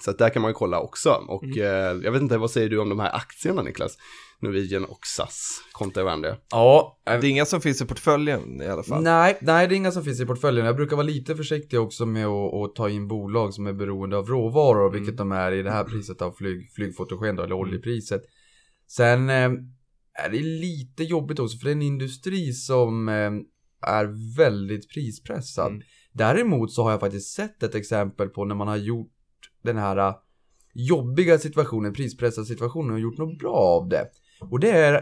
Så 0.00 0.10
att 0.10 0.18
där 0.18 0.30
kan 0.30 0.42
man 0.42 0.50
ju 0.50 0.54
kolla 0.54 0.80
också. 0.80 1.10
Och 1.28 1.44
Mm. 1.44 1.58
eh, 1.58 2.04
jag 2.04 2.12
vet 2.12 2.22
inte, 2.22 2.38
vad 2.38 2.50
säger 2.50 2.68
du 2.68 2.78
om 2.78 2.88
de 2.88 2.98
här 3.00 3.16
aktierna 3.16 3.62
Niklas? 3.62 3.96
Norwegian 4.40 4.84
och 4.84 5.06
SAS 5.06 5.60
kontra 5.72 6.04
varandra. 6.04 6.36
Ja, 6.50 6.98
Det 7.04 7.10
är 7.10 7.24
inga 7.24 7.44
som 7.44 7.60
finns 7.60 7.82
i 7.82 7.86
portföljen 7.86 8.62
i 8.62 8.66
alla 8.66 8.82
fall. 8.82 9.02
Nej, 9.02 9.38
nej, 9.40 9.68
det 9.68 9.74
är 9.74 9.76
inga 9.76 9.92
som 9.92 10.04
finns 10.04 10.20
i 10.20 10.26
portföljen. 10.26 10.66
Jag 10.66 10.76
brukar 10.76 10.96
vara 10.96 11.06
lite 11.06 11.36
försiktig 11.36 11.80
också 11.80 12.06
med 12.06 12.26
att, 12.26 12.54
att 12.54 12.74
ta 12.74 12.88
in 12.88 13.08
bolag 13.08 13.54
som 13.54 13.66
är 13.66 13.72
beroende 13.72 14.16
av 14.16 14.26
råvaror, 14.26 14.90
vilket 14.90 15.16
de 15.16 15.32
är 15.32 15.52
i 15.52 15.62
det 15.62 15.70
här 15.70 15.84
priset 15.84 16.22
av 16.22 16.32
flyg, 16.32 16.72
flygfotogen 16.72 17.36
då, 17.36 17.42
eller 17.42 17.54
oljepriset. 17.54 18.22
Sen 18.88 19.30
eh, 19.30 19.50
är 20.24 20.30
det 20.30 20.42
lite 20.42 21.04
jobbigt 21.04 21.38
också, 21.38 21.58
för 21.58 21.64
det 21.64 21.70
är 21.70 21.76
en 21.76 21.82
industri 21.82 22.52
som 22.52 23.08
eh, 23.08 23.30
är 23.90 24.36
väldigt 24.36 24.90
prispressad. 24.90 25.72
Mm. 25.72 25.82
Däremot 26.12 26.72
så 26.72 26.82
har 26.82 26.90
jag 26.90 27.00
faktiskt 27.00 27.34
sett 27.34 27.62
ett 27.62 27.74
exempel 27.74 28.28
på 28.28 28.44
när 28.44 28.54
man 28.54 28.68
har 28.68 28.76
gjort 28.76 29.12
den 29.62 29.76
här 29.76 29.96
eh, 29.96 30.14
jobbiga 30.74 31.38
situationen, 31.38 31.92
prispressade 31.92 32.46
situationen 32.46 32.94
och 32.94 33.00
gjort 33.00 33.18
något 33.18 33.38
bra 33.38 33.54
av 33.54 33.88
det. 33.88 34.06
Och 34.40 34.60
det 34.60 34.70
är 34.70 34.92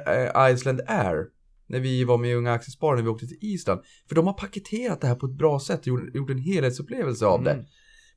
eh, 0.47 0.53
Iceland 0.53 0.81
Air. 0.87 1.27
När 1.67 1.81
vi 1.81 2.05
var 2.05 2.19
med 2.19 2.31
i 2.31 2.35
Unga 2.35 2.53
Aktiesparare 2.53 2.97
när 2.97 3.03
vi 3.03 3.09
åkte 3.09 3.27
till 3.27 3.39
Island. 3.41 3.81
För 4.09 4.15
de 4.15 4.27
har 4.27 4.35
paketerat 4.35 5.01
det 5.01 5.07
här 5.07 5.15
på 5.15 5.27
ett 5.27 5.39
bra 5.39 5.61
sätt 5.61 5.81
och 5.81 5.87
gjort, 6.15 6.31
en 6.31 6.39
helhetsupplevelse 6.39 7.27
av 7.27 7.41
Mm. 7.41 7.57
det. 7.57 7.65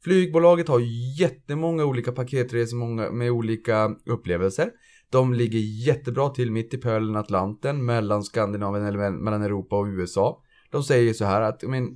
Flygbolaget 0.03 0.67
har 0.67 0.81
jättemånga 1.19 1.85
olika 1.85 2.11
paketresor 2.11 3.11
med 3.11 3.31
olika 3.31 3.95
upplevelser. 4.05 4.71
De 5.09 5.33
ligger 5.33 5.59
jättebra 5.87 6.29
till 6.29 6.51
mitt 6.51 6.73
i 6.73 6.77
pölen 6.77 7.15
Atlanten 7.15 7.85
mellan 7.85 8.23
Skandinavien 8.23 8.85
eller 8.85 8.99
mell- 8.99 9.23
mellan 9.23 9.41
Europa 9.41 9.79
och 9.79 9.85
USA. 9.85 10.43
De 10.71 10.83
säger 10.83 11.13
så 11.13 11.25
här 11.25 11.41
att, 11.41 11.63
men, 11.63 11.87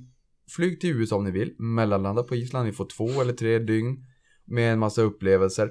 flyg 0.56 0.80
till 0.80 0.90
USA 0.90 1.16
om 1.16 1.24
ni 1.24 1.30
vill, 1.30 1.54
mellanlanda 1.58 2.22
på 2.22 2.34
Island, 2.36 2.66
ni 2.66 2.72
får 2.72 2.86
två 2.96 3.20
eller 3.20 3.32
tre 3.32 3.58
dygn 3.58 4.04
med 4.44 4.72
en 4.72 4.78
massa 4.78 5.02
upplevelser 5.02 5.70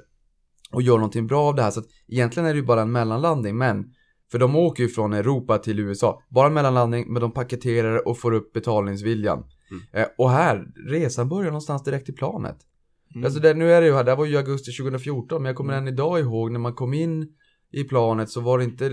och 0.71 0.81
gör 0.81 0.95
någonting 0.95 1.27
bra 1.27 1.41
av 1.41 1.55
det 1.55 1.61
här. 1.61 1.71
Så 1.71 1.79
att 1.79 1.85
egentligen 2.07 2.49
är 2.49 2.53
det 2.53 2.59
ju 2.59 2.65
bara 2.65 2.81
en 2.81 2.91
mellanlandning, 2.91 3.57
men 3.57 3.93
för 4.31 4.39
de 4.39 4.55
åker 4.55 4.83
ju 4.83 4.89
från 4.89 5.13
Europa 5.13 5.57
till 5.57 5.79
USA. 5.79 6.21
Bara 6.29 6.47
en 6.47 6.53
mellanlandning, 6.53 7.13
men 7.13 7.21
de 7.21 7.31
paketerar 7.31 8.07
och 8.07 8.19
får 8.19 8.33
upp 8.33 8.53
betalningsviljan. 8.53 9.43
Eh, 9.93 10.07
och 10.17 10.29
här, 10.29 10.65
resan 10.89 11.29
börjar 11.29 11.45
någonstans 11.51 11.83
direkt 11.83 12.09
i 12.09 12.13
planet. 12.13 12.57
Mm. 13.15 13.25
Alltså 13.25 13.39
det, 13.39 13.53
nu 13.53 13.71
är 13.71 13.81
det 13.81 13.87
ju 13.87 13.93
här, 13.93 14.03
det 14.03 14.11
här 14.11 14.17
var 14.17 14.25
ju 14.25 14.37
augusti 14.37 14.71
2014, 14.71 15.41
men 15.41 15.49
jag 15.49 15.55
kommer 15.55 15.73
än 15.73 15.87
idag 15.87 16.19
ihåg 16.19 16.51
när 16.51 16.59
man 16.59 16.73
kom 16.73 16.93
in 16.93 17.27
i 17.73 17.83
planet 17.83 18.29
så 18.29 18.41
var 18.41 18.57
det 18.57 18.63
inte 18.63 18.91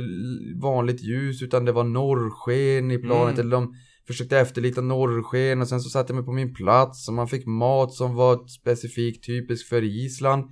vanligt 0.62 1.02
ljus 1.02 1.42
utan 1.42 1.64
det 1.64 1.72
var 1.72 1.84
norrsken 1.84 2.90
i 2.90 2.98
planet. 2.98 3.34
Mm. 3.34 3.40
Eller 3.40 3.50
de 3.50 3.74
försökte 4.06 4.38
efterlikna 4.38 4.82
norrsken 4.82 5.60
och 5.60 5.68
sen 5.68 5.80
så 5.80 5.90
satte 5.90 6.12
jag 6.12 6.16
mig 6.16 6.24
på 6.24 6.32
min 6.32 6.54
plats 6.54 7.08
och 7.08 7.14
man 7.14 7.28
fick 7.28 7.46
mat 7.46 7.92
som 7.92 8.14
var 8.14 8.46
specifikt 8.46 9.26
typisk 9.26 9.68
för 9.68 9.84
Island. 9.84 10.44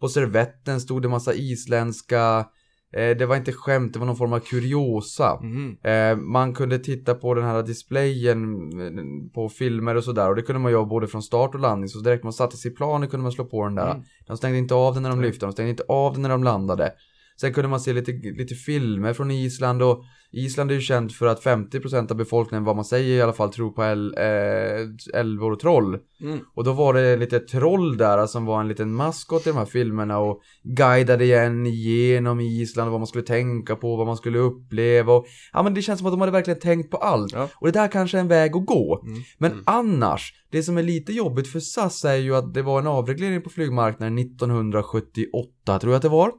På 0.00 0.08
servetten 0.08 0.80
stod 0.80 1.02
det 1.02 1.08
massa 1.08 1.34
isländska, 1.34 2.46
det 2.92 3.26
var 3.26 3.36
inte 3.36 3.52
skämt, 3.52 3.92
det 3.92 3.98
var 3.98 4.06
någon 4.06 4.16
form 4.16 4.32
av 4.32 4.40
kuriosa. 4.40 5.40
Eh, 5.82 6.16
man 6.16 6.54
kunde 6.54 6.78
titta 6.78 7.14
på 7.14 7.34
den 7.34 7.44
här 7.44 7.62
displayen 7.62 8.42
eh, 8.80 9.32
på 9.34 9.48
filmer 9.48 9.94
och 9.94 10.04
sådär 10.04 10.28
och 10.28 10.36
det 10.36 10.42
kunde 10.42 10.60
man 10.60 10.72
göra 10.72 10.84
både 10.84 11.06
från 11.06 11.22
start 11.22 11.54
och 11.54 11.60
landning 11.60 11.88
så 11.88 11.98
direkt 11.98 12.24
man 12.24 12.32
satte 12.32 12.56
sig 12.56 12.70
i 12.70 12.74
planet 12.74 13.10
kunde 13.10 13.22
man 13.22 13.32
slå 13.32 13.44
på 13.44 13.64
den 13.64 13.74
där. 13.74 13.90
Mm. 13.90 14.02
De 14.26 14.36
stängde 14.36 14.58
inte 14.58 14.74
av 14.74 14.94
den 14.94 15.02
när 15.02 15.10
de 15.10 15.20
lyfte, 15.20 15.46
de 15.46 15.52
stängde 15.52 15.70
inte 15.70 15.84
av 15.88 16.12
den 16.12 16.22
när 16.22 16.28
de 16.28 16.44
landade. 16.44 16.92
Sen 17.40 17.52
kunde 17.52 17.68
man 17.68 17.80
se 17.80 17.92
lite, 17.92 18.12
lite 18.12 18.54
filmer 18.54 19.12
från 19.12 19.30
Island 19.30 19.82
och 19.82 20.04
Island 20.32 20.70
är 20.70 20.74
ju 20.74 20.80
känt 20.80 21.12
för 21.12 21.26
att 21.26 21.44
50% 21.44 22.10
av 22.10 22.16
befolkningen, 22.16 22.64
vad 22.64 22.76
man 22.76 22.84
säger 22.84 23.18
i 23.18 23.22
alla 23.22 23.32
fall, 23.32 23.52
tror 23.52 23.70
på 23.70 23.82
äl, 23.82 24.14
eh, 24.18 25.20
älvor 25.20 25.52
och 25.52 25.60
troll. 25.60 25.98
Mm. 26.20 26.40
Och 26.54 26.64
då 26.64 26.72
var 26.72 26.94
det 26.94 27.16
lite 27.16 27.40
troll 27.40 27.96
där 27.96 28.26
som 28.26 28.44
var 28.44 28.60
en 28.60 28.68
liten 28.68 28.94
maskot 28.94 29.46
i 29.46 29.50
de 29.50 29.56
här 29.56 29.64
filmerna 29.64 30.18
och 30.18 30.40
guidade 30.62 31.24
igen 31.24 31.66
igenom 31.66 32.40
Island 32.40 32.90
vad 32.90 33.00
man 33.00 33.06
skulle 33.06 33.24
tänka 33.24 33.76
på, 33.76 33.96
vad 33.96 34.06
man 34.06 34.16
skulle 34.16 34.38
uppleva 34.38 35.12
och 35.12 35.26
ja 35.52 35.62
men 35.62 35.74
det 35.74 35.82
känns 35.82 35.98
som 35.98 36.06
att 36.06 36.12
de 36.12 36.20
hade 36.20 36.32
verkligen 36.32 36.60
tänkt 36.60 36.90
på 36.90 36.96
allt. 36.96 37.32
Ja. 37.32 37.48
Och 37.54 37.66
det 37.66 37.72
där 37.72 37.88
kanske 37.88 38.16
är 38.18 38.20
en 38.20 38.28
väg 38.28 38.56
att 38.56 38.66
gå. 38.66 39.02
Mm. 39.06 39.22
Men 39.38 39.62
annars, 39.66 40.34
det 40.50 40.62
som 40.62 40.78
är 40.78 40.82
lite 40.82 41.12
jobbigt 41.12 41.48
för 41.48 41.60
SAS 41.60 42.04
är 42.04 42.16
ju 42.16 42.36
att 42.36 42.54
det 42.54 42.62
var 42.62 42.78
en 42.78 42.86
avreglering 42.86 43.42
på 43.42 43.50
flygmarknaden 43.50 44.18
1978 44.18 45.78
tror 45.78 45.92
jag 45.92 45.96
att 45.96 46.02
det 46.02 46.08
var. 46.08 46.32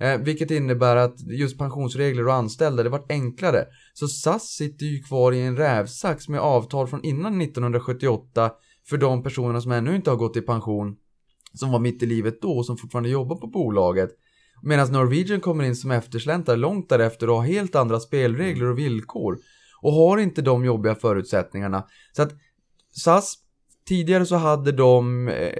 Eh, 0.00 0.18
vilket 0.18 0.50
innebär 0.50 0.96
att 0.96 1.20
just 1.20 1.58
pensionsregler 1.58 2.26
och 2.26 2.34
anställda, 2.34 2.82
det 2.82 2.88
vart 2.88 3.12
enklare. 3.12 3.64
Så 3.94 4.08
SAS 4.08 4.48
sitter 4.48 4.86
ju 4.86 5.02
kvar 5.02 5.32
i 5.32 5.40
en 5.40 5.56
rävsax 5.56 6.28
med 6.28 6.40
avtal 6.40 6.86
från 6.88 7.04
innan 7.04 7.40
1978 7.40 8.50
för 8.88 8.96
de 8.96 9.22
personerna 9.22 9.60
som 9.60 9.72
ännu 9.72 9.96
inte 9.96 10.10
har 10.10 10.16
gått 10.16 10.36
i 10.36 10.40
pension, 10.40 10.96
som 11.54 11.72
var 11.72 11.78
mitt 11.78 12.02
i 12.02 12.06
livet 12.06 12.42
då 12.42 12.50
och 12.50 12.66
som 12.66 12.76
fortfarande 12.76 13.08
jobbar 13.08 13.36
på 13.36 13.46
bolaget. 13.46 14.10
Medan 14.62 14.92
Norwegian 14.92 15.40
kommer 15.40 15.64
in 15.64 15.76
som 15.76 15.90
eftersläntrare 15.90 16.56
långt 16.56 16.88
därefter 16.88 17.30
och 17.30 17.36
har 17.36 17.46
helt 17.46 17.74
andra 17.74 18.00
spelregler 18.00 18.66
och 18.66 18.78
villkor. 18.78 19.38
Och 19.82 19.92
har 19.92 20.18
inte 20.18 20.42
de 20.42 20.64
jobbiga 20.64 20.94
förutsättningarna. 20.94 21.84
Så 22.12 22.22
att 22.22 22.32
SAS, 22.90 23.34
tidigare 23.88 24.26
så 24.26 24.36
hade 24.36 24.72
de, 24.72 25.28
eh, 25.28 25.52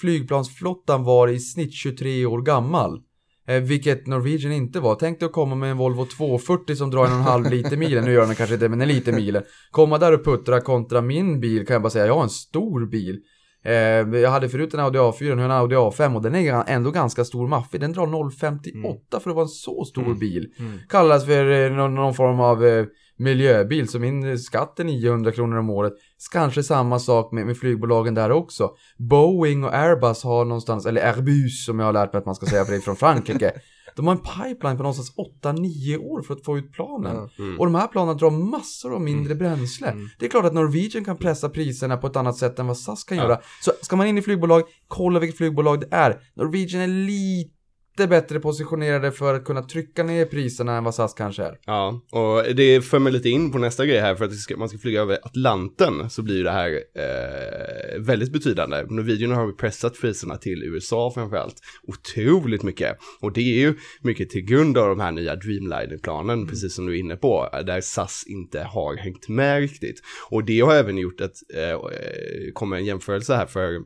flygplansflottan 0.00 1.04
var 1.04 1.28
i 1.28 1.40
snitt 1.40 1.72
23 1.72 2.26
år 2.26 2.42
gammal. 2.42 3.02
Eh, 3.48 3.60
vilket 3.60 4.06
Norwegian 4.06 4.52
inte 4.52 4.80
var. 4.80 4.94
Tänk 4.94 5.20
dig 5.20 5.26
att 5.26 5.32
komma 5.32 5.54
med 5.54 5.70
en 5.70 5.76
Volvo 5.76 6.06
240 6.06 6.76
som 6.76 6.90
drar 6.90 7.06
en 7.06 7.12
och 7.12 7.18
en 7.18 7.24
halv 7.24 7.50
liter 7.50 7.76
milen. 7.76 8.04
Nu 8.04 8.12
gör 8.12 8.26
den 8.26 8.34
kanske 8.34 8.54
inte, 8.54 8.68
men 8.68 8.80
en 8.80 8.88
liter 8.88 9.12
milen. 9.12 9.42
Komma 9.70 9.98
där 9.98 10.12
och 10.12 10.24
puttra 10.24 10.60
kontra 10.60 11.00
min 11.00 11.40
bil 11.40 11.66
kan 11.66 11.74
jag 11.74 11.82
bara 11.82 11.90
säga, 11.90 12.06
jag 12.06 12.14
har 12.14 12.22
en 12.22 12.28
stor 12.28 12.86
bil. 12.86 13.18
Eh, 13.64 13.72
jag 14.20 14.30
hade 14.30 14.48
förut 14.48 14.74
en 14.74 14.80
Audi 14.80 14.98
A4, 14.98 15.34
nu 15.34 15.42
har 15.42 15.44
en 15.44 15.50
Audi 15.50 15.76
A5 15.76 16.14
och 16.14 16.22
den 16.22 16.34
är 16.34 16.64
ändå 16.66 16.90
ganska 16.90 17.24
stor 17.24 17.48
maffig. 17.48 17.80
Den 17.80 17.92
drar 17.92 18.06
0,58 18.06 19.20
för 19.20 19.30
att 19.30 19.36
vara 19.36 19.44
en 19.44 19.48
så 19.48 19.84
stor 19.84 20.14
bil. 20.14 20.46
Mm. 20.58 20.78
Kallas 20.88 21.26
för 21.26 21.50
eh, 21.50 21.72
någon, 21.72 22.14
form 22.14 22.40
av 22.40 22.86
miljöbil, 23.18 23.88
så 23.88 23.98
min 23.98 24.38
skatt 24.38 24.80
är 24.80 24.84
900 24.84 25.32
kronor 25.32 25.56
om 25.58 25.70
året. 25.70 25.92
Kanske 26.32 26.62
samma 26.62 26.98
sak 26.98 27.32
med, 27.32 27.46
med 27.46 27.56
flygbolagen 27.56 28.14
där 28.14 28.30
också. 28.32 28.70
Boeing 28.98 29.64
och 29.64 29.74
Airbus 29.74 30.22
har 30.24 30.44
någonstans, 30.44 30.86
eller 30.86 31.06
Airbus 31.06 31.64
som 31.64 31.78
jag 31.78 31.86
har 31.86 31.92
lärt 31.92 32.12
mig 32.12 32.20
att 32.20 32.26
man 32.26 32.34
ska 32.34 32.46
säga 32.46 32.64
för 32.64 32.72
det 32.72 32.78
är 32.78 32.80
från 32.80 32.96
Frankrike. 32.96 33.52
De 33.96 34.06
har 34.06 34.14
en 34.14 34.20
pipeline 34.20 34.76
på 34.76 34.82
någonstans 34.82 35.12
8-9 35.42 35.96
år 35.98 36.22
för 36.22 36.34
att 36.34 36.44
få 36.44 36.58
ut 36.58 36.72
planen. 36.72 37.28
Mm. 37.38 37.58
Och 37.58 37.66
de 37.66 37.74
här 37.74 37.86
planen 37.86 38.16
drar 38.16 38.30
massor 38.30 38.94
av 38.94 39.00
mindre 39.00 39.34
bränsle. 39.34 39.86
Mm. 39.86 40.08
Det 40.18 40.26
är 40.26 40.30
klart 40.30 40.44
att 40.44 40.54
Norwegian 40.54 41.04
kan 41.04 41.16
pressa 41.16 41.48
priserna 41.48 41.96
på 41.96 42.06
ett 42.06 42.16
annat 42.16 42.36
sätt 42.36 42.58
än 42.58 42.66
vad 42.66 42.76
SAS 42.78 43.04
kan 43.04 43.16
Ja. 43.18 43.22
göra. 43.24 43.40
Så 43.64 43.72
ska 43.82 43.96
man 43.96 44.06
in 44.06 44.18
i 44.18 44.22
flygbolag, 44.22 44.62
kolla 44.88 45.18
vilket 45.20 45.36
flygbolag 45.36 45.80
det 45.80 45.88
är. 45.90 46.20
Norwegian 46.36 46.82
är 46.82 46.86
lite 46.86 47.57
bättre 48.06 48.40
positionerade 48.40 49.12
för 49.12 49.34
att 49.34 49.44
kunna 49.44 49.62
trycka 49.62 50.02
ner 50.02 50.24
priserna 50.24 50.76
än 50.76 50.84
vad 50.84 50.94
SAS 50.94 51.14
kanske 51.14 51.42
är. 51.42 51.58
Ja, 51.64 52.00
och 52.10 52.54
det 52.54 52.80
för 52.80 52.98
mig 52.98 53.12
lite 53.12 53.28
in 53.28 53.52
på 53.52 53.58
nästa 53.58 53.86
grej 53.86 53.98
här 53.98 54.14
för 54.14 54.24
att 54.24 54.58
man 54.58 54.68
ska 54.68 54.78
flyga 54.78 55.00
över 55.00 55.18
Atlanten 55.22 56.10
så 56.10 56.22
blir 56.22 56.44
det 56.44 56.50
här 56.50 56.70
eh, 56.94 58.00
väldigt 58.00 58.32
betydande. 58.32 58.84
Norwegian 58.88 59.30
har 59.30 59.46
ju 59.46 59.52
pressat 59.52 60.00
priserna 60.00 60.36
till 60.36 60.62
USA 60.62 61.12
framförallt 61.14 61.56
otroligt 61.82 62.62
mycket 62.62 62.98
och 63.20 63.32
det 63.32 63.40
är 63.40 63.58
ju 63.58 63.74
mycket 64.02 64.30
till 64.30 64.42
grund 64.42 64.78
av 64.78 64.88
de 64.88 65.00
här 65.00 65.12
nya 65.12 65.36
Dreamliner-planen, 65.36 66.46
precis 66.46 66.74
som 66.74 66.86
du 66.86 66.94
är 66.94 66.98
inne 66.98 67.16
på, 67.16 67.48
där 67.66 67.80
SAS 67.80 68.24
inte 68.26 68.60
har 68.60 68.96
hängt 68.96 69.28
med 69.28 69.60
riktigt. 69.60 70.02
Och 70.30 70.44
det 70.44 70.60
har 70.60 70.74
även 70.74 70.98
gjort 70.98 71.20
att, 71.20 71.34
eh, 71.54 71.70
eh, 71.70 72.52
kommer 72.52 72.76
en 72.76 72.84
jämförelse 72.84 73.34
här 73.34 73.46
för 73.46 73.80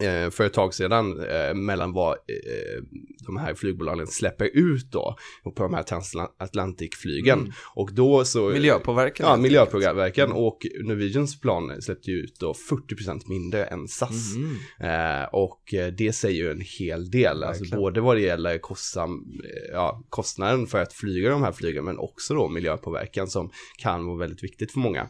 eh, 0.00 0.30
för 0.30 0.44
ett 0.44 0.52
tag 0.52 0.74
sedan 0.74 1.20
eh, 1.20 1.54
mellan 1.54 1.92
vad 1.92 2.12
eh, 2.12 2.82
de 3.26 3.36
här 3.36 3.54
flygbolagen 3.54 4.06
släpper 4.06 4.50
ut 4.52 4.92
då 4.92 5.16
på 5.44 5.62
de 5.62 5.74
här 5.74 5.82
transatlantikflygen. 5.82 7.38
Mm. 7.38 7.52
Och 7.74 7.94
då 7.94 8.24
så... 8.24 8.48
Miljöpåverkan. 8.48 9.26
Ja, 9.26 9.36
miljöpåverkan 9.36 10.32
och 10.32 10.58
Norwegians 10.84 11.40
plan 11.40 11.82
släppte 11.82 12.10
ju 12.10 12.16
ut 12.16 12.40
då 12.40 12.54
40% 12.70 13.20
mindre 13.28 13.64
än 13.64 13.88
SAS. 13.88 14.34
Mm. 14.36 15.20
Eh, 15.20 15.28
och 15.32 15.74
eh, 15.74 15.86
det 15.86 16.12
säger 16.12 16.44
ju 16.44 16.50
en 16.50 16.64
hel 16.78 17.10
del, 17.10 17.42
alltså 17.42 17.76
både 17.76 18.00
vad 18.00 18.16
det 18.16 18.22
gäller 18.22 18.58
kostsam, 18.58 19.40
eh, 19.44 19.72
ja, 19.72 20.04
kostnaden 20.08 20.66
för 20.66 20.82
att 20.82 20.92
flyga 20.92 21.30
de 21.30 21.42
här 21.42 21.52
flygen, 21.52 21.84
men 21.84 21.98
också 21.98 22.34
då 22.34 22.48
miljöpåverkan 22.48 23.26
som 23.26 23.50
kan 23.78 24.06
vara 24.06 24.18
väldigt 24.18 24.44
viktigt 24.44 24.72
för 24.72 24.78
många. 24.78 25.08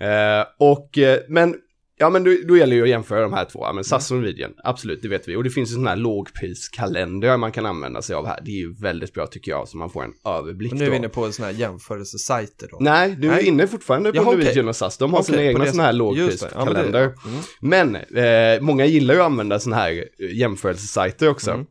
Eh, 0.00 0.46
och, 0.58 0.98
men 1.28 1.54
Ja 1.98 2.10
men 2.10 2.24
då, 2.24 2.30
då 2.48 2.56
gäller 2.56 2.70
det 2.70 2.76
ju 2.76 2.82
att 2.82 2.88
jämföra 2.88 3.20
de 3.20 3.32
här 3.32 3.44
två, 3.44 3.64
ja, 3.64 3.72
men 3.72 3.84
SAS 3.84 4.10
och 4.10 4.16
Norwegian, 4.16 4.50
absolut 4.64 5.02
det 5.02 5.08
vet 5.08 5.28
vi. 5.28 5.36
Och 5.36 5.44
det 5.44 5.50
finns 5.50 5.70
ju 5.70 5.72
sådana 5.74 5.90
här 5.90 5.96
lågpriskalendrar 5.96 7.36
man 7.36 7.52
kan 7.52 7.66
använda 7.66 8.02
sig 8.02 8.16
av 8.16 8.26
här. 8.26 8.40
Det 8.44 8.50
är 8.50 8.56
ju 8.56 8.74
väldigt 8.74 9.14
bra 9.14 9.26
tycker 9.26 9.50
jag, 9.50 9.68
så 9.68 9.76
man 9.76 9.90
får 9.90 10.04
en 10.04 10.12
överblick 10.26 10.72
Och 10.72 10.78
nu 10.78 10.86
är 10.86 10.90
vi 10.90 10.96
inne 10.96 11.08
på 11.08 11.32
sådana 11.32 11.52
här 11.52 11.60
jämförelsesajter 11.60 12.68
då. 12.70 12.76
Nej, 12.80 13.16
du 13.18 13.28
är 13.28 13.32
Nej. 13.32 13.46
inne 13.46 13.66
fortfarande 13.66 14.10
på 14.10 14.16
Jaha, 14.16 14.24
okej. 14.26 14.38
Norwegian 14.38 14.68
och 14.68 14.76
SAS. 14.76 14.98
De 14.98 15.12
har 15.12 15.20
Okej, 15.20 15.26
sina 15.34 15.44
egna 15.44 15.66
sådana 15.66 15.82
här 15.82 15.92
det. 15.92 15.98
Ja, 15.98 16.64
men 16.64 16.74
det- 16.74 16.80
lågpriskalender. 16.80 17.02
Mm. 17.02 17.40
Men 17.60 17.96
eh, 18.56 18.60
många 18.60 18.86
gillar 18.86 19.14
ju 19.14 19.20
att 19.20 19.26
använda 19.26 19.58
sådana 19.58 19.82
här 19.82 19.92
eh, 19.92 20.36
jämförelsesajter 20.36 21.28
också. 21.28 21.50
Mm. 21.50 21.66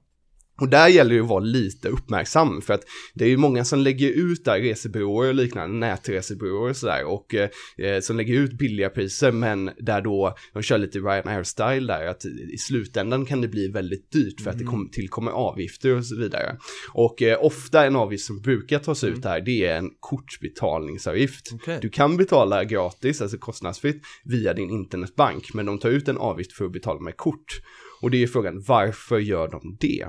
Och 0.58 0.70
där 0.70 0.88
gäller 0.88 1.16
det 1.16 1.22
att 1.22 1.28
vara 1.28 1.40
lite 1.40 1.90
uppmärksam 1.90 2.62
för 2.62 2.74
att 2.74 2.84
det 3.14 3.26
är 3.26 3.30
ju 3.30 3.38
många 3.38 3.66
som 3.66 3.80
lägger 3.80 4.10
ut 4.10 4.46
där 4.46 4.60
resebyråer 4.60 5.30
och 5.30 5.36
liknande, 5.36 5.76
nätresebyråer 5.78 6.70
och 6.70 6.78
sådär 6.78 7.06
och 7.06 7.36
eh, 7.36 8.00
som 8.02 8.18
lägger 8.18 8.34
ut 8.34 8.54
billiga 8.54 8.90
priser 8.90 9.32
men 9.32 9.72
där 9.78 10.02
då 10.02 10.36
de 10.54 10.64
kör 10.64 10.78
lite 10.78 11.00
Ryanair-style 11.00 11.88
där 11.88 12.08
att 12.08 12.26
i 12.26 12.58
slutändan 12.58 13.26
kan 13.26 13.42
det 13.42 13.48
bli 13.48 13.68
väldigt 13.68 14.12
dyrt 14.12 14.42
för 14.42 14.50
att 14.50 14.58
det 14.58 14.64
kom, 14.64 14.90
tillkommer 14.92 15.32
avgifter 15.32 15.98
och 15.98 16.06
så 16.06 16.16
vidare. 16.16 16.58
Och 16.94 17.22
eh, 17.22 17.44
ofta 17.44 17.86
en 17.86 17.96
avgift 17.96 18.26
som 18.26 18.42
brukar 18.42 18.80
tas 18.80 19.04
ut 19.04 19.26
här 19.26 19.42
det 19.42 19.66
är 19.66 19.78
en 19.78 19.90
kortbetalningsavgift. 20.00 21.52
Okej. 21.54 21.80
Du 21.82 21.90
kan 21.90 22.18
betala 22.18 22.64
gratis, 22.64 23.22
alltså 23.22 23.38
kostnadsfritt, 23.38 24.02
via 24.24 24.54
din 24.54 24.70
internetbank 24.70 25.54
men 25.54 25.66
de 25.66 25.80
tar 25.80 25.90
ut 25.90 26.08
en 26.08 26.18
avgift 26.18 26.54
för 26.54 26.66
att 26.66 26.72
betala 26.72 27.00
med 27.00 27.18
kort. 27.18 27.62
Och 28.02 28.12
det 28.12 28.24
är 28.24 28.28
frågan, 28.28 28.64
varför 28.68 29.20
gör 29.20 29.48
de 29.48 29.78
det? 29.80 30.06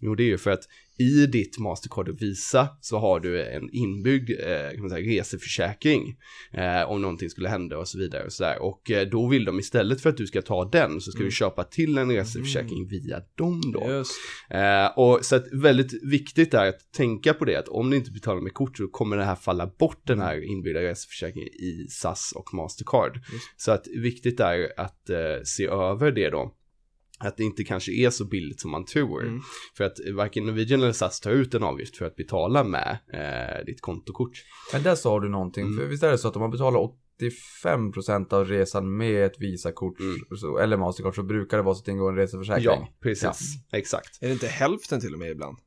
Jo, 0.00 0.14
det 0.14 0.22
är 0.22 0.26
ju 0.26 0.38
för 0.38 0.50
att 0.50 0.68
i 1.00 1.26
ditt 1.26 1.58
Mastercard 1.58 2.08
och 2.08 2.22
Visa 2.22 2.68
så 2.80 2.98
har 2.98 3.20
du 3.20 3.42
en 3.42 3.70
inbyggd 3.72 4.30
eh, 4.30 4.70
kan 4.70 4.80
man 4.80 4.90
säga, 4.90 5.18
reseförsäkring 5.18 6.16
eh, 6.52 6.90
om 6.90 7.02
någonting 7.02 7.30
skulle 7.30 7.48
hända 7.48 7.78
och 7.78 7.88
så 7.88 7.98
vidare 7.98 8.24
och 8.24 8.32
så 8.32 8.42
där. 8.42 8.62
Och 8.62 8.90
eh, 8.90 9.08
då 9.08 9.28
vill 9.28 9.44
de 9.44 9.58
istället 9.58 10.00
för 10.00 10.10
att 10.10 10.16
du 10.16 10.26
ska 10.26 10.42
ta 10.42 10.64
den 10.64 11.00
så 11.00 11.10
ska 11.10 11.22
du 11.22 11.30
köpa 11.30 11.64
till 11.64 11.98
en 11.98 12.12
reseförsäkring 12.12 12.88
via 12.88 13.22
dem 13.34 13.60
då. 13.74 13.90
Just. 13.90 14.12
Eh, 14.50 14.98
och 14.98 15.24
så 15.24 15.36
att 15.36 15.52
väldigt 15.52 16.02
viktigt 16.02 16.54
är 16.54 16.68
att 16.68 16.92
tänka 16.92 17.34
på 17.34 17.44
det 17.44 17.56
att 17.56 17.68
om 17.68 17.90
du 17.90 17.96
inte 17.96 18.10
betalar 18.10 18.40
med 18.40 18.54
kort 18.54 18.76
så 18.76 18.88
kommer 18.88 19.16
det 19.16 19.24
här 19.24 19.34
falla 19.34 19.66
bort 19.66 20.06
den 20.06 20.20
här 20.20 20.50
inbyggda 20.50 20.82
reseförsäkringen 20.82 21.48
i 21.48 21.86
SAS 21.90 22.32
och 22.36 22.54
Mastercard. 22.54 23.20
Så 23.56 23.72
att 23.72 23.86
viktigt 23.86 24.40
är 24.40 24.72
att 24.76 25.10
se 25.44 25.66
över 25.66 26.12
det 26.12 26.30
då. 26.30 26.54
Att 27.20 27.36
det 27.36 27.44
inte 27.44 27.64
kanske 27.64 27.92
är 27.92 28.10
så 28.10 28.24
billigt 28.24 28.60
som 28.60 28.70
man 28.70 28.84
tror. 28.84 29.22
Mm. 29.26 29.40
För 29.76 29.84
att 29.84 29.96
varken 30.14 30.46
Norwegian 30.46 30.80
eller 30.82 30.92
SAS 30.92 31.20
tar 31.20 31.30
ut 31.30 31.54
en 31.54 31.62
avgift 31.62 31.96
för 31.96 32.04
att 32.04 32.16
betala 32.16 32.64
med 32.64 32.98
eh, 33.12 33.64
ditt 33.66 33.80
kontokort. 33.80 34.32
Men 34.72 34.82
där 34.82 34.94
sa 34.94 35.20
du 35.20 35.28
någonting, 35.28 35.66
Mm. 35.66 35.78
för 35.78 35.86
visst 35.86 36.02
är 36.02 36.10
det 36.10 36.18
så 36.18 36.28
att 36.28 36.36
om 36.36 36.40
man 36.42 36.50
betalar 36.50 36.78
85% 37.62 38.32
av 38.32 38.46
resan 38.46 38.96
med 38.96 39.24
ett 39.26 39.40
Visakort 39.40 40.00
Mm. 40.00 40.16
så, 40.36 40.58
eller 40.58 40.76
Mastercard 40.76 41.14
så 41.14 41.22
brukar 41.22 41.56
det 41.56 41.62
vara 41.62 41.74
så 41.74 41.78
att 41.78 41.84
det 41.84 41.92
ingår 41.92 42.10
en 42.10 42.16
reseförsäkring. 42.16 42.64
Ja, 42.64 42.88
precis. 43.02 43.54
Exakt. 43.72 44.22
Är 44.22 44.26
det 44.26 44.32
inte 44.32 44.46
hälften 44.46 45.00
till 45.00 45.12
och 45.12 45.18
med 45.18 45.30
ibland? 45.30 45.58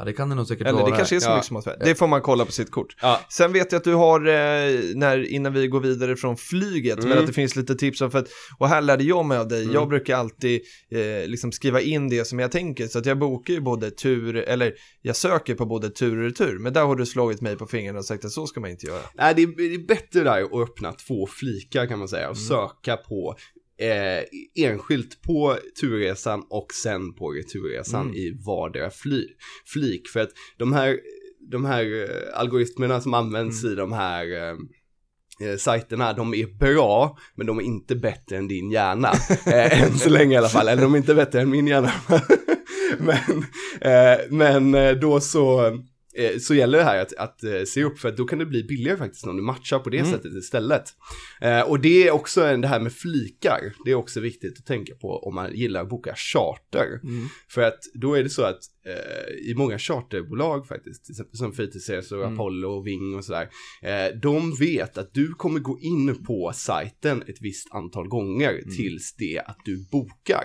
Ja, 0.00 0.04
det 0.04 0.12
kan 0.12 0.28
det 0.28 0.34
nog 0.34 0.46
säkert 0.46 0.66
Eller 0.66 0.78
vara. 0.80 0.90
det 0.90 0.96
kanske 0.96 1.16
är 1.16 1.20
så 1.20 1.28
Ja. 1.30 1.34
mycket 1.34 1.46
som 1.46 1.56
att 1.56 1.64
Det 1.80 1.94
får 1.94 2.06
man 2.06 2.20
kolla 2.22 2.44
på 2.44 2.52
sitt 2.52 2.70
kort. 2.70 2.96
Ja, 3.02 3.20
Sen 3.28 3.52
vet 3.52 3.72
jag 3.72 3.78
att 3.78 3.84
du 3.84 3.94
har, 3.94 4.20
eh, 4.20 4.80
när, 4.94 5.32
innan 5.32 5.52
vi 5.52 5.66
går 5.68 5.80
vidare 5.80 6.16
från 6.16 6.36
flyget, 6.36 6.98
men 6.98 7.06
Mm. 7.06 7.18
att 7.18 7.26
det 7.26 7.32
finns 7.32 7.56
lite 7.56 7.74
tips 7.74 8.00
om, 8.00 8.10
för 8.10 8.18
att, 8.18 8.28
och 8.58 8.68
här 8.68 8.80
lärde 8.82 9.04
jag 9.04 9.24
mig 9.24 9.38
av 9.38 9.48
dig, 9.48 9.62
Mm. 9.62 9.74
jag 9.74 9.88
brukar 9.88 10.16
alltid 10.16 10.60
eh, 10.90 11.28
liksom 11.28 11.52
skriva 11.52 11.80
in 11.80 12.08
det 12.08 12.24
som 12.24 12.38
jag 12.38 12.52
tänker, 12.52 12.86
så 12.86 12.98
att 12.98 13.06
jag 13.06 13.18
bokar 13.18 13.54
ju 13.54 13.60
både 13.60 13.90
tur, 13.90 14.36
eller 14.36 14.72
jag 15.02 15.16
söker 15.16 15.54
på 15.54 15.66
både 15.66 15.90
tur 15.90 16.18
och 16.18 16.24
retur, 16.24 16.58
men 16.58 16.72
där 16.72 16.84
har 16.84 16.96
du 16.96 17.06
slagit 17.06 17.40
mig 17.40 17.56
på 17.56 17.66
fingrarna 17.66 17.98
och 17.98 18.04
sagt 18.04 18.24
att 18.24 18.30
så 18.32 18.46
ska 18.46 18.60
man 18.60 18.70
inte 18.70 18.86
göra. 18.86 19.02
Nej, 19.14 19.34
det 19.34 19.42
är, 19.42 19.46
det 19.68 19.74
är 19.74 19.86
bättre 19.86 20.20
där 20.24 20.42
att 20.42 20.54
öppna 20.68 20.92
två 20.92 21.26
flikar 21.26 21.86
kan 21.86 21.98
man 21.98 22.08
säga 22.08 22.30
och 22.30 22.38
söka 22.38 22.96
på 22.96 23.36
eh, 23.80 24.24
enskilt 24.66 25.22
på 25.22 25.56
turresan 25.80 26.42
och 26.50 26.66
sen 26.82 27.14
på 27.14 27.30
returresan 27.30 28.02
Mm. 28.02 28.14
i 28.14 28.38
vardera 28.46 28.90
fly, 28.90 29.26
flik. 29.66 30.08
För 30.08 30.20
att 30.20 30.30
de 30.58 30.72
här, 30.72 30.98
de 31.50 31.64
här 31.64 32.02
eh, 32.02 32.38
algoritmerna 32.40 33.00
som 33.00 33.14
används 33.14 33.64
i 33.64 33.74
de 33.74 33.92
här 33.92 34.32
eh, 34.32 34.56
eh, 35.48 35.56
sajterna, 35.56 36.12
de 36.12 36.34
är 36.34 36.58
bra, 36.58 37.18
men 37.34 37.46
de 37.46 37.58
är 37.58 37.62
inte 37.62 37.96
bättre 37.96 38.36
än 38.36 38.48
din 38.48 38.70
hjärna. 38.70 39.12
Eh, 39.46 39.82
än 39.82 39.98
så 39.98 40.10
länge 40.10 40.34
i 40.34 40.38
alla 40.38 40.48
fall, 40.48 40.68
eller 40.68 40.82
de 40.82 40.94
är 40.94 40.98
inte 40.98 41.14
bättre 41.14 41.40
än 41.40 41.50
min 41.50 41.66
hjärna. 41.66 41.92
men, 42.98 43.44
eh, 43.80 44.18
men 44.30 44.74
eh, 44.74 44.92
då 44.92 45.20
så, 45.20 45.78
så 46.40 46.54
gäller 46.54 46.78
det 46.78 46.84
här 46.84 47.02
att, 47.02 47.12
att 47.14 47.44
eh, 47.44 47.62
se 47.66 47.84
upp 47.84 47.98
för 47.98 48.08
att 48.08 48.16
då 48.16 48.24
kan 48.24 48.38
det 48.38 48.46
bli 48.46 48.64
billigare 48.64 48.98
faktiskt 48.98 49.26
om 49.26 49.36
du 49.36 49.42
matchar 49.42 49.78
på 49.78 49.90
det 49.90 50.04
sättet 50.04 50.32
istället. 50.34 50.84
Eh, 51.40 51.60
och 51.60 51.80
det 51.80 52.08
är 52.08 52.10
också 52.10 52.56
det 52.56 52.68
här 52.68 52.80
med 52.80 52.92
flikar, 52.92 53.72
det 53.84 53.90
är 53.90 53.94
också 53.94 54.20
viktigt 54.20 54.58
att 54.58 54.66
tänka 54.66 54.94
på 54.94 55.08
om 55.18 55.34
man 55.34 55.54
gillar 55.54 55.82
att 55.82 55.88
boka 55.88 56.14
charter. 56.16 57.00
För 57.48 57.62
att 57.62 57.78
då 57.94 58.14
är 58.14 58.22
det 58.22 58.30
så 58.30 58.42
att 58.42 58.58
eh, 58.79 58.79
i 59.42 59.54
många 59.54 59.78
charterbolag 59.78 60.66
faktiskt, 60.66 61.04
till 61.04 61.12
exempel 61.12 61.36
som 61.36 61.52
fritidsresor, 61.52 62.18
och 62.18 62.32
Apollo 62.32 62.68
och 62.68 62.86
Ving 62.86 63.14
och 63.14 63.24
sådär, 63.24 63.48
eh, 63.82 64.20
de 64.22 64.54
vet 64.54 64.98
att 64.98 65.14
du 65.14 65.34
kommer 65.34 65.60
gå 65.60 65.78
in 65.80 66.24
på 66.24 66.52
sajten 66.54 67.22
ett 67.26 67.40
visst 67.40 67.74
antal 67.74 68.08
gånger 68.08 68.62
tills 68.76 69.14
det 69.14 69.38
att 69.46 69.58
du 69.64 69.86
bokar. 69.90 70.44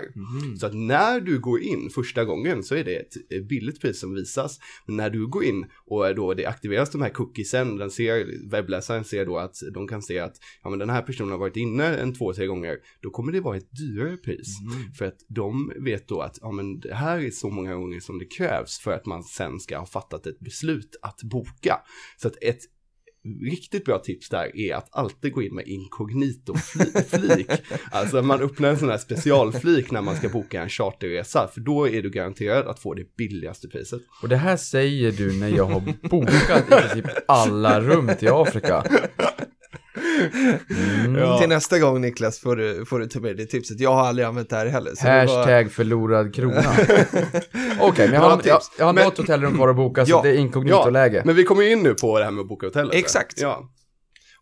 Så 0.58 0.66
att 0.66 0.74
när 0.74 1.20
du 1.20 1.40
går 1.40 1.62
in 1.62 1.90
första 1.90 2.24
gången 2.24 2.62
så 2.62 2.74
är 2.74 2.84
det 2.84 2.96
ett 2.96 3.16
eh, 3.30 3.42
billigt 3.42 3.80
pris 3.80 4.00
som 4.00 4.14
visas. 4.14 4.58
Men 4.86 4.96
när 4.96 5.10
du 5.10 5.26
går 5.26 5.44
in 5.44 5.66
och 5.86 6.14
då 6.14 6.34
det 6.34 6.46
aktiveras 6.46 6.90
de 6.90 7.02
här 7.02 7.10
cookiesen, 7.10 7.76
den 7.76 7.90
ser, 7.90 8.50
webbläsaren 8.50 9.04
ser 9.04 9.26
då 9.26 9.38
att 9.38 9.56
de 9.74 9.88
kan 9.88 10.02
se 10.02 10.18
att 10.18 10.36
ja 10.62 10.70
men 10.70 10.78
den 10.78 10.90
här 10.90 11.02
personen 11.02 11.30
har 11.30 11.38
varit 11.38 11.56
inne 11.56 11.96
en 11.96 12.14
två, 12.14 12.32
tre 12.32 12.46
gånger, 12.46 12.76
då 13.02 13.10
kommer 13.10 13.32
det 13.32 13.40
vara 13.40 13.56
ett 13.56 13.70
dyrare 13.78 14.16
pris. 14.16 14.56
För 14.98 15.04
att 15.04 15.18
de 15.28 15.72
vet 15.84 16.08
då 16.08 16.20
att 16.20 16.38
ja 16.40 16.52
men 16.52 16.80
det 16.80 16.94
här 16.94 17.18
är 17.18 17.30
så 17.30 17.50
många 17.50 17.74
gånger 17.74 18.00
som 18.00 18.18
det 18.18 18.25
krävs 18.30 18.78
för 18.78 18.92
att 18.92 19.06
man 19.06 19.22
sen 19.24 19.60
ska 19.60 19.78
ha 19.78 19.86
fattat 19.86 20.26
ett 20.26 20.40
beslut 20.40 20.96
att 21.02 21.22
boka. 21.22 21.80
Så 22.16 22.28
att 22.28 22.42
ett 22.42 22.60
riktigt 23.42 23.84
bra 23.84 23.98
tips 23.98 24.28
där 24.28 24.56
är 24.56 24.74
att 24.74 24.88
alltid 24.90 25.32
gå 25.32 25.42
in 25.42 25.54
med 25.54 25.66
inkognito 25.68 26.54
fli- 26.54 27.02
flik. 27.18 27.50
Alltså 27.90 28.22
man 28.22 28.40
öppnar 28.42 28.68
en 28.68 28.78
sån 28.78 28.88
här 28.88 28.98
specialflik 28.98 29.90
när 29.90 30.02
man 30.02 30.16
ska 30.16 30.28
boka 30.28 30.62
en 30.62 30.68
charterresa, 30.68 31.48
för 31.48 31.60
då 31.60 31.88
är 31.88 32.02
du 32.02 32.10
garanterad 32.10 32.66
att 32.66 32.78
få 32.80 32.94
det 32.94 33.16
billigaste 33.16 33.68
priset. 33.68 34.00
Och 34.22 34.28
det 34.28 34.36
här 34.36 34.56
säger 34.56 35.12
du 35.12 35.40
när 35.40 35.48
jag 35.48 35.64
har 35.64 36.08
bokat 36.08 36.66
i 36.66 36.70
princip 36.70 37.06
alla 37.28 37.80
rum 37.80 38.10
till 38.18 38.28
Afrika. 38.32 38.84
Mm. 41.06 41.38
Till 41.38 41.48
nästa 41.48 41.78
gång 41.78 42.00
Niklas 42.00 42.38
får 42.40 42.56
du, 42.56 42.84
får 42.86 42.98
du 42.98 43.06
ta 43.06 43.20
med 43.20 43.36
det 43.36 43.46
tipset, 43.46 43.80
jag 43.80 43.94
har 43.94 44.06
aldrig 44.06 44.26
använt 44.26 44.50
det 44.50 44.56
här 44.56 44.66
heller. 44.66 44.90
så 44.94 45.06
det 45.06 45.26
var- 45.26 45.36
Hashtag 45.36 45.72
förlorad 45.72 46.34
krona. 46.34 46.54
Okej, 47.80 48.06
men 48.06 48.14
jag 48.14 48.20
har, 48.20 48.30
jag, 48.30 48.42
tips. 48.42 48.70
jag 48.78 48.86
har 48.86 48.92
Men- 48.92 49.04
något 49.04 49.18
hotellrum 49.18 49.54
kvar 49.54 49.68
att 49.68 49.76
boka 49.76 50.04
så 50.06 50.10
Ja, 50.10 50.20
det 50.22 50.28
är 50.30 50.34
inkognito-läge. 50.34 51.22
men 51.24 51.34
vi 51.34 51.44
kommer 51.44 51.62
ju 51.62 51.72
in 51.72 51.78
nu 51.82 51.94
på 51.94 52.18
det 52.18 52.24
här 52.24 52.32
med 52.32 52.40
att 52.42 52.48
boka 52.48 52.66
hotell. 52.66 52.90
Exakt. 52.94 53.40
Ja. 53.40 53.68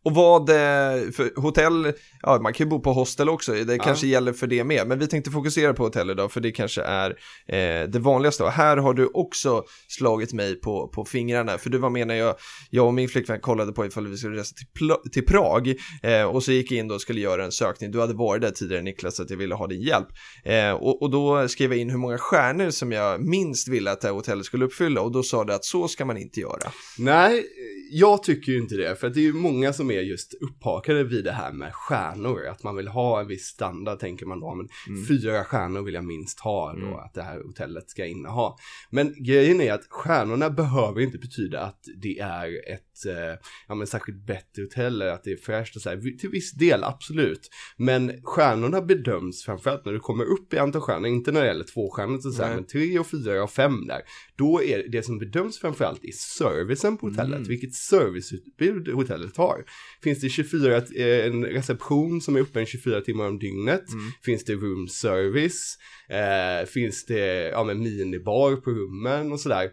Och 0.04 0.14
vad, 0.14 0.50
eh, 0.50 1.10
för 1.12 1.40
hotell, 1.40 1.92
ja 2.22 2.38
man 2.42 2.52
kan 2.52 2.66
ju 2.66 2.70
bo 2.70 2.80
på 2.80 2.92
hostel 2.92 3.28
också, 3.28 3.52
det 3.52 3.78
kanske 3.78 4.06
gäller 4.06 4.32
för 4.32 4.46
det 4.46 4.64
med, 4.64 4.86
men 4.86 4.98
vi 4.98 5.06
tänkte 5.06 5.30
fokusera 5.30 5.74
på 5.74 5.82
hotell 5.84 6.10
idag 6.10 6.32
för 6.32 6.40
det 6.40 6.52
kanske 6.52 6.82
är 6.82 7.10
eh, 7.46 7.88
det 7.88 7.98
vanligaste. 7.98 8.44
Och 8.44 8.50
här 8.50 8.76
har 8.76 8.94
du 8.94 9.06
också 9.06 9.64
slagit 9.88 10.32
mig 10.32 10.60
på, 10.60 10.88
på 10.88 11.04
fingrarna, 11.04 11.58
för 11.58 11.70
du 11.70 11.78
var 11.78 11.90
med 11.90 12.06
när 12.06 12.14
jag, 12.14 12.34
jag 12.70 12.86
och 12.86 12.94
min 12.94 13.08
flickvän 13.08 13.40
kollade 13.40 13.72
på 13.72 13.86
ifall 13.86 14.06
vi 14.06 14.16
skulle 14.16 14.36
resa 14.36 14.54
till, 14.56 15.10
till 15.12 15.26
Prag 15.26 15.74
eh, 16.02 16.22
och 16.22 16.42
så 16.42 16.52
gick 16.52 16.72
jag 16.72 16.78
in 16.78 16.88
då 16.88 16.94
och 16.94 17.00
skulle 17.00 17.20
göra 17.20 17.44
en 17.44 17.52
sökning. 17.52 17.90
Du 17.90 18.00
hade 18.00 18.14
varit 18.14 18.42
där 18.42 18.50
tidigare 18.50 18.82
Niklas 18.82 19.16
så 19.16 19.22
att 19.22 19.30
jag 19.30 19.36
ville 19.36 19.54
ha 19.54 19.66
din 19.66 19.80
hjälp. 19.80 20.08
Eh, 20.44 20.70
och, 20.70 21.02
och 21.02 21.10
då 21.10 21.48
skrev 21.48 21.72
jag 21.72 21.80
in 21.80 21.90
hur 21.90 21.98
många 21.98 22.18
stjärnor 22.18 22.70
som 22.70 22.92
jag 22.92 23.20
minst 23.20 23.68
ville 23.68 23.90
att 23.90 24.00
det 24.00 24.08
här 24.08 24.14
hotellet 24.14 24.46
skulle 24.46 24.64
uppfylla 24.64 25.00
och 25.00 25.12
då 25.12 25.22
sa 25.22 25.44
det 25.44 25.54
att 25.54 25.64
så 25.64 25.88
ska 25.88 26.04
man 26.04 26.16
inte 26.16 26.40
göra. 26.40 26.72
Nej, 26.98 27.44
jag 27.90 28.22
tycker 28.22 28.52
ju 28.52 28.58
inte 28.58 28.74
det, 28.74 28.96
för 29.00 29.06
att 29.06 29.14
det 29.14 29.20
är 29.20 29.22
ju 29.22 29.32
många 29.32 29.72
som 29.72 29.90
är 29.90 29.93
just 30.02 30.34
upphakade 30.34 31.04
vid 31.04 31.24
det 31.24 31.32
här 31.32 31.52
med 31.52 31.74
stjärnor, 31.74 32.46
att 32.46 32.62
man 32.62 32.76
vill 32.76 32.88
ha 32.88 33.20
en 33.20 33.26
viss 33.28 33.44
standard, 33.46 33.98
tänker 33.98 34.26
man 34.26 34.40
då, 34.40 34.54
men 34.54 34.68
fyra 35.08 35.44
stjärnor 35.44 35.82
vill 35.82 35.94
jag 35.94 36.04
minst 36.04 36.40
ha 36.40 36.72
då, 36.72 36.96
att 36.96 37.14
det 37.14 37.22
här 37.22 37.42
hotellet 37.42 37.90
ska 37.90 38.06
inneha. 38.06 38.56
Men 38.90 39.14
grejen 39.24 39.60
är 39.60 39.72
att 39.72 39.86
stjärnorna 39.88 40.50
behöver 40.50 41.00
inte 41.00 41.18
betyda 41.18 41.60
att 41.60 41.80
det 42.02 42.18
är 42.18 42.72
ett, 42.72 43.06
eh, 43.06 43.38
ja 43.68 43.74
men 43.74 43.86
särskilt 43.86 44.26
bättre 44.26 44.62
hotell, 44.62 45.02
eller 45.02 45.12
att 45.12 45.24
det 45.24 45.32
är 45.32 45.36
fräscht 45.36 45.76
och 45.76 45.82
så 45.82 45.88
här, 45.90 46.18
till 46.18 46.30
viss 46.30 46.52
del 46.52 46.84
absolut. 46.84 47.50
Men 47.76 48.22
stjärnorna 48.22 48.80
bedöms 48.82 49.44
framförallt 49.44 49.84
när 49.84 49.92
du 49.92 50.00
kommer 50.00 50.24
upp 50.24 50.54
i 50.54 50.58
antal 50.58 50.80
stjärnor, 50.80 51.06
inte 51.06 51.32
när 51.32 51.40
det 51.40 51.46
gäller 51.46 51.64
två 51.74 51.90
stjärnor 51.90 52.18
så 52.18 52.42
här, 52.42 52.46
Nej. 52.48 52.56
men 52.56 52.66
tre 52.66 52.98
och 52.98 53.06
fyra 53.06 53.42
och 53.42 53.50
fem 53.50 53.86
där. 53.86 54.00
Då 54.36 54.62
är 54.62 54.88
det- 54.88 55.04
som 55.04 55.18
bedöms 55.18 55.58
framförallt 55.58 56.04
i 56.04 56.12
servicen 56.12 56.96
på 56.96 57.06
hotellet, 57.08 57.40
vilket 57.48 57.74
serviceutbud 57.74 58.88
hotellet 58.88 59.36
har. 59.36 59.64
Finns 60.02 60.20
det 60.20 60.28
24, 60.28 60.76
eh, 60.76 61.26
en 61.26 61.44
reception 61.44 62.20
som 62.20 62.36
är 62.36 62.40
öppen 62.40 62.66
24 62.66 63.00
timmar 63.00 63.28
om 63.28 63.38
dygnet? 63.38 63.84
Finns 64.24 64.44
det 64.44 64.52
room 64.52 64.88
service? 64.88 65.78
Eh, 66.08 66.66
finns 66.66 67.04
det, 67.06 67.48
ja 67.48 67.64
men 67.64 67.78
minibar 67.82 68.56
på 68.56 68.70
rummen 68.70 69.32
och 69.32 69.40
sådär? 69.40 69.70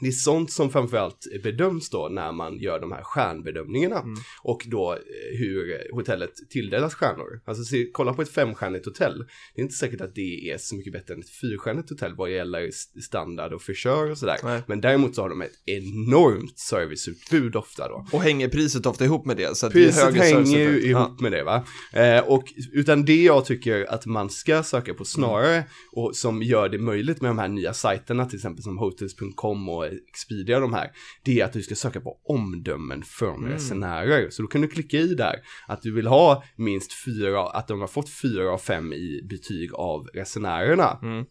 Det 0.00 0.06
är 0.08 0.12
sånt 0.12 0.52
som 0.52 0.70
framförallt 0.70 1.26
bedöms 1.42 1.90
då 1.90 2.08
när 2.10 2.32
man 2.32 2.58
gör 2.58 2.80
de 2.80 2.92
här 2.92 3.02
stjärnbedömningarna 3.02 3.98
Mm. 4.00 4.14
och 4.42 4.62
då 4.66 4.92
eh, 4.92 4.98
hur 5.38 5.92
hotellet 5.94 6.30
tilldelas 6.50 6.94
stjärnor. 6.94 7.40
Alltså 7.46 7.64
se, 7.64 7.86
kolla 7.92 8.12
på 8.14 8.22
ett 8.22 8.28
femstjärnigt 8.30 8.84
hotell. 8.86 9.18
Det 9.54 9.60
är 9.60 9.62
inte 9.62 9.74
säkert 9.74 10.00
att 10.00 10.14
det 10.14 10.50
är 10.50 10.58
så 10.58 10.76
mycket 10.76 10.92
bättre 10.92 11.14
än 11.14 11.20
ett 11.20 11.30
fyrstjärnigt 11.30 11.90
hotell 11.90 12.14
vad 12.16 12.30
gäller 12.32 12.68
st- 12.68 13.00
standard 13.00 13.52
och 13.52 13.62
frisör 13.62 14.10
och 14.10 14.18
sådär. 14.18 14.36
Nej. 14.44 14.62
Men 14.66 14.80
däremot 14.80 15.14
så 15.14 15.22
har 15.22 15.28
de 15.28 15.42
ett 15.42 15.52
enormt 15.66 16.58
serviceutbud 16.58 17.56
ofta 17.56 17.88
då. 17.88 18.06
Och 18.12 18.22
hänger 18.22 18.48
priset 18.48 18.86
ofta 18.86 19.04
ihop 19.04 19.26
med 19.26 19.36
det? 19.36 19.56
Så 19.56 19.70
Priset 19.70 20.04
högre 20.04 20.20
hänger 20.22 20.58
ju 20.58 20.80
ihop 20.82 21.08
Ja. 21.08 21.16
med 21.22 21.32
det 21.32 21.44
va. 21.44 21.64
Eh, 21.92 22.18
och 22.28 22.44
utan 22.72 23.04
det 23.04 23.22
jag 23.22 23.44
tycker 23.44 23.86
att 23.94 24.06
man 24.06 24.30
ska 24.30 24.62
söka 24.62 24.94
på 24.94 25.04
snarare 25.04 25.64
och 25.92 26.16
som 26.16 26.42
gör 26.42 26.68
det 26.68 26.78
möjligt 26.78 27.20
med 27.20 27.30
de 27.30 27.38
här 27.38 27.48
nya 27.48 27.72
sajterna 27.74 28.26
till 28.26 28.36
exempel 28.36 28.62
som 28.62 28.78
hotels.com 28.78 29.68
och 29.68 29.84
Expedia 30.08 30.60
de 30.60 30.72
här. 30.74 30.90
Det 31.24 31.40
är 31.40 31.44
att 31.44 31.52
du 31.52 31.62
ska 31.62 31.74
söka 31.74 32.00
på 32.00 32.18
omdömen 32.28 33.02
från 33.02 33.38
Mm. 33.38 33.50
resenärer. 33.50 34.30
Så 34.30 34.42
då 34.42 34.48
kan 34.48 34.60
du 34.60 34.68
klicka 34.68 34.96
i 34.96 35.14
där 35.14 35.36
att 35.68 35.82
du 35.82 35.94
vill 35.94 36.06
ha 36.06 36.44
minst 36.56 36.92
fyra, 37.04 37.50
att 37.50 37.68
de 37.68 37.80
har 37.80 37.88
fått 37.88 38.10
fyra 38.10 38.52
av 38.52 38.58
fem 38.58 38.92
i 38.92 39.20
betyg 39.30 39.74
av 39.74 40.06
resenärerna. 40.14 40.98
Mm. 41.02 41.24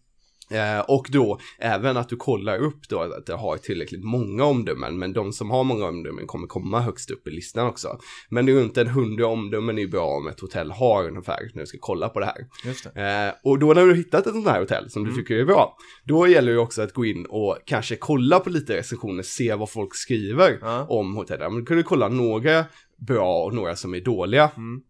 Eh, 0.52 0.80
och 0.80 1.08
då 1.12 1.40
även 1.60 1.98
att 1.98 2.10
du 2.10 2.16
kollar 2.16 2.58
upp 2.58 2.90
då 2.90 3.00
att 3.00 3.26
det 3.26 3.34
har 3.34 3.58
tillräckligt 3.58 4.04
många 4.04 4.44
omdömen, 4.44 5.00
men 5.00 5.14
de 5.14 5.34
som 5.34 5.50
har 5.52 5.64
många 5.64 5.86
omdömen 5.86 6.28
kommer 6.28 6.48
komma 6.48 6.80
högst 6.80 7.12
upp 7.12 7.28
i 7.28 7.32
listan 7.32 7.68
också. 7.68 8.00
Men 8.30 8.50
runt 8.50 8.78
en 8.78 8.88
hundra 8.88 9.28
omdömen 9.28 9.80
är 9.80 9.88
bra 9.88 10.06
om 10.08 10.28
ett 10.28 10.40
hotell 10.40 10.72
har 10.72 11.08
ungefär 11.08 11.52
när 11.54 11.62
du 11.62 11.68
ska 11.68 11.78
kolla 11.82 12.10
på 12.10 12.20
det 12.20 12.26
här. 12.26 12.48
Det. 12.94 13.28
Eh, 13.28 13.34
och 13.44 13.60
då 13.60 13.74
när 13.74 13.86
du 13.86 13.96
hittat 13.96 14.28
ett 14.28 14.34
sånt 14.34 14.48
här 14.48 14.60
hotell 14.60 14.90
som 14.90 15.04
du 15.04 15.14
tycker 15.16 15.36
är 15.36 15.46
bra, 15.46 15.78
då 16.04 16.28
gäller 16.28 16.52
det 16.54 16.60
också 16.60 16.82
att 16.82 16.94
gå 16.94 17.06
in 17.06 17.26
och 17.30 17.58
kanske 17.66 17.96
kolla 17.96 18.40
på 18.40 18.50
lite 18.50 18.78
recensioner, 18.78 19.24
se 19.24 19.54
vad 19.56 19.70
folk 19.70 19.96
skriver 19.96 20.58
Ja. 20.62 20.86
om 20.90 21.16
hotellet. 21.16 21.52
Men 21.52 21.60
då 21.60 21.66
kan 21.66 21.78
du 21.78 21.84
kolla 21.84 22.08
några 22.08 22.66
bra 23.08 23.44
och 23.44 23.54
några 23.54 23.76
som 23.76 23.94
är 23.96 24.00
dåliga. 24.02 24.52
Mm. 24.58 24.82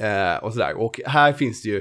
Eh, 0.00 0.44
och 0.44 0.52
sådär. 0.52 0.80
Och 0.80 1.00
här 1.06 1.32
finns 1.32 1.62
det 1.62 1.68
ju 1.68 1.76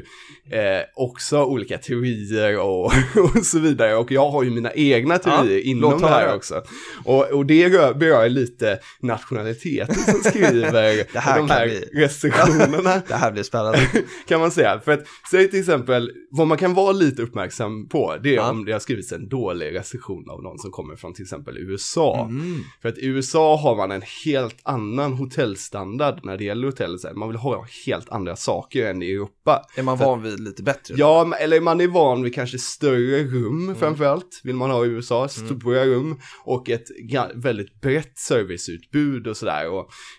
eh, 0.52 0.84
också 0.96 1.44
olika 1.44 1.78
teorier 1.78 2.60
och, 2.60 2.86
och 3.36 3.46
så 3.46 3.60
vidare. 3.60 3.96
Och 3.96 4.12
jag 4.12 4.30
har 4.30 4.44
ju 4.44 4.50
mina 4.50 4.72
egna 4.74 5.18
teorier 5.18 5.58
Ja, 5.58 5.64
inom 5.64 6.02
det 6.02 6.08
här 6.08 6.36
också. 6.36 6.64
Och, 7.06 7.26
och 7.32 7.46
det 7.46 7.70
rör, 7.70 7.94
berör 7.94 8.30
lite 8.30 8.80
nationaliteter 9.00 9.94
som 9.94 10.20
skriver 10.32 11.20
här 11.20 11.38
de 11.38 11.50
här 11.50 11.66
bli- 11.68 11.90
recensionerna 12.02 13.02
Det 13.08 13.14
här 13.16 13.32
blir 13.32 13.44
spännande. 13.44 13.80
kan 14.28 14.40
man 14.40 14.52
säga. 14.52 14.80
För 14.86 14.92
att, 14.92 15.04
säg 15.32 15.50
till 15.50 15.60
exempel, 15.60 16.12
vad 16.32 16.48
man 16.48 16.58
kan 16.58 16.74
vara 16.74 16.92
lite 16.92 17.22
uppmärksam 17.22 17.88
på, 17.90 18.16
det 18.24 18.30
är 18.30 18.36
Ja. 18.36 18.50
om 18.50 18.66
det 18.66 18.72
har 18.72 18.80
skrivits 18.80 19.12
en 19.12 19.30
dålig 19.30 19.76
recension 19.76 20.30
av 20.30 20.44
någon 20.44 20.60
som 20.60 20.72
kommer 20.72 20.96
från 20.96 21.14
till 21.14 21.24
exempel 21.24 21.58
USA. 21.58 22.28
Mm. 22.30 22.60
För 22.82 22.90
att 22.90 22.98
i 22.98 23.06
USA 23.06 23.56
har 23.58 23.76
man 23.76 23.92
en 23.92 24.04
helt 24.26 24.58
annan 24.64 25.14
hotellstandard 25.14 26.20
när 26.24 26.38
det 26.38 26.44
gäller 26.44 26.68
hotell. 26.68 26.98
Man 27.16 27.28
vill 27.30 27.38
ha 27.38 27.66
helt 27.86 28.01
andra 28.10 28.36
saker 28.36 28.90
än 28.90 29.02
i 29.04 29.12
Europa. 29.12 29.62
Är 29.78 29.84
man 29.84 29.98
van 29.98 30.24
vid 30.24 30.40
lite 30.40 30.64
bättre? 30.64 30.96
Ja, 30.98 31.36
eller 31.36 31.62
man 31.62 31.82
är 31.82 31.88
van 31.88 32.24
vid 32.24 32.34
kanske 32.36 32.58
större 32.58 33.20
Mm. 33.20 33.34
rum 33.34 33.76
framförallt, 33.80 34.42
vill 34.44 34.56
man 34.56 34.72
ha 34.72 34.86
i 34.86 34.90
USA, 34.90 35.28
stora 35.28 35.86
rum 35.86 36.20
och 36.44 36.70
ett 36.70 36.88
väldigt 37.36 37.82
brett 37.82 38.18
serviceutbud 38.18 39.28
och 39.28 39.38
sådär. 39.38 39.66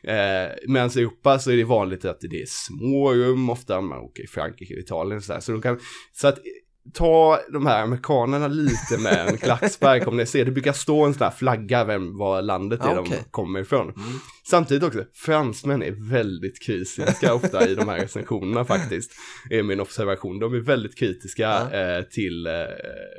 Eh, 0.05 0.51
Medan 0.69 0.91
i 0.97 0.99
Europa 1.01 1.39
så 1.39 1.51
är 1.51 1.57
det 1.57 1.65
vanligt 1.65 2.05
att 2.05 2.21
det 2.21 2.43
är 2.43 2.47
små 2.47 3.13
rum, 3.15 3.51
ofta 3.51 3.81
man 3.81 3.99
åker 3.99 4.23
i 4.23 4.27
Frankrike, 4.27 4.75
Italien 4.75 5.17
och 5.17 5.25
sådär. 5.25 5.41
Så, 5.41 5.61
kan, 5.61 5.79
så 6.13 6.29
att 6.29 6.39
ta 6.95 7.41
de 7.53 7.67
här 7.67 7.83
amerikanerna 7.83 8.49
lite 8.49 8.99
med 8.99 9.29
en 9.29 9.37
klackspark 9.39 10.07
om 10.07 10.17
ni 10.17 10.27
ser, 10.27 10.45
det 10.45 10.51
brukar 10.51 10.73
stå 10.73 11.05
en 11.05 11.15
sån 11.15 11.23
här 11.23 11.31
flagga 11.31 11.85
vem, 11.85 12.19
vad 12.19 12.45
landet 12.45 12.81
är 12.85 12.99
okej. 12.99 13.19
de 13.25 13.31
kommer 13.31 13.61
ifrån. 13.61 13.93
Samtidigt 14.51 14.83
också, 14.83 15.05
fransmän 15.15 15.83
är 15.83 16.11
väldigt 16.11 16.63
kritiska 16.63 17.35
ofta 17.35 17.69
i 17.69 17.75
de 17.75 17.89
här 17.89 17.99
recensionerna 17.99 18.65
faktiskt, 18.65 19.11
är 19.51 19.63
min 19.63 19.81
observation. 19.81 20.39
De 20.39 20.55
är 20.55 20.61
väldigt 20.61 20.99
kritiska 20.99 21.43
Ja. 21.43 21.79
eh, 21.79 22.03
till 22.03 22.47
eh, 22.47 22.53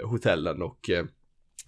hotellen 0.09 0.61
och 0.61 0.89
eh, 0.89 1.05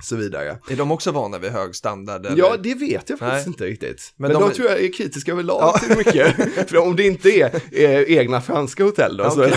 så 0.04 0.16
vidare. 0.16 0.58
Är 0.70 0.76
de 0.76 0.92
också 0.92 1.12
vana 1.12 1.38
vid 1.40 1.52
hög 1.52 1.76
standard? 1.76 2.26
Eller? 2.26 2.38
Ja, 2.38 2.56
det 2.64 2.74
vet 2.76 3.10
jag 3.10 3.20
faktiskt 3.20 3.48
Nej. 3.48 3.54
inte 3.54 3.66
riktigt. 3.66 4.14
Men 4.18 4.32
Men, 4.32 4.42
de 4.42 4.50
de, 4.50 4.56
tror 4.56 4.70
jag 4.70 4.84
är 4.84 4.94
kritiska 4.94 5.32
överlag 5.32 5.60
Ja. 5.90 5.96
mycket. 5.98 6.36
För 6.70 6.78
om 6.78 6.96
det 6.96 7.04
inte 7.04 7.30
är 7.30 7.56
eh, 7.72 8.18
egna 8.18 8.42
franska 8.42 8.84
hotell 8.84 9.18
då, 9.18 9.24
Ja, 9.24 9.30
så. 9.32 9.50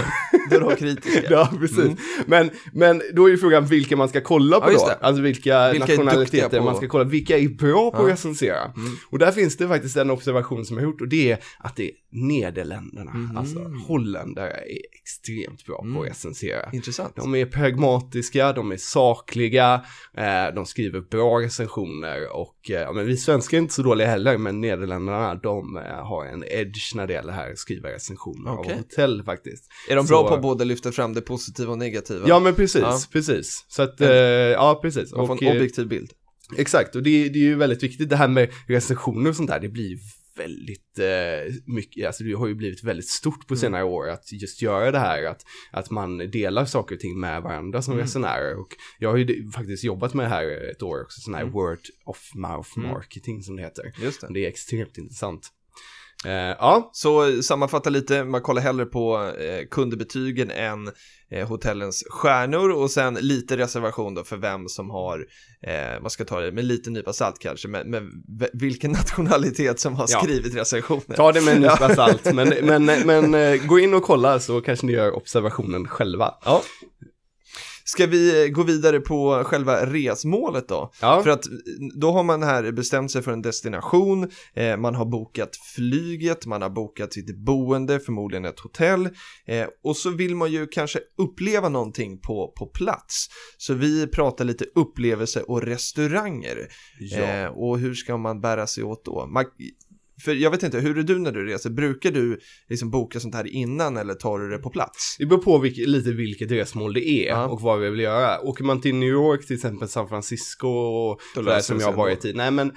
Då 0.61 0.69
de 0.69 0.77
kritiska. 0.77 1.23
Ja, 1.31 1.53
precis. 1.61 1.79
Mm. 1.79 1.97
Men, 2.27 2.51
men 2.73 3.03
då 3.15 3.27
är 3.27 3.31
ju 3.31 3.39
frågan 3.39 3.67
vilka 3.67 3.97
man 3.97 4.09
ska 4.09 4.21
kolla 4.21 4.61
på 4.61 4.73
Ja, 4.73 4.79
då. 5.01 5.07
Alltså 5.07 5.23
vilka, 5.23 5.71
Vilka 5.73 5.87
nationaliteter 5.87 6.59
på- 6.59 6.65
man 6.65 6.77
ska 6.77 6.89
kolla. 6.89 7.05
Vilka 7.05 7.39
är 7.39 7.49
bra 7.49 7.91
på 7.91 7.97
att 7.97 8.03
Ja. 8.09 8.13
recensera? 8.13 8.61
Mm. 8.65 8.93
Och 9.11 9.19
där 9.19 9.33
finns 9.33 9.57
det 9.57 9.69
faktiskt 9.69 9.97
en 9.97 10.11
observation 10.11 10.65
som 10.65 10.77
jag 10.77 10.85
har 10.85 10.91
gjort 10.91 11.01
och 11.01 11.09
det 11.09 11.31
är 11.33 11.39
att 11.59 11.77
det 11.77 11.85
är 11.85 11.91
Nederländerna. 12.13 13.11
Mhm. 13.15 13.37
Alltså 13.37 13.59
holländare 13.89 14.51
är 14.51 14.79
extremt 15.01 15.67
bra 15.67 15.81
Mm. 15.83 15.95
på 15.95 16.03
att 16.03 16.09
recensera. 16.09 16.71
Intressant. 16.73 17.17
De 17.17 17.35
är 17.35 17.47
pragmatiska, 17.47 18.53
de 18.53 18.73
är 18.73 18.77
sakliga, 18.77 19.75
eh, 20.17 20.55
de 20.55 20.67
skriver 20.67 21.01
bra 21.01 21.41
recensioner 21.41 22.37
och 22.37 22.71
eh, 22.71 22.93
men 22.95 23.07
vi 23.07 23.17
svenskar 23.17 23.59
är 23.59 23.63
inte 23.63 23.75
så 23.75 23.83
dåliga 23.83 24.07
heller, 24.09 24.39
men 24.39 24.61
Nederländerna 24.61 25.35
de 25.35 25.77
eh, 25.77 25.83
har 26.07 26.25
en 26.27 26.45
edge 26.45 26.95
när 26.95 27.07
det 27.07 27.13
gäller 27.13 27.33
här 27.33 27.51
att 27.53 27.59
skriva 27.59 27.89
recensioner 27.89 28.53
Okej. 28.59 28.73
av 28.73 28.79
hotell 28.79 29.23
faktiskt. 29.23 29.65
Är 29.91 29.97
de 29.97 30.07
bra 30.07 30.23
Så- 30.23 30.29
på 30.29 30.38
att 30.39 30.43
både 30.43 30.64
lyfta 30.64 30.93
fram 30.93 31.14
det 31.14 31.20
positiva 31.20 31.72
och 31.72 31.78
negativa? 31.78 32.28
Ja 32.28 32.41
men 32.41 32.55
precis, 32.55 32.80
Ja. 32.82 33.01
precis. 33.12 33.64
Så 33.68 33.82
att, 33.82 34.01
eh, 34.01 34.09
ja 34.11 34.78
precis. 34.82 35.12
Man 35.12 35.26
får 35.26 35.34
Och, 35.34 35.43
en 35.43 35.49
eh, 35.49 35.55
objektiv 35.57 35.89
bild. 35.89 36.11
Exakt, 36.57 36.97
och 36.97 37.03
det, 37.03 37.28
det 37.28 37.39
är 37.39 37.43
ju 37.43 37.55
väldigt 37.55 37.82
viktigt 37.82 38.11
det 38.11 38.16
här 38.16 38.28
med 38.28 38.51
recensioner 38.68 39.30
och 39.30 39.36
sånt 39.36 39.51
där, 39.51 39.61
det 39.61 39.68
blir 39.68 39.99
väldigt 40.36 40.99
eh, 40.99 41.55
mycket, 41.66 42.07
alltså 42.07 42.24
det 42.24 42.32
har 42.32 42.47
ju 42.47 42.55
blivit 42.55 42.84
väldigt 42.84 43.09
stort 43.09 43.47
på 43.47 43.55
Mm. 43.55 43.61
senare 43.61 43.84
år 43.84 44.09
att 44.11 44.32
just 44.32 44.62
göra 44.62 44.91
det 44.91 44.99
här, 44.99 45.24
att, 45.24 45.41
att 45.72 45.91
man 45.91 46.18
delar 46.18 46.64
saker 46.64 46.95
och 46.95 47.01
ting 47.01 47.20
med 47.20 47.43
varandra 47.43 47.82
som 47.82 47.93
Mm. 47.95 48.05
resenärer. 48.05 48.57
Och 48.61 48.76
jag 48.99 49.11
har 49.11 49.16
ju 49.16 49.51
faktiskt 49.51 49.84
jobbat 49.84 50.14
med 50.14 50.24
det 50.26 50.30
här 50.30 50.70
ett 50.70 50.82
år 50.82 51.03
också, 51.03 51.20
sån 51.20 51.34
här 51.34 51.41
Mm. 51.43 51.53
word 51.53 51.80
of 52.05 52.30
mouth 52.34 52.70
Mm. 52.78 52.91
marketing 52.91 53.43
som 53.43 53.57
det 53.57 53.62
heter. 53.62 53.93
Just 54.03 54.20
det. 54.20 54.26
Det 54.34 54.45
är 54.45 54.49
extremt 54.49 54.99
intressant. 54.99 55.49
Eh, 56.27 56.33
ja, 56.33 56.91
Så 56.93 57.43
sammanfatta 57.43 57.91
lite, 57.91 58.25
man 58.25 58.43
kollar 58.43 58.62
hellre 58.62 58.85
på 58.87 59.33
eh, 59.39 59.66
kundbetygen 59.71 60.51
än 60.51 60.91
eh, 61.31 61.49
hotellens 61.49 62.05
stjärnor 62.11 62.71
och 62.71 62.91
sen 62.91 63.14
lite 63.14 63.57
reservation 63.57 64.14
då 64.14 64.25
för 64.25 64.37
vem 64.37 64.69
som 64.69 64.91
har, 64.91 65.27
eh, 65.62 66.03
vad 66.03 66.12
ska 66.12 66.25
ta 66.25 66.41
det, 66.41 66.53
med 66.53 66.64
lite 66.64 66.91
nypa 66.91 67.12
salt 67.12 67.39
kanske, 67.39 67.69
men, 67.69 67.91
men 67.91 68.11
vilken 68.53 68.91
nationalitet 69.01 69.81
som 69.81 69.95
har 69.95 70.07
Ja. 70.11 70.21
skrivit 70.23 70.55
recensionen. 70.57 71.16
ta 71.16 71.33
det 71.33 71.41
med 71.41 71.55
en 71.55 71.61
nypa 71.62 71.95
salt, 71.95 72.35
men, 72.35 72.49
men, 72.62 72.85
men 72.85 73.35
eh, 73.35 73.66
gå 73.66 73.79
in 73.79 73.95
och 73.95 74.03
kolla 74.03 74.41
så 74.41 74.61
kanske 74.61 74.87
ni 74.87 74.93
gör 74.93 75.16
observationen 75.16 75.89
själva. 75.89 76.35
Ja. 76.45 76.62
Ska 77.91 78.07
vi 78.07 78.45
eh, 78.45 78.51
gå 78.51 78.62
vidare 78.62 79.01
på 79.01 79.45
själva 79.45 79.86
resmålet 79.86 80.68
då? 80.68 80.93
Ja. 81.01 81.22
För 81.22 81.30
att 81.30 81.45
då 82.01 82.11
har 82.11 82.22
man 82.22 82.43
här 82.43 82.72
bestämt 82.72 83.11
sig 83.11 83.22
för 83.22 83.32
en 83.32 83.43
destination, 83.43 84.30
eh, 84.55 84.76
man 84.76 84.95
har 84.95 85.05
bokat 85.05 85.51
flyget, 85.74 86.47
man 86.47 86.62
har 86.62 86.70
bokat 86.70 87.12
sitt 87.12 87.36
boende, 87.36 88.01
förmodligen 88.01 88.45
ett 88.45 88.61
hotell 88.61 89.09
eh, 89.47 89.66
och 89.84 89.97
så 89.97 90.11
vill 90.11 90.36
man 90.36 90.53
ju 90.53 90.66
kanske 90.66 90.99
uppleva 91.18 91.68
någonting 91.68 92.20
på, 92.20 92.53
på 92.59 92.66
plats. 92.66 93.26
Så 93.59 93.74
vi 93.74 94.07
pratar 94.07 94.45
lite 94.45 94.64
upplevelse 94.74 95.43
och 95.43 95.62
restauranger. 95.62 96.68
Ja. 97.01 97.18
Eh, 97.18 97.47
och 97.47 97.78
hur 97.78 97.95
ska 97.95 98.16
man 98.16 98.41
bära 98.41 98.66
sig 98.66 98.84
åt 98.84 99.05
då? 99.05 99.26
Man, 99.26 99.45
för 100.25 100.35
jag 100.35 100.51
vet 100.51 100.62
inte, 100.62 100.79
hur 100.81 100.99
är 100.99 101.03
du 101.03 101.19
när 101.19 101.33
du 101.33 101.47
reser? 101.47 101.71
Brukar 101.71 102.11
du 102.11 102.39
liksom 102.69 102.91
boka 102.91 103.21
sånt 103.21 103.35
här 103.35 103.47
innan 103.47 103.97
eller 103.97 104.14
tar 104.14 104.39
du 104.39 104.51
det 104.51 104.59
på 104.59 104.71
plats? 104.71 105.16
Det 105.19 105.27
beror 105.27 105.43
på 105.43 105.59
vilk, 105.59 105.77
lite 105.77 106.11
vilket 106.12 106.51
resmål 106.51 106.93
det 106.95 107.09
är 107.09 107.29
Ja. 107.29 107.47
och 107.47 107.61
vad 107.61 107.81
vi 107.81 107.91
vill 107.91 108.01
göra. 108.01 108.41
Åker 108.41 108.64
man 108.64 108.81
till 108.81 108.95
New 108.95 109.09
York, 109.09 109.47
till 109.47 109.57
exempel 109.57 109.89
San 109.89 110.09
Francisco 110.09 110.69
och 110.69 111.21
sådär 111.35 111.47
löser 111.47 111.61
som 111.66 111.79
det 111.79 111.85
jag 111.85 111.91
har 111.91 111.97
varit 111.97 112.25
i. 112.25 112.33
Nej 112.33 112.51
men 112.51 112.73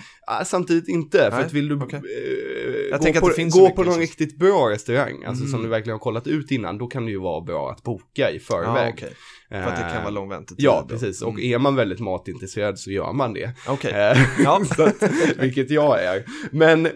samtidigt 0.45 0.87
inte, 0.87 1.17
för 1.17 1.31
Nej, 1.37 1.45
att 1.45 1.53
vill 1.53 1.67
du 1.67 1.75
okej. 1.81 1.99
eh, 1.99 2.89
Jag 2.89 3.13
gå, 3.13 3.19
på, 3.19 3.29
det 3.35 3.43
gå 3.51 3.69
på 3.69 3.83
någon 3.83 3.93
som- 3.93 4.01
riktigt 4.01 4.37
bra 4.39 4.69
restaurang, 4.69 5.23
alltså 5.25 5.43
som 5.43 5.53
Mm. 5.53 5.63
du 5.63 5.69
verkligen 5.69 5.93
har 5.93 5.99
kollat 5.99 6.27
ut 6.27 6.51
innan, 6.51 6.77
då 6.77 6.87
kan 6.87 7.05
det 7.05 7.11
ju 7.11 7.19
vara 7.19 7.41
bra 7.41 7.71
att 7.71 7.83
boka 7.83 8.31
i 8.31 8.39
förväg. 8.39 8.87
Ja, 8.87 8.93
okej. 8.93 9.13
För 9.49 9.57
att 9.57 9.75
det 9.75 9.93
kan 9.93 10.01
vara 10.03 10.09
lång 10.09 10.29
väntetid. 10.29 10.65
Ja, 10.65 10.85
då. 10.89 10.95
precis. 10.97 11.21
Och 11.21 11.29
Mm. 11.33 11.53
är 11.53 11.57
man 11.59 11.75
väldigt 11.75 11.99
matintresserad 11.99 12.79
så 12.79 12.91
gör 12.91 13.13
man 13.13 13.33
det. 13.33 13.51
Okej. 13.67 13.91
Eh, 13.91 14.17
Ja. 14.43 14.61
vilket 15.39 15.69
jag 15.71 16.03
är. 16.03 16.23
Men, 16.51 16.87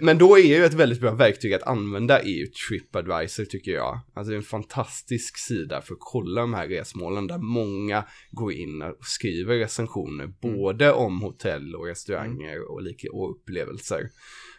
men 0.00 0.18
då 0.18 0.38
är 0.38 0.42
ju 0.42 0.64
ett 0.64 0.74
väldigt 0.74 1.00
bra 1.00 1.14
verktyg 1.14 1.54
att 1.54 1.62
använda 1.62 2.20
är 2.20 2.38
ju 2.38 2.46
TripAdvisor 2.46 3.44
tycker 3.44 3.70
jag. 3.70 4.00
Alltså 4.14 4.30
det 4.30 4.34
är 4.34 4.38
en 4.38 4.42
fantastisk 4.42 5.38
sida 5.38 5.82
för 5.82 5.94
att 5.94 6.00
kolla 6.00 6.40
de 6.40 6.54
här 6.54 6.68
resmålen 6.68 7.26
där 7.26 7.38
många 7.38 8.04
går 8.30 8.52
in 8.52 8.82
och 8.82 8.96
skriver 9.00 9.58
recensioner 9.58 10.26
både 10.26 10.92
om 10.92 11.20
hotell 11.20 11.74
och 11.74 11.86
restauranger 11.86 12.72
och, 12.72 12.82
lika, 12.82 13.08
och 13.12 13.30
upplevelser. 13.30 14.10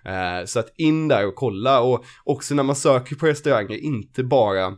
Eh, 0.06 0.46
så 0.46 0.60
att 0.60 0.74
in 0.76 1.08
där 1.08 1.28
och 1.28 1.36
kolla 1.36 1.82
och 1.82 2.06
också 2.24 2.56
när 2.56 2.64
man 2.64 2.76
söker 2.76 3.16
på 3.16 3.26
restauranger, 3.26 3.78
inte 3.78 4.24
bara 4.24 4.78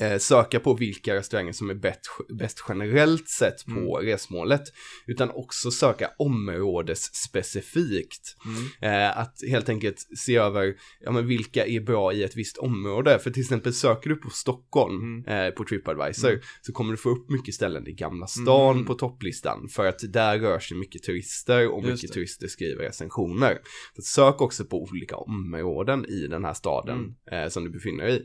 eh, 0.00 0.18
söka 0.18 0.60
på 0.60 0.74
vilka 0.74 1.14
restauranger 1.14 1.52
som 1.52 1.70
är 1.70 1.74
bäst, 1.74 2.00
bäst 2.38 2.64
generellt 2.68 3.28
sett 3.28 3.66
på 3.66 3.98
resmålet, 4.02 4.62
utan 5.06 5.30
också 5.30 5.70
söka 5.70 6.10
områdesspecifikt. 6.18 8.36
Eh, 8.80 9.18
att 9.18 9.34
helt 9.50 9.68
enkelt 9.68 10.06
se 10.18 10.36
över, 10.36 10.74
ja 11.00 11.12
men 11.12 11.26
vilka 11.26 11.66
är 11.66 11.80
bra 11.80 12.12
i 12.12 12.22
ett 12.22 12.36
visst 12.36 12.58
område, 12.58 13.18
för 13.18 13.30
till 13.30 13.42
exempel 13.42 13.72
söker 13.74 14.10
du 14.10 14.16
på 14.16 14.30
Stockholm 14.30 15.24
eh, 15.26 15.48
på 15.50 15.64
Tripadvisor 15.64 16.40
så 16.62 16.72
kommer 16.72 16.90
du 16.90 16.96
få 16.96 17.10
upp 17.10 17.30
mycket 17.30 17.54
ställen 17.54 17.88
i 17.88 17.92
Gamla 17.92 18.26
stan 18.26 18.84
på 18.84 18.94
topplistan, 18.94 19.68
för 19.68 19.86
att 19.86 19.98
där 20.12 20.38
rör 20.38 20.58
sig 20.58 20.76
mycket 20.76 21.02
turister 21.02 21.68
och 21.68 21.82
Just 21.82 21.92
mycket 21.92 22.08
det. 22.10 22.14
turister 22.14 22.48
skriver 22.48 22.84
recensioner. 22.84 23.58
Så 23.96 24.02
sök 24.02 24.40
också 24.40 24.64
på 24.64 24.82
olika 24.82 25.16
områden 25.16 26.06
i 26.06 26.26
den 26.26 26.44
här 26.44 26.54
staden 26.54 27.14
eh, 27.32 27.48
som 27.48 27.64
du 27.64 27.70
befinner 27.70 28.04
dig 28.04 28.16
i. 28.16 28.20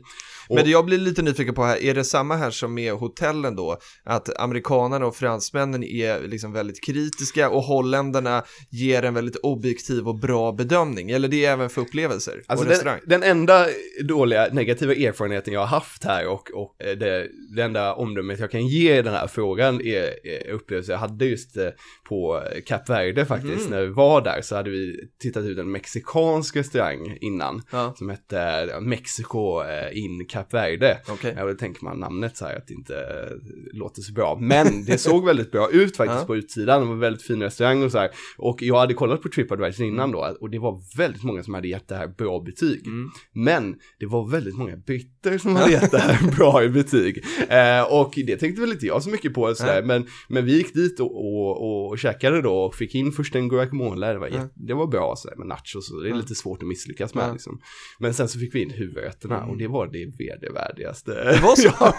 Och- 0.48 0.54
Men 0.56 0.70
jag 0.70 0.86
blir 0.86 0.98
lite 0.98 1.22
nyfiken 1.22 1.54
på 1.54 1.57
här, 1.64 1.82
är 1.82 1.94
det 1.94 2.04
samma 2.04 2.36
här 2.36 2.50
som 2.50 2.74
med 2.74 2.92
hotellen 2.92 3.56
då? 3.56 3.76
Att 4.04 4.40
amerikanerna 4.40 5.06
och 5.06 5.16
fransmännen 5.16 5.84
är 5.84 6.20
liksom 6.28 6.52
väldigt 6.52 6.84
kritiska 6.84 7.50
och 7.50 7.62
holländarna 7.62 8.44
ger 8.70 9.02
en 9.02 9.14
väldigt 9.14 9.36
objektiv 9.36 10.08
och 10.08 10.18
bra 10.18 10.52
bedömning. 10.52 11.10
Eller 11.10 11.28
det 11.28 11.44
är 11.44 11.52
även 11.52 11.70
för 11.70 11.80
upplevelser 11.80 12.42
Alltså 12.46 12.64
och 12.64 12.68
den, 12.68 12.70
restaurang? 12.70 13.00
den 13.06 13.22
enda 13.22 13.66
dåliga 14.04 14.48
negativa 14.52 14.92
erfarenheten 14.92 15.54
jag 15.54 15.60
har 15.60 15.66
haft 15.66 16.04
här 16.04 16.26
och, 16.28 16.50
och 16.54 16.82
eh, 16.84 16.96
det, 16.98 17.28
det 17.56 17.62
enda 17.62 17.94
omdömet 17.94 18.40
jag 18.40 18.50
kan 18.50 18.66
ge 18.66 18.98
i 18.98 19.02
den 19.02 19.14
här 19.14 19.26
frågan 19.26 19.80
är, 19.80 20.26
är 20.26 20.50
upplevelser 20.50 20.92
jag 20.92 21.00
hade 21.00 21.24
just 21.24 21.56
eh, 21.56 21.68
på 22.08 22.42
Cap 22.66 22.88
Verde 22.88 23.26
faktiskt. 23.26 23.60
Mhm. 23.60 23.70
När 23.70 23.80
vi 23.82 23.88
var 23.92 24.20
där 24.20 24.40
så 24.42 24.56
hade 24.56 24.70
vi 24.70 24.96
tittat 25.22 25.44
ut 25.44 25.58
en 25.58 25.70
mexikansk 25.70 26.56
restaurang 26.56 27.18
innan 27.20 27.62
Ja. 27.72 27.94
som 27.98 28.08
hette 28.08 28.68
Mexico 28.80 29.62
eh, 29.64 29.98
in 29.98 30.26
Cap 30.28 30.54
Verde. 30.54 30.98
Okej. 31.08 31.34
Då 31.48 31.54
tänker 31.54 31.84
man 31.84 31.98
namnet 32.00 32.36
så 32.36 32.44
här 32.44 32.56
att 32.56 32.66
det 32.66 32.74
inte 32.74 32.94
eh, 32.96 33.36
låter 33.78 34.02
så 34.02 34.12
bra. 34.12 34.38
Men 34.40 34.84
det 34.84 34.98
såg 34.98 35.24
väldigt 35.26 35.52
bra 35.52 35.70
ut 35.70 35.96
faktiskt 35.96 36.20
på 36.26 36.36
utsidan. 36.36 36.80
Det 36.82 36.86
var 36.88 36.94
väldigt 36.96 37.22
fin 37.22 37.42
restaurang 37.42 37.82
och 37.82 37.92
så 37.92 37.98
här. 37.98 38.10
Och 38.38 38.62
jag 38.62 38.78
hade 38.78 38.94
kollat 38.94 39.22
på 39.22 39.28
Tripadvisor 39.28 39.86
innan 39.86 40.12
då 40.12 40.36
och 40.40 40.50
det 40.50 40.58
var 40.58 40.96
väldigt 40.96 41.22
många 41.22 41.42
som 41.42 41.54
hade 41.54 41.68
gett 41.68 41.88
det 41.88 41.94
här 41.96 42.08
bra 42.08 42.40
betyg. 42.40 42.86
Mm. 42.86 43.10
Men 43.32 43.76
det 43.98 44.06
var 44.06 44.30
väldigt 44.30 44.56
många 44.56 44.76
britter 44.76 45.38
som 45.38 45.56
hade 45.56 45.72
gett 45.72 45.90
det 45.90 45.98
här 45.98 46.30
bra 46.36 46.64
i 46.64 46.68
betyg. 46.68 47.24
Eh, 47.48 47.82
och 48.00 48.12
det 48.16 48.36
tänkte 48.36 48.60
väl 48.60 48.72
inte 48.72 48.86
jag 48.86 49.02
så 49.02 49.10
mycket 49.10 49.34
på. 49.34 49.54
Så 49.54 49.64
där. 49.66 49.82
Men, 49.82 50.06
men 50.28 50.44
vi 50.44 50.56
gick 50.56 50.74
dit 50.74 51.00
och, 51.00 51.16
och, 51.16 51.88
och 51.90 51.98
käkade 51.98 52.42
då 52.42 52.52
och 52.54 52.74
fick 52.74 52.94
in 52.94 53.12
först 53.12 53.34
en 53.34 53.48
guacamole. 53.48 54.12
Det 54.12 54.18
var, 54.18 54.26
jätte- 54.26 54.50
det 54.54 54.74
var 54.74 54.86
bra 54.86 55.14
så 55.16 55.28
där, 55.28 55.36
med 55.36 55.46
nachos 55.46 55.90
och 55.92 56.02
det 56.02 56.10
är 56.10 56.14
lite 56.14 56.34
svårt 56.34 56.62
att 56.62 56.68
misslyckas 56.68 57.14
med. 57.14 57.32
Liksom. 57.32 57.60
Men 57.98 58.14
sen 58.14 58.28
så 58.28 58.38
fick 58.38 58.54
vi 58.54 58.62
in 58.62 58.70
huvudrätterna 58.70 59.44
och 59.50 59.56
det 59.58 59.66
var 59.68 59.86
det 59.86 60.06
vedervärdigaste. 60.18 61.37
Det 61.40 61.44
var 61.44 61.56
så? 61.56 61.94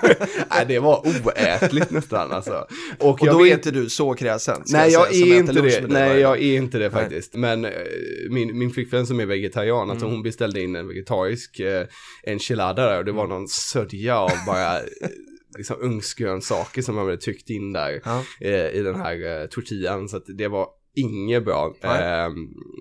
nej, 0.50 0.66
det 0.68 0.80
var 0.80 1.00
oätligt 1.08 1.92
nästan 1.92 2.32
alltså. 2.32 2.66
Och 3.00 3.20
jag 3.22 3.36
då 3.36 3.40
är 3.40 3.44
vet- 3.44 3.54
inte 3.54 3.72
du 3.72 3.90
så 3.90 4.14
kräsen? 4.14 4.62
Nej, 4.66 4.92
jag 4.92 5.08
säga, 5.14 5.36
är 5.36 5.40
inte 5.40 5.54
det. 5.54 5.88
Nej, 5.88 6.10
varje 6.10 6.20
jag 6.22 6.38
är 6.42 6.56
inte 6.58 6.78
det 6.80 6.92
faktiskt. 6.92 7.34
Men 7.36 7.66
eh, 7.66 7.72
min, 8.30 8.58
min 8.58 8.72
flickvän 8.72 9.08
som 9.08 9.20
är 9.20 9.26
vegetarian, 9.26 9.90
alltså 9.90 10.06
Mm. 10.06 10.16
hon 10.16 10.24
beställde 10.24 10.62
in 10.62 10.76
en 10.76 10.88
vegetarisk 10.88 11.60
eh, 11.60 11.86
enchilada 12.24 12.86
där 12.86 12.98
och 12.98 13.06
det 13.06 13.12
var 13.12 13.26
Mm. 13.26 13.38
någon 13.38 13.48
sörja 13.48 14.18
av 14.20 14.32
bara 14.48 14.78
eh, 14.78 14.84
liksom 15.58 15.76
ugnsgrönsaker 15.82 16.82
som 16.82 16.96
man 16.96 17.06
hade 17.06 17.18
tryckt 17.18 17.50
in 17.50 17.74
där 17.74 18.02
Ja. 18.06 18.24
eh, 18.42 18.68
i 18.70 18.82
den 18.84 18.96
här 18.96 19.42
eh, 19.42 19.46
tortillan. 19.48 20.10
Så 20.10 20.18
att 20.18 20.24
det 20.38 20.48
var 20.48 20.68
inget 21.00 21.46
bra. 21.46 21.74
Eh, 21.84 22.30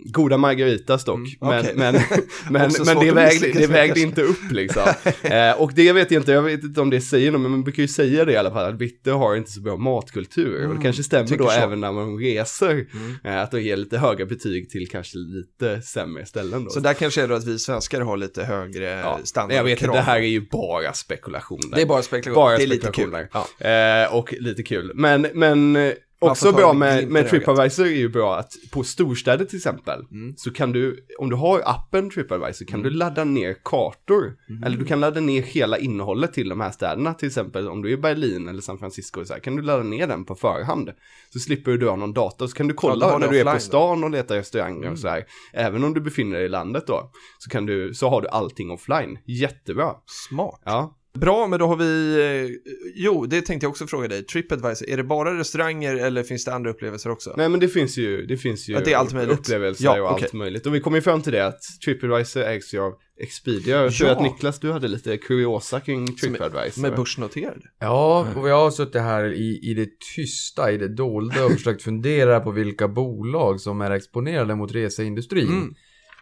goda 0.04 0.36
margaritas 0.36 1.04
dock, 1.04 1.18
Mm, 1.18 1.28
men, 1.40 1.60
okej. 1.60 1.74
men, 1.76 1.94
men, 2.50 2.70
men 2.86 2.98
det 3.06 3.12
vägde, 3.12 3.52
det 3.52 3.66
vägde 3.66 4.00
inte 4.00 4.22
upp 4.22 4.50
liksom. 4.50 4.82
eh, 5.22 5.60
och 5.60 5.72
det 5.74 5.92
vet 5.92 6.10
jag 6.10 6.20
inte, 6.20 6.32
jag 6.32 6.42
vet 6.42 6.62
inte 6.62 6.80
om 6.80 6.90
det 6.90 7.00
säger 7.00 7.32
något, 7.32 7.40
men 7.40 7.50
man 7.50 7.62
brukar 7.64 7.82
ju 7.82 7.88
säga 7.88 8.24
det 8.24 8.32
i 8.32 8.36
alla 8.36 8.50
fall, 8.50 8.70
att 8.70 8.78
britter 8.78 9.12
har 9.12 9.36
inte 9.36 9.50
så 9.50 9.60
bra 9.60 9.76
matkultur. 9.76 10.68
och 10.68 10.74
det 10.74 10.82
kanske 10.82 11.02
stämmer 11.02 11.36
då 11.36 11.44
så. 11.44 11.50
Mm. 11.50 11.62
även 11.62 11.80
när 11.80 11.92
man 11.92 12.18
reser, 12.18 12.86
eh, 13.24 13.42
att 13.42 13.50
de 13.50 13.60
ger 13.60 13.76
lite 13.76 13.98
höga 13.98 14.26
betyg 14.26 14.70
till 14.70 14.88
kanske 14.88 15.18
lite 15.18 15.82
sämre 15.82 16.26
ställen 16.26 16.64
då. 16.64 16.70
Så 16.70 16.80
där 16.80 16.94
kanske 16.94 17.22
är 17.22 17.28
då 17.28 17.34
att 17.34 17.46
vi 17.46 17.58
svenskar 17.58 18.00
har 18.00 18.16
lite 18.16 18.44
högre 18.44 18.84
ja, 18.84 19.18
standard. 19.24 19.56
jag 19.56 19.64
vet 19.64 19.82
inte, 19.82 19.94
det 19.94 20.00
här 20.00 20.16
är 20.16 20.22
ju 20.22 20.48
bara 20.50 20.92
spekulationer. 20.92 21.76
Det 21.76 21.82
är 21.82 21.86
bara 21.86 22.02
spekulation. 22.02 22.34
Bara 22.34 22.56
det 22.56 22.62
är 22.62 22.66
lite 22.66 22.86
kul. 22.86 22.92
spekulationer. 22.92 23.28
Ja. 23.58 24.04
Eh, 24.04 24.14
och 24.14 24.34
lite 24.38 24.62
kul. 24.62 24.92
Men, 24.94 25.26
men 25.34 25.76
eh, 25.76 25.92
också 26.20 26.52
bra 26.52 26.72
med, 26.72 27.08
med. 27.08 27.28
Tripadvisor 27.28 27.86
är 27.86 27.90
ju 27.90 28.08
bra 28.08 28.36
att 28.36 28.52
på 28.70 28.84
storstäder 28.84 29.44
till 29.44 29.56
exempel 29.56 30.04
Mm. 30.10 30.34
så 30.36 30.50
kan 30.50 30.72
du, 30.72 31.06
om 31.18 31.30
du 31.30 31.36
har 31.36 31.62
appen 31.64 32.10
Tripadvisor 32.10 32.66
kan 32.66 32.82
du 32.82 32.90
ladda 32.90 33.24
ner 33.24 33.56
kartor. 33.64 34.36
Mm. 34.48 34.62
Eller 34.62 34.76
du 34.76 34.84
kan 34.84 35.00
ladda 35.00 35.20
ner 35.20 35.42
hela 35.42 35.78
innehållet 35.78 36.32
till 36.32 36.48
de 36.48 36.60
här 36.60 36.70
städerna 36.70 37.14
till 37.14 37.28
exempel. 37.28 37.68
Om 37.68 37.82
du 37.82 37.88
är 37.88 37.92
i 37.92 37.96
Berlin 37.96 38.48
eller 38.48 38.60
San 38.60 38.78
Francisco 38.78 39.24
så 39.24 39.32
här, 39.32 39.40
kan 39.40 39.56
du 39.56 39.62
ladda 39.62 39.82
ner 39.82 40.06
den 40.06 40.24
på 40.24 40.34
förhand. 40.34 40.90
Så 41.32 41.38
slipper 41.38 41.72
du 41.72 41.88
ha 41.88 41.96
någon 41.96 42.12
dator 42.12 42.46
så 42.46 42.56
kan 42.56 42.68
du 42.68 42.74
Ja, 42.74 42.80
kolla 42.80 43.06
du 43.06 43.12
har 43.12 43.18
när 43.18 43.28
du 43.28 43.40
är 43.40 43.54
på 43.54 43.60
stan 43.60 44.04
och 44.04 44.10
letar 44.10 44.36
restauranger 44.36 44.90
och 44.90 44.98
så 44.98 45.08
här. 45.08 45.24
Även 45.52 45.84
om 45.84 45.94
du 45.94 46.00
befinner 46.00 46.36
dig 46.36 46.46
i 46.46 46.48
landet 46.48 46.86
då 46.86 47.10
så, 47.38 47.50
kan 47.50 47.66
du, 47.66 47.94
så 47.94 48.08
har 48.08 48.22
du 48.22 48.28
allting 48.28 48.70
offline. 48.70 49.18
Jättebra. 49.26 49.94
Smart. 50.28 50.60
Ja. 50.64 50.97
Bra, 51.14 51.46
men 51.46 51.58
då 51.58 51.66
har 51.66 51.76
vi, 51.76 52.14
eh, 52.50 52.70
jo, 52.94 53.26
det 53.26 53.40
tänkte 53.42 53.64
jag 53.64 53.70
också 53.70 53.86
fråga 53.86 54.08
dig. 54.08 54.22
Tripadvisor, 54.24 54.88
är 54.88 54.96
det 54.96 55.04
bara 55.04 55.38
restauranger 55.38 55.96
eller 55.96 56.22
finns 56.22 56.44
det 56.44 56.54
andra 56.54 56.70
upplevelser 56.70 57.10
också? 57.10 57.34
Nej 57.36 57.48
men 57.48 57.60
det 57.60 57.68
finns 57.68 57.98
ju, 57.98 58.26
det 58.26 58.36
finns 58.36 58.68
ju 58.68 58.76
Att 58.76 58.84
det 58.84 58.92
är 58.92 58.96
allt 58.96 59.12
möjligt. 59.12 59.38
upplevelser 59.38 59.84
Ja, 59.84 60.02
och 60.02 60.10
okej. 60.12 60.24
allt 60.24 60.32
möjligt. 60.32 60.66
Och 60.66 60.74
vi 60.74 60.80
kom 60.80 60.94
ju 60.94 61.00
fram 61.00 61.22
till 61.22 61.32
det 61.32 61.46
att 61.46 61.60
Tripadvisor 61.84 62.42
ägs 62.42 62.74
ju 62.74 62.80
av 62.80 62.92
Expedia. 63.20 63.82
Jag 63.82 63.94
tror 63.94 64.08
Ja. 64.10 64.16
att 64.16 64.22
Niklas, 64.22 64.60
du 64.60 64.72
hade 64.72 64.88
lite 64.88 65.16
kuriosa 65.16 65.80
kring 65.80 66.16
Tripadvisor. 66.16 66.82
Med 66.82 66.96
börsnoterade? 66.96 67.60
Ja, 67.80 68.26
och 68.36 68.48
jag 68.48 68.56
har 68.58 68.70
suttit 68.70 69.00
här 69.02 69.32
i, 69.32 69.60
i 69.62 69.74
det 69.74 69.88
tysta, 70.16 70.72
i 70.72 70.76
det 70.76 70.88
dolda 70.88 71.44
och 71.44 71.52
försökt 71.52 71.82
fundera 71.82 72.40
på 72.40 72.50
vilka 72.50 72.88
bolag 72.88 73.60
som 73.60 73.80
är 73.80 73.90
exponerade 73.90 74.54
mot 74.54 74.72
reseindustrin. 74.74 75.48
Mm. 75.48 75.74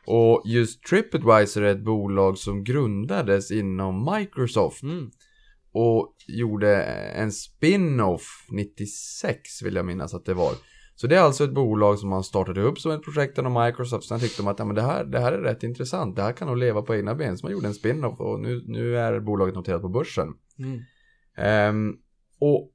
Och 0.07 0.42
just 0.44 0.82
TripAdvisor 0.84 1.62
är 1.62 1.72
ett 1.72 1.84
bolag 1.84 2.38
som 2.38 2.64
grundades 2.64 3.50
inom 3.50 4.14
Microsoft 4.16 4.82
Mm. 4.82 5.11
och 5.72 6.14
gjorde 6.28 6.82
en 7.14 7.32
spin-off 7.32 8.46
96 8.50 9.62
vill 9.62 9.74
jag 9.74 9.84
minnas 9.86 10.14
att 10.14 10.24
det 10.24 10.34
var. 10.34 10.52
Så 10.94 11.07
det 11.07 11.16
är 11.16 11.20
alltså 11.20 11.44
ett 11.44 11.54
bolag 11.54 11.98
som 11.98 12.09
man 12.09 12.24
startade 12.24 12.62
upp 12.62 12.78
som 12.78 12.92
ett 12.92 13.02
projekt 13.02 13.38
inom 13.38 13.64
Microsoft. 13.64 14.09
Sen 14.09 14.20
tyckte 14.20 14.42
de 14.42 14.48
att 14.48 14.59
ja, 14.59 14.64
men 14.64 14.74
det, 14.76 14.82
här, 14.82 15.04
det 15.04 15.20
här 15.20 15.32
är 15.32 15.38
rätt 15.42 15.62
intressant. 15.62 16.16
Det 16.16 16.22
här 16.22 16.32
kan 16.32 16.48
nog 16.48 16.57
leva 16.57 16.82
på 16.82 16.94
egna 16.94 17.14
ben. 17.14 17.38
Så 17.38 17.46
man 17.46 17.52
gjorde 17.52 17.66
en 17.66 17.74
spin-off 17.74 18.20
och 18.20 18.40
nu, 18.40 18.64
nu 18.66 18.98
är 18.98 19.20
bolaget 19.20 19.54
noterat 19.54 19.82
på 19.82 19.88
börsen. 19.88 20.28
Mm. 20.59 20.80
Ehm, 21.36 21.96
och 22.40 22.72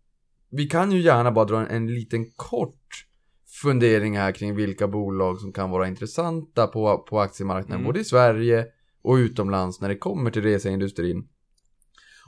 vi 0.51 0.65
kan 0.65 0.91
ju 0.91 1.01
gärna 1.01 1.31
bara 1.31 1.45
dra 1.45 1.59
en, 1.59 1.67
en 1.67 1.87
liten 1.93 2.31
kort 2.35 3.05
fundering 3.51 4.17
här 4.17 4.31
kring 4.31 4.55
vilka 4.55 4.87
bolag 4.87 5.39
som 5.39 5.53
kan 5.53 5.69
vara 5.69 5.87
intressanta 5.87 6.67
på, 6.67 6.97
på 7.09 7.19
aktiemarknaden, 7.19 7.75
Mm. 7.75 7.85
både 7.85 7.99
i 7.99 8.03
Sverige 8.03 8.65
och 9.03 9.13
utomlands 9.15 9.81
när 9.81 9.89
det 9.89 9.95
kommer 9.97 10.31
till 10.31 10.43
reseindustrin. 10.43 11.27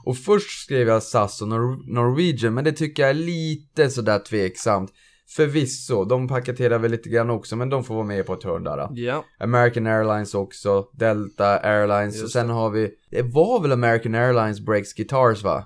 Och 0.04 0.16
först 0.16 0.64
skrev 0.64 0.88
jag 0.88 1.02
SAS 1.02 1.42
och 1.42 1.48
Nor- 1.48 1.92
Norwegian, 1.94 2.54
men 2.54 2.64
det 2.64 2.72
tycker 2.72 3.02
jag 3.02 3.10
är 3.10 3.14
lite 3.14 3.90
sådär 3.90 4.18
tveksamt. 4.18 4.92
Förvisso, 5.28 6.04
de 6.04 6.28
paketerar 6.28 6.78
väl 6.78 6.90
lite 6.90 7.08
grann 7.08 7.30
också, 7.30 7.56
men 7.56 7.68
de 7.68 7.84
får 7.84 7.94
vara 7.94 8.06
med 8.06 8.26
på 8.26 8.34
ett 8.34 8.44
hörn 8.44 8.64
där. 8.64 8.88
Ja. 8.92 9.24
American 9.38 9.86
Airlines 9.86 10.34
också, 10.34 10.88
Delta 10.92 11.58
Airlines 11.58 12.14
Just 12.14 12.24
och 12.24 12.30
sen 12.30 12.46
det. 12.48 12.52
har 12.54 12.70
vi, 12.70 12.90
det 13.10 13.22
var 13.22 13.60
väl 13.62 13.72
American 13.72 14.14
Airlines 14.14 14.60
Breaks 14.60 14.92
Guitars 14.94 15.42
va? 15.44 15.64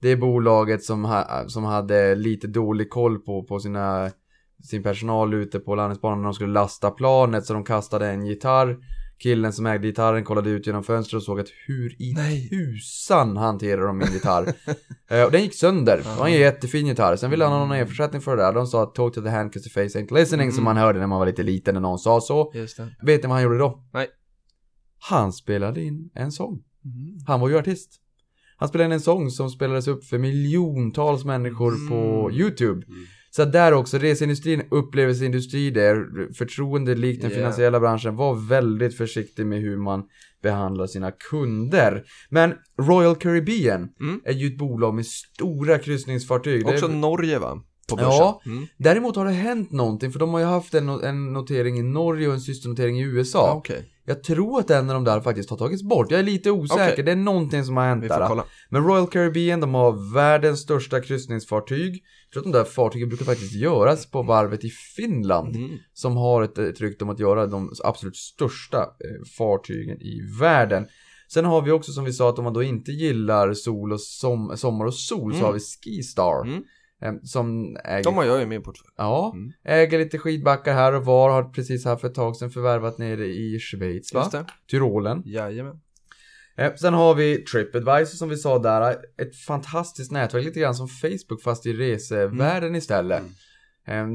Det 0.00 0.08
är 0.08 0.16
bolaget 0.16 0.84
som, 0.84 1.04
ha, 1.04 1.44
som 1.48 1.64
hade 1.64 2.14
lite 2.14 2.46
dålig 2.46 2.90
koll 2.90 3.18
på, 3.18 3.42
på 3.44 3.58
sina, 3.60 4.10
sin 4.62 4.82
personal 4.82 5.34
ute 5.34 5.58
på 5.58 5.74
landningsbanan 5.74 6.18
när 6.18 6.24
de 6.24 6.34
skulle 6.34 6.52
lasta 6.52 6.90
planet 6.90 7.44
så 7.46 7.52
de 7.54 7.64
kastade 7.64 8.06
en 8.08 8.26
gitarr. 8.26 8.76
Killen 9.18 9.52
som 9.52 9.66
ägde 9.66 9.86
gitarren 9.86 10.24
kollade 10.24 10.50
ut 10.50 10.66
genom 10.66 10.84
fönstret 10.84 11.16
och 11.18 11.22
såg 11.22 11.40
att 11.40 11.48
hur 11.66 12.02
i 12.02 12.14
Nej. 12.14 12.48
tusan 12.48 13.36
hanterar 13.36 13.86
de 13.86 13.98
min 13.98 14.12
gitarr? 14.12 14.52
Eh, 15.10 15.24
och 15.24 15.32
den 15.32 15.42
gick 15.42 15.54
sönder. 15.54 15.96
Det 15.96 16.18
var 16.18 16.26
en 16.26 16.32
jättefin 16.32 16.86
gitarr. 16.86 17.16
Sen 17.16 17.30
ville 17.30 17.44
han 17.44 17.52
ha 17.52 17.60
någon 17.66 17.76
ersättning 17.76 18.20
för 18.22 18.36
det 18.36 18.42
där. 18.42 18.52
De 18.52 18.66
sa 18.66 18.82
att 18.82 18.94
talk 18.94 19.14
to 19.14 19.22
the 19.22 19.28
hand 19.28 19.50
'cause 19.52 19.62
the 19.64 19.70
face 19.70 19.98
ain't 19.98 20.14
listening 20.14 20.52
som 20.52 20.64
man 20.64 20.76
hörde 20.76 20.98
när 20.98 21.06
man 21.06 21.18
var 21.18 21.26
lite 21.26 21.42
liten 21.42 21.74
när 21.74 21.80
någon 21.80 21.98
sa 21.98 22.20
så. 22.20 22.52
Vet 23.02 23.22
ni 23.22 23.28
vad 23.28 23.30
han 23.36 23.42
gjorde 23.42 23.58
då? 23.58 23.84
Nej. 23.92 24.06
Han 24.98 25.32
spelade 25.32 25.82
in 25.82 26.10
en 26.14 26.32
sång. 26.32 26.62
Mm. 26.84 27.18
Han 27.26 27.40
var 27.40 27.48
ju 27.48 27.58
artist. 27.58 27.90
Han 28.56 28.68
spelade 28.68 28.86
in 28.86 28.92
en 28.92 29.00
sång 29.00 29.30
som 29.30 29.50
spelades 29.50 29.88
upp 29.88 30.04
för 30.04 30.18
miljontals 30.18 31.24
människor 31.24 31.88
på 31.88 32.30
YouTube. 32.32 32.86
Så 33.30 33.44
där 33.44 33.72
också, 33.72 33.98
reseindustrin, 33.98 34.62
upplevelseindustri 34.70 35.70
där, 35.70 35.96
förtroende 36.34 36.94
likt 36.94 37.22
den 37.22 37.30
Yeah. 37.30 37.40
finansiella 37.40 37.80
branschen, 37.80 38.16
var 38.16 38.48
väldigt 38.48 38.96
försiktig 38.96 39.46
med 39.46 39.60
hur 39.60 39.76
man 39.76 40.02
behandlar 40.42 40.86
sina 40.86 41.10
kunder. 41.30 42.04
Men 42.30 42.54
Royal 42.80 43.16
Caribbean 43.16 43.88
Mm. 44.00 44.20
är 44.24 44.32
ju 44.32 44.46
ett 44.46 44.58
bolag 44.58 44.94
med 44.94 45.06
stora 45.06 45.78
kryssningsfartyg. 45.78 46.64
Det 46.64 46.70
är- 46.70 46.74
Också 46.74 46.88
Norge 46.88 47.38
va? 47.38 47.62
Ja, 47.96 48.42
Mm. 48.46 48.66
däremot 48.78 49.16
har 49.16 49.24
det 49.24 49.30
hänt 49.30 49.72
någonting 49.72 50.12
för 50.12 50.18
de 50.18 50.30
har 50.30 50.40
ju 50.40 50.46
haft 50.46 50.74
en, 50.74 50.88
en 50.88 51.32
notering 51.32 51.78
i 51.78 51.82
Norge 51.82 52.28
och 52.28 52.34
en 52.34 52.40
systernotering 52.40 53.00
i 53.00 53.02
USA. 53.02 53.38
Ja, 53.46 53.54
okej. 53.58 53.84
Jag 54.06 54.22
tror 54.22 54.60
att 54.60 54.70
en 54.70 54.90
av 54.90 54.94
de 54.94 55.04
där 55.04 55.20
faktiskt 55.20 55.50
har 55.50 55.56
tagits 55.56 55.82
bort. 55.82 56.10
Jag 56.10 56.20
är 56.20 56.24
lite 56.24 56.50
osäker. 56.50 56.92
Okej. 56.92 57.04
Det 57.04 57.12
är 57.12 57.16
någonting 57.16 57.64
som 57.64 57.76
har 57.76 57.84
hänt 57.84 58.08
där. 58.08 58.26
kolla. 58.28 58.44
Men 58.70 58.84
Royal 58.84 59.06
Caribbean, 59.06 59.60
de 59.60 59.74
har 59.74 60.14
världens 60.14 60.60
största 60.60 61.00
kryssningsfartyg. 61.00 62.02
Jag 62.28 62.32
tror 62.32 62.40
att 62.48 62.52
de 62.52 62.58
där 62.58 62.64
fartygen 62.64 63.08
brukar 63.08 63.24
faktiskt 63.24 63.54
göras 63.54 64.10
på 64.10 64.22
varvet 64.22 64.64
i 64.64 64.70
Finland. 64.96 65.56
Mm. 65.56 65.70
Som 65.92 66.16
har 66.16 66.42
ett, 66.42 66.58
ett 66.58 66.80
rykte 66.80 67.04
om 67.04 67.10
att 67.10 67.18
göra 67.20 67.46
de 67.46 67.72
absolut 67.84 68.16
största 68.16 68.78
eh, 68.78 69.24
fartygen 69.38 70.00
i 70.02 70.20
världen. 70.40 70.86
Sen 71.32 71.44
har 71.44 71.62
vi 71.62 71.70
också 71.70 71.92
som 71.92 72.04
vi 72.04 72.12
sa 72.12 72.28
att 72.28 72.38
om 72.38 72.44
man 72.44 72.52
då 72.52 72.62
inte 72.62 72.92
gillar 72.92 73.52
sol 73.54 73.92
och 73.92 74.00
som, 74.00 74.56
sommar 74.56 74.84
och 74.86 74.94
sol 74.94 75.32
så 75.32 75.36
Mm. 75.38 75.46
har 75.46 75.52
vi 75.52 75.60
Skistar. 75.60 76.42
Mm. 76.46 76.62
eh, 77.02 77.12
Som 77.22 77.76
äger, 77.84 78.04
De 78.04 78.14
har 78.14 78.24
jag 78.24 78.42
i 78.42 78.46
min 78.46 78.62
portfölj. 78.62 78.88
ja, 78.96 79.32
Mm. 79.34 79.52
äger 79.64 79.98
lite 79.98 80.18
skidbackar 80.18 80.74
här 80.74 80.92
och 80.92 81.04
var. 81.04 81.30
Har 81.30 81.42
precis 81.44 81.84
här 81.84 81.96
för 81.96 82.08
ett 82.08 82.14
tag 82.14 82.36
sedan 82.36 82.50
förvärvat 82.50 82.98
nere 82.98 83.26
i 83.26 83.58
Schweiz 83.60 84.14
va? 84.14 84.20
Just 84.20 84.32
det. 84.32 84.44
Tyrolen. 84.70 85.22
Jajamän. 85.26 85.80
Eh, 86.58 86.74
sen 86.74 86.94
har 86.94 87.14
vi 87.14 87.36
Tripadvisor 87.36 88.16
som 88.16 88.28
vi 88.28 88.36
sa 88.36 88.58
där, 88.58 88.96
ett 89.22 89.36
fantastiskt 89.36 90.12
nätverk, 90.12 90.44
lite 90.44 90.60
grann 90.60 90.74
som 90.74 90.88
Facebook 90.88 91.42
fast 91.42 91.66
i 91.66 91.72
resevärlden 91.72 92.74
istället. 92.74 93.22
Ehm, 93.86 94.10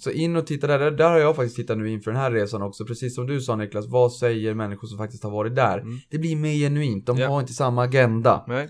så 0.00 0.10
in 0.10 0.36
och 0.36 0.46
titta 0.46 0.66
där, 0.66 0.90
där, 0.90 1.10
har 1.10 1.18
jag 1.18 1.36
faktiskt 1.36 1.56
tittat 1.56 1.78
nu 1.78 1.90
inför 1.90 2.10
den 2.10 2.20
här 2.20 2.30
resan 2.30 2.62
också, 2.62 2.84
precis 2.84 3.14
som 3.14 3.26
du 3.26 3.40
sa 3.40 3.56
Niklas, 3.56 3.86
vad 3.88 4.12
säger 4.12 4.54
människor 4.54 4.88
som 4.88 4.98
faktiskt 4.98 5.24
har 5.24 5.30
varit 5.30 5.54
där? 5.56 5.78
Mm. 5.78 5.98
Det 6.10 6.18
blir 6.18 6.36
mer 6.36 6.52
genuint, 6.54 7.06
de 7.06 7.18
Ja. 7.18 7.28
har 7.28 7.40
inte 7.40 7.52
samma 7.52 7.82
agenda. 7.82 8.44
Nej. 8.48 8.68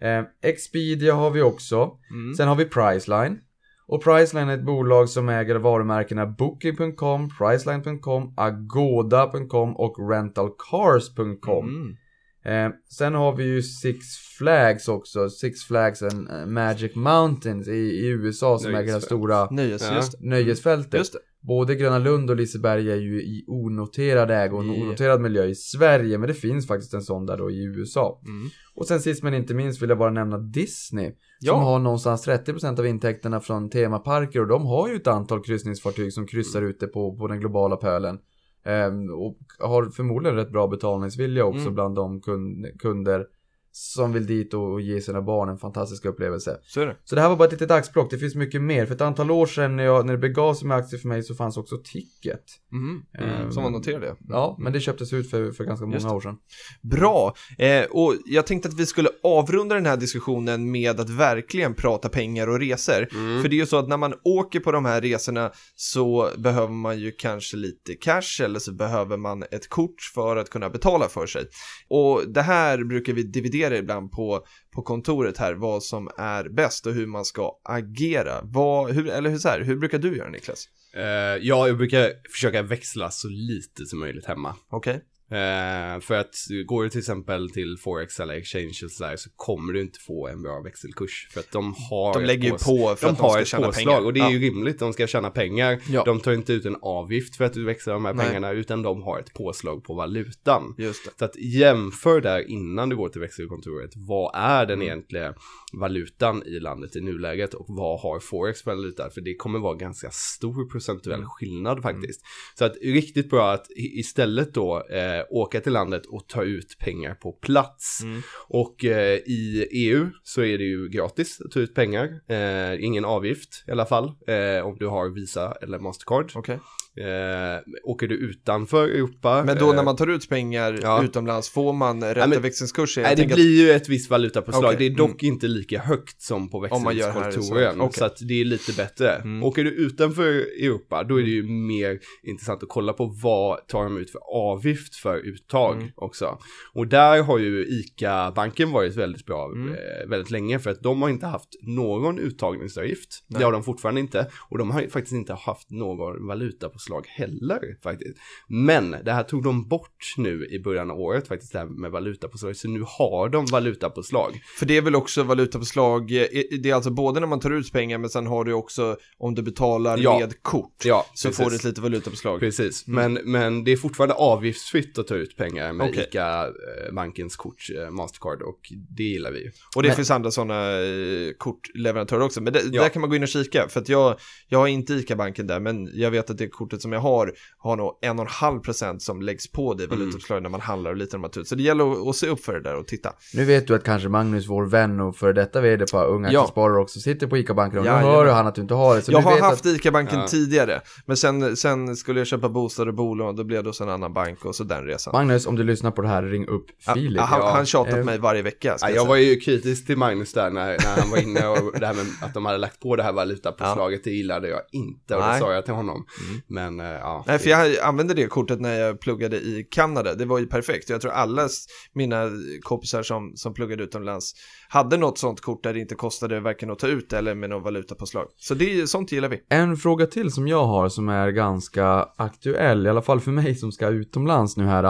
Ehm, 0.00 0.24
Expedia 0.42 1.14
har 1.14 1.30
vi 1.30 1.42
också, 1.42 1.90
Mm. 2.10 2.34
sen 2.34 2.48
har 2.48 2.56
vi 2.56 2.64
Priceline. 2.64 3.38
Och 3.86 4.04
Priceline 4.04 4.48
är 4.48 4.54
ett 4.54 4.64
bolag 4.64 5.08
som 5.08 5.28
äger 5.28 5.54
varumärkena 5.56 6.26
Booking.com, 6.26 7.28
Priceline.com, 7.38 8.34
Agoda.com 8.36 9.76
och 9.76 10.10
Rentalcars.com. 10.10 11.96
Mm. 12.44 12.66
Eh, 12.72 12.76
sen 12.98 13.14
har 13.14 13.36
vi 13.36 13.44
ju 13.44 13.62
Six 13.62 14.06
Flags 14.38 14.88
också, 14.88 15.28
Six 15.30 15.64
Flags 15.64 16.02
and 16.02 16.30
eh, 16.30 16.46
Magic 16.46 16.94
Mountains 16.96 17.68
i, 17.68 17.72
i 17.72 18.06
USA 18.08 18.58
som 18.58 18.74
äger 18.74 18.94
det 18.94 19.00
stora 19.00 19.50
Nöjes, 19.50 19.82
Ja. 19.90 20.02
nöjesfältet. 20.20 20.98
Just 20.98 21.12
det. 21.12 21.18
Både 21.40 21.74
Gröna 21.74 21.98
Lund 21.98 22.30
och 22.30 22.36
Liseberg 22.36 22.90
är 22.92 22.96
ju 22.96 23.22
i 23.22 23.44
onoterad 23.48 24.30
ägo 24.30 24.56
och 24.56 24.64
Ja. 24.64 24.72
onoterad 24.72 25.20
miljö 25.20 25.44
i 25.44 25.54
Sverige, 25.54 26.18
men 26.18 26.28
det 26.28 26.34
finns 26.34 26.66
faktiskt 26.66 26.94
en 26.94 27.02
sån 27.02 27.26
där 27.26 27.36
då 27.36 27.50
i 27.50 27.64
USA. 27.64 28.20
Mm. 28.26 28.48
Och 28.74 28.86
sen 28.86 29.00
sist 29.00 29.22
men 29.22 29.34
inte 29.34 29.54
minst 29.54 29.82
vill 29.82 29.88
jag 29.88 29.98
bara 29.98 30.10
nämna 30.10 30.38
Disney, 30.38 31.12
Ja. 31.40 31.52
som 31.52 31.62
har 31.62 31.78
någonstans 31.78 32.26
30% 32.28 32.78
av 32.78 32.86
intäkterna 32.86 33.40
från 33.40 33.70
temaparker 33.70 34.40
och 34.40 34.46
de 34.48 34.66
har 34.66 34.88
ju 34.88 34.96
ett 34.96 35.06
antal 35.06 35.42
kryssningsfartyg 35.44 36.12
som 36.12 36.26
kryssar 36.26 36.62
ute 36.62 36.86
på, 36.86 37.16
på 37.16 37.28
den 37.28 37.40
globala 37.40 37.76
pölen. 37.76 38.18
Ehm, 38.64 39.10
och 39.10 39.38
har 39.58 39.84
förmodligen 39.84 40.36
rätt 40.36 40.50
bra 40.50 40.66
betalningsvilja 40.66 41.44
också 41.44 41.60
Mm. 41.60 41.74
bland 41.74 41.94
de 41.94 42.20
kund, 42.20 42.66
kunder 42.78 43.26
som 43.72 44.12
vill 44.12 44.26
dit 44.26 44.54
och 44.54 44.80
ge 44.80 45.00
sina 45.00 45.22
barn 45.22 45.48
en 45.48 45.58
fantastisk 45.58 46.04
upplevelse. 46.04 46.58
Så 46.62 46.84
det. 46.84 46.96
Så 47.04 47.14
det 47.14 47.20
här 47.20 47.28
var 47.28 47.36
bara 47.36 47.44
ett 47.44 47.52
litet 47.52 47.70
axplock, 47.70 48.10
det 48.10 48.18
finns 48.18 48.34
mycket 48.34 48.62
mer. 48.62 48.86
För 48.86 48.94
ett 48.94 49.00
antal 49.00 49.30
år 49.30 49.46
sedan 49.46 49.76
när, 49.76 49.84
jag, 49.84 50.06
när 50.06 50.12
det 50.12 50.18
begav 50.18 50.54
sig 50.54 50.68
med 50.68 50.76
aktier 50.76 51.00
för 51.00 51.08
mig 51.08 51.22
så 51.22 51.34
fanns 51.34 51.56
också 51.56 51.78
Ticket. 51.84 52.44
Mm. 52.72 53.02
Ehm, 53.18 53.52
Som 53.52 53.62
var 53.62 53.70
noterade. 53.70 54.16
Ja, 54.28 54.56
men 54.60 54.72
det 54.72 54.80
köptes 54.80 55.12
ut 55.12 55.30
för, 55.30 55.52
för 55.52 55.64
ganska 55.64 55.86
många 55.86 56.14
år 56.14 56.20
sedan. 56.20 56.36
Bra, 56.82 57.34
eh, 57.58 57.84
och 57.90 58.14
jag 58.26 58.46
tänkte 58.46 58.68
att 58.68 58.74
vi 58.74 58.86
skulle 58.86 59.08
avrunda 59.22 59.74
den 59.74 59.86
här 59.86 59.96
diskussionen 59.96 60.70
med 60.70 61.00
att 61.00 61.10
verkligen 61.10 61.74
prata 61.74 62.08
pengar 62.08 62.46
och 62.46 62.60
resor. 62.60 63.08
Mm. 63.12 63.42
För 63.42 63.48
det 63.48 63.56
är 63.56 63.58
ju 63.58 63.66
så 63.66 63.76
att 63.76 63.88
när 63.88 63.96
man 63.96 64.14
åker 64.24 64.60
på 64.60 64.72
de 64.72 64.84
här 64.84 65.00
resorna 65.00 65.52
så 65.74 66.30
behöver 66.38 66.72
man 66.72 66.98
ju 66.98 67.12
kanske 67.12 67.56
lite 67.56 67.94
cash 67.94 68.42
eller 68.44 68.58
så 68.58 68.72
behöver 68.72 69.16
man 69.16 69.42
ett 69.42 69.68
kort 69.68 70.00
för 70.14 70.36
att 70.36 70.50
kunna 70.50 70.70
betala 70.70 71.08
för 71.08 71.26
sig. 71.26 71.44
Och 71.88 72.22
det 72.28 72.42
här 72.42 72.84
brukar 72.84 73.12
vi 73.12 73.22
dividera 73.22 73.57
ibland 73.58 74.12
på, 74.12 74.46
på 74.74 74.82
kontoret 74.82 75.38
här, 75.38 75.54
vad 75.54 75.82
som 75.82 76.08
är 76.18 76.48
bäst 76.48 76.86
och 76.86 76.92
hur 76.92 77.06
man 77.06 77.24
ska 77.24 77.52
agera. 77.64 78.40
Vad, 78.42 78.90
hur, 78.90 79.08
eller 79.08 79.30
hur, 79.30 79.38
så 79.38 79.48
här, 79.48 79.60
hur 79.60 79.76
brukar 79.76 79.98
du 79.98 80.16
göra 80.16 80.30
Niklas? 80.30 80.68
Eh, 80.94 81.02
ja, 81.40 81.68
jag 81.68 81.76
brukar 81.76 82.12
försöka 82.32 82.62
växla 82.62 83.10
så 83.10 83.28
lite 83.28 83.86
som 83.86 83.98
möjligt 83.98 84.26
hemma. 84.26 84.54
Okej? 84.70 85.02
Eh, 85.30 86.00
för 86.00 86.14
att 86.14 86.34
går 86.66 86.82
du 86.84 86.90
till 86.90 86.98
exempel 86.98 87.50
till 87.50 87.76
Forex 87.80 88.20
eller 88.20 88.34
Exchange 88.34 88.78
eller 88.80 88.88
sådär 88.88 89.16
så 89.16 89.30
kommer 89.36 89.72
du 89.72 89.80
inte 89.80 89.98
få 90.00 90.28
en 90.28 90.42
bra 90.42 90.60
växelkurs. 90.60 91.28
För 91.30 91.40
att 91.40 91.50
de 91.52 91.74
har 91.90 92.14
De 92.14 92.24
lägger 92.24 92.44
ju 92.44 92.50
på 92.50 92.58
för 92.96 93.06
de 93.06 93.12
att 93.12 93.16
de 93.18 93.22
har 93.22 93.44
ska 93.44 93.56
ett 93.56 93.64
påslag 93.64 93.74
pengar. 93.74 94.04
och 94.06 94.12
det 94.12 94.20
är 94.20 94.24
Ja. 94.24 94.30
ju 94.30 94.38
rimligt, 94.38 94.78
de 94.78 94.92
ska 94.92 95.06
tjäna 95.06 95.30
pengar. 95.30 95.80
Ja. 95.90 96.02
De 96.04 96.20
tar 96.20 96.32
inte 96.32 96.52
ut 96.52 96.64
en 96.64 96.76
avgift 96.82 97.36
för 97.36 97.44
att 97.44 97.52
du 97.52 97.64
växlar 97.64 97.94
de 97.94 98.04
här 98.04 98.14
Nej. 98.14 98.26
pengarna 98.26 98.50
utan 98.52 98.82
de 98.82 99.02
har 99.02 99.18
ett 99.18 99.34
påslag 99.34 99.84
på 99.84 99.94
valutan. 99.94 100.74
Så 101.18 101.24
att 101.24 101.36
jämför 101.36 102.20
där 102.20 102.50
innan 102.50 102.88
du 102.88 102.96
går 102.96 103.08
till 103.08 103.20
växelkontoret. 103.20 103.90
Vad 103.96 104.30
är 104.34 104.66
den 104.66 104.74
Mm. 104.78 104.86
egentliga 104.88 105.34
valutan 105.72 106.42
i 106.46 106.60
landet 106.60 106.96
i 106.96 107.00
nuläget 107.00 107.54
och 107.54 107.64
vad 107.68 108.00
har 108.00 108.20
Forex 108.20 108.62
för 108.62 108.70
valuta? 108.70 109.10
För 109.10 109.20
det 109.20 109.34
kommer 109.34 109.58
vara 109.58 109.74
ganska 109.74 110.10
stor 110.10 110.68
procentuell 110.70 111.14
Mm. 111.18 111.28
skillnad 111.28 111.82
faktiskt. 111.82 112.20
Så 112.58 112.64
att 112.64 112.76
riktigt 112.82 113.30
bra 113.30 113.52
att 113.52 113.66
istället 113.76 114.54
då 114.54 114.76
eh, 114.90 115.17
Eh, 115.18 115.24
åka 115.30 115.60
till 115.60 115.72
landet 115.72 116.06
och 116.06 116.28
ta 116.28 116.42
ut 116.42 116.78
pengar 116.78 117.14
på 117.14 117.32
plats. 117.32 118.00
Mm. 118.02 118.22
Och 118.48 118.84
eh, 118.84 119.14
i 119.14 119.68
EU 119.70 120.10
så 120.22 120.42
är 120.42 120.58
det 120.58 120.64
ju 120.64 120.88
gratis 120.88 121.40
att 121.44 121.50
ta 121.50 121.60
ut 121.60 121.74
pengar. 121.74 122.20
Eh, 122.28 122.84
ingen 122.84 123.04
avgift 123.04 123.64
i 123.66 123.70
alla 123.70 123.86
fall 123.86 124.04
eh, 124.04 124.66
om 124.66 124.76
du 124.78 124.86
har 124.86 125.08
Visa 125.08 125.52
eller 125.62 125.78
Mastercard. 125.78 126.36
Okay. 126.36 126.58
Eh, 127.00 127.60
åker 127.84 128.08
du 128.08 128.14
utanför 128.14 128.88
Europa. 128.88 129.42
Men 129.46 129.58
då 129.58 129.70
eh, 129.70 129.76
när 129.76 129.82
man 129.82 129.96
tar 129.96 130.06
ut 130.06 130.28
pengar 130.28 130.78
ja. 130.82 131.04
utomlands, 131.04 131.48
får 131.50 131.72
man 131.72 132.04
rätta 132.04 132.26
men- 132.26 132.42
växlingskurser? 132.42 133.02
Nej, 133.02 133.10
det 133.10 133.16
tänker 133.22 133.34
blir 133.34 133.60
ju 133.66 133.70
ett 133.70 133.88
visst 133.88 134.10
valutapåslag. 134.10 134.64
Okej, 134.64 134.76
Det 134.78 134.94
är 134.94 134.96
dock 134.96 135.22
inte 135.22 135.48
lika 135.48 135.78
högt 135.80 136.22
som 136.22 136.50
på 136.50 136.60
växlingskontoren. 136.60 137.80
Okej. 137.80 137.98
Så 137.98 138.04
att 138.04 138.16
det 138.28 138.40
är 138.40 138.44
lite 138.44 138.72
bättre. 138.72 139.14
Mm. 139.14 139.42
Åker 139.42 139.64
du 139.64 139.70
utanför 139.70 140.24
Europa, 140.64 141.04
då 141.04 141.20
är 141.20 141.22
det 141.22 141.30
ju 141.30 141.42
mer 141.42 141.98
intressant 142.22 142.62
att 142.62 142.68
kolla 142.68 142.92
på 142.92 143.04
vad 143.22 143.66
tar 143.68 143.84
de 143.84 143.98
ut 143.98 144.10
för 144.10 144.20
avgift 144.34 144.94
för 144.96 145.16
uttag 145.18 145.76
Mm. 145.76 145.88
också. 145.96 146.38
Och 146.72 146.86
där 146.86 147.22
har 147.22 147.38
ju 147.38 147.66
ICA-banken 147.66 148.70
varit 148.72 148.96
väldigt 148.96 149.26
bra 149.26 149.52
Mm. 149.54 149.68
eh, 149.72 150.08
väldigt 150.08 150.30
länge 150.30 150.58
för 150.58 150.70
att 150.70 150.82
de 150.82 151.02
har 151.02 151.08
inte 151.08 151.26
haft 151.26 151.48
någon 151.62 152.18
uttagningsavgift. 152.18 153.24
Nej. 153.26 153.38
Det 153.38 153.44
har 153.44 153.52
de 153.52 153.62
fortfarande 153.64 154.00
inte. 154.00 154.26
Och 154.50 154.58
de 154.58 154.70
har 154.70 154.80
faktiskt 154.82 155.12
inte 155.14 155.32
haft 155.34 155.70
någon 155.70 156.26
valutapåslag 156.26 156.87
heller 157.06 157.60
faktiskt. 157.82 158.16
Men 158.48 158.90
det 159.04 159.12
här 159.12 159.22
tog 159.22 159.42
de 159.44 159.68
bort 159.68 160.14
nu 160.16 160.46
i 160.50 160.58
början 160.58 160.90
av 160.90 161.00
året 161.00 161.28
faktiskt, 161.28 161.52
det 161.52 161.58
här 161.58 161.66
med 161.66 161.90
valutapåslag. 161.90 162.56
Så 162.56 162.68
nu 162.68 162.82
har 162.86 163.28
de 163.28 163.46
valutapåslag. 163.46 164.40
För 164.58 164.66
det 164.66 164.76
är 164.76 164.82
väl 164.82 164.94
också 164.96 165.22
valutapåslag, 165.22 166.12
eh, 166.12 166.26
det 166.62 166.70
är 166.70 166.74
alltså 166.74 166.90
både 166.90 167.20
när 167.20 167.26
man 167.26 167.40
tar 167.40 167.50
ut 167.50 167.72
pengar 167.72 167.98
men 167.98 168.10
sen 168.10 168.26
har 168.26 168.44
du 168.44 168.52
också 168.52 168.96
om 169.18 169.34
du 169.34 169.42
betalar 169.42 169.98
Ja. 169.98 170.18
med 170.18 170.42
kort 170.42 170.82
Ja, 170.84 171.06
så 171.14 171.28
precis. 171.28 171.44
får 171.44 171.50
du 171.50 171.56
ett 171.56 171.64
litet 171.64 171.78
valutapåslag. 171.78 172.40
Precis, 172.40 172.88
Mm. 172.88 173.12
men, 173.12 173.32
men 173.32 173.64
det 173.64 173.72
är 173.72 173.76
fortfarande 173.76 174.14
avgiftsfritt 174.14 174.98
att 174.98 175.06
ta 175.06 175.14
ut 175.14 175.36
pengar 175.36 175.72
med 175.72 175.88
Okej. 175.90 176.08
ICA-bankens 176.12 177.36
kort, 177.36 177.56
eh, 177.84 177.90
Mastercard, 177.90 178.42
och 178.42 178.60
det 178.96 179.02
gillar 179.02 179.30
vi 179.32 179.38
ju. 179.44 179.50
Och 179.76 179.82
det 179.82 179.88
Men- 179.88 179.96
finns 179.96 180.10
andra 180.10 180.30
sådana 180.30 180.70
eh, 180.80 181.32
kortleverantörer 181.38 182.22
också, 182.22 182.40
men 182.40 182.52
det, 182.52 182.62
Ja. 182.72 182.82
där 182.82 182.88
kan 182.88 183.00
man 183.00 183.10
gå 183.10 183.16
in 183.16 183.22
och 183.22 183.28
kika 183.28 183.68
för 183.68 183.80
att 183.80 183.88
jag, 183.88 184.18
jag 184.48 184.58
har 184.58 184.66
inte 184.66 184.92
ICA-banken 184.94 185.46
där 185.46 185.60
men 185.60 185.90
jag 185.94 186.10
vet 186.10 186.30
att 186.30 186.38
det 186.38 186.48
kortet 186.48 186.77
som 186.82 186.92
jag 186.92 187.00
har 187.00 187.32
har 187.58 187.76
nog 187.76 187.98
1,5% 188.02 188.98
som 188.98 189.22
läggs 189.22 189.52
på 189.52 189.74
det 189.74 189.84
Mm. 189.84 189.98
valutapåslaget 189.98 190.42
när 190.42 190.50
man 190.50 190.60
handlar 190.60 190.90
och 190.90 190.96
lite 190.96 191.16
när 191.16 191.20
man 191.20 191.30
tar 191.30 191.40
ut. 191.40 191.48
Så 191.48 191.54
det 191.54 191.62
gäller 191.62 191.92
att, 191.92 192.08
att 192.08 192.16
se 192.16 192.26
upp 192.28 192.40
för 192.44 192.52
det 192.52 192.60
där 192.60 192.74
och 192.76 192.86
titta. 192.86 193.12
Nu 193.34 193.44
vet 193.44 193.66
du 193.66 193.74
att 193.74 193.84
kanske 193.84 194.08
Magnus, 194.08 194.46
vår 194.48 194.64
vän 194.66 195.00
och 195.00 195.16
för 195.16 195.32
detta 195.32 195.60
vd 195.60 195.86
på 195.92 195.98
Unga 196.02 196.32
Ja. 196.32 196.40
Aktiesparare 196.40 196.80
också 196.82 197.00
sitter 197.00 197.26
på 197.26 197.36
ICA-banken 197.38 197.78
och 197.78 197.84
nu 197.84 197.90
Jajamän. 197.90 198.14
hör 198.14 198.32
han 198.32 198.46
att 198.46 198.54
du 198.54 198.60
inte 198.62 198.74
har 198.74 198.96
det. 198.96 199.02
Så 199.02 199.12
jag 199.12 199.20
du 199.22 199.24
har 199.24 199.34
vet 199.34 199.42
haft 199.42 199.66
att, 199.66 199.72
ICA-banken 199.72 200.18
Ja. 200.20 200.26
tidigare, 200.26 200.80
men 201.06 201.16
sen, 201.16 201.56
sen 201.56 201.96
skulle 201.96 202.20
jag 202.20 202.26
köpa 202.26 202.48
bostad 202.48 202.88
och 202.88 202.94
bolån, 202.94 203.36
då 203.36 203.44
blev 203.44 203.62
det 203.62 203.68
hos 203.68 203.80
en 203.80 203.88
annan 203.88 204.12
bank 204.12 204.44
och 204.44 204.54
så 204.54 204.64
den 204.64 204.84
resan. 204.84 205.12
Magnus, 205.12 205.46
om 205.46 205.56
du 205.56 205.64
lyssnar 205.64 205.90
på 205.90 206.02
det 206.02 206.08
här, 206.08 206.22
ring 206.22 206.46
upp 206.46 206.66
Ja, 206.86 206.94
Filip. 206.94 207.20
han, 207.22 207.40
ja. 207.40 207.50
han 207.50 207.66
tjatat 207.66 207.94
Eh, 207.98 208.04
mig 208.04 208.18
varje 208.18 208.42
vecka. 208.42 208.76
Ja, 208.80 208.88
jag 208.88 208.96
jag 208.96 209.06
var 209.06 209.16
ju 209.16 209.36
kritisk 209.40 209.86
till 209.86 209.96
Magnus 209.98 210.32
där 210.32 210.50
när, 210.50 210.66
när 210.66 211.00
han 211.00 211.10
var 211.10 211.18
inne 211.18 211.46
och 211.46 211.80
det 211.80 211.86
här 211.86 211.94
med 211.94 212.06
att 212.22 212.34
de 212.34 212.46
hade 212.46 212.58
lagt 212.58 212.80
på 212.80 212.96
det 212.96 213.02
här 213.02 213.12
valutapåslaget, 213.12 214.04
det 214.04 214.10
gillade 214.10 214.48
jag 214.48 214.60
inte 214.72 215.14
och 215.14 215.20
Nej. 215.20 215.32
det 215.32 215.38
sa 215.38 215.52
jag 215.52 215.64
till 215.64 215.74
honom. 215.74 216.04
Mm. 216.28 216.40
Men 216.58 216.80
eh, 216.80 216.86
ja. 216.86 217.24
Nej, 217.26 217.38
för 217.38 217.50
jag 217.50 217.78
använde 217.78 218.14
det 218.14 218.26
kortet 218.26 218.60
när 218.60 218.80
jag 218.80 219.00
pluggade 219.00 219.36
i 219.36 219.68
Kanada. 219.70 220.14
Det 220.14 220.24
var 220.24 220.38
ju 220.38 220.46
perfekt. 220.46 220.88
Jag 220.90 221.00
tror 221.00 221.12
alla 221.12 221.48
mina 221.92 222.30
kompisar 222.62 223.02
som, 223.02 223.32
som 223.34 223.54
pluggade 223.54 223.82
utomlands 223.84 224.32
hade 224.68 224.96
något 224.96 225.18
sånt 225.18 225.40
kort 225.40 225.62
där 225.62 225.74
det 225.74 225.80
inte 225.80 225.94
kostade 225.94 226.40
varken 226.40 226.70
att 226.70 226.78
ta 226.78 226.86
ut 226.86 227.12
eller 227.12 227.34
med 227.34 227.50
någon 227.50 227.62
valutapåslag. 227.62 228.26
Så 228.36 228.54
det, 228.54 228.86
sånt 228.90 229.12
gillar 229.12 229.28
vi. 229.28 229.40
En 229.48 229.76
fråga 229.76 230.06
till 230.06 230.32
som 230.32 230.48
jag 230.48 230.64
har 230.66 230.88
som 230.88 231.08
är 231.08 231.30
ganska 231.30 232.08
aktuell, 232.16 232.86
i 232.86 232.90
alla 232.90 233.02
fall 233.02 233.20
för 233.20 233.30
mig 233.30 233.54
som 233.54 233.72
ska 233.72 233.88
utomlands 233.88 234.56
nu 234.56 234.64
här. 234.66 234.84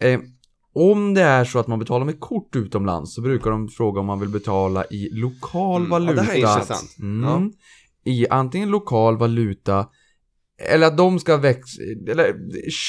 Eh, 0.00 0.20
om 0.74 1.14
det 1.14 1.22
är 1.22 1.44
så 1.44 1.58
att 1.58 1.66
man 1.66 1.78
betalar 1.78 2.06
med 2.06 2.20
kort 2.20 2.56
utomlands 2.56 3.14
så 3.14 3.20
brukar 3.20 3.50
de 3.50 3.68
fråga 3.68 4.00
om 4.00 4.06
man 4.06 4.20
vill 4.20 4.28
betala 4.28 4.84
i 4.84 5.08
lokal 5.12 5.76
Mm, 5.80 5.90
valuta. 5.90 6.12
ja, 6.14 6.20
det 6.22 6.26
här 6.26 6.34
är 6.34 6.52
intressant. 6.60 6.96
Mm, 6.98 7.30
Ja. 8.04 8.12
I 8.12 8.28
antingen 8.28 8.70
lokal 8.70 9.16
valuta 9.16 9.86
eller 10.68 10.86
att 10.86 10.96
de 10.96 11.18
ska 11.18 11.36
växa, 11.36 11.82
eller 12.08 12.34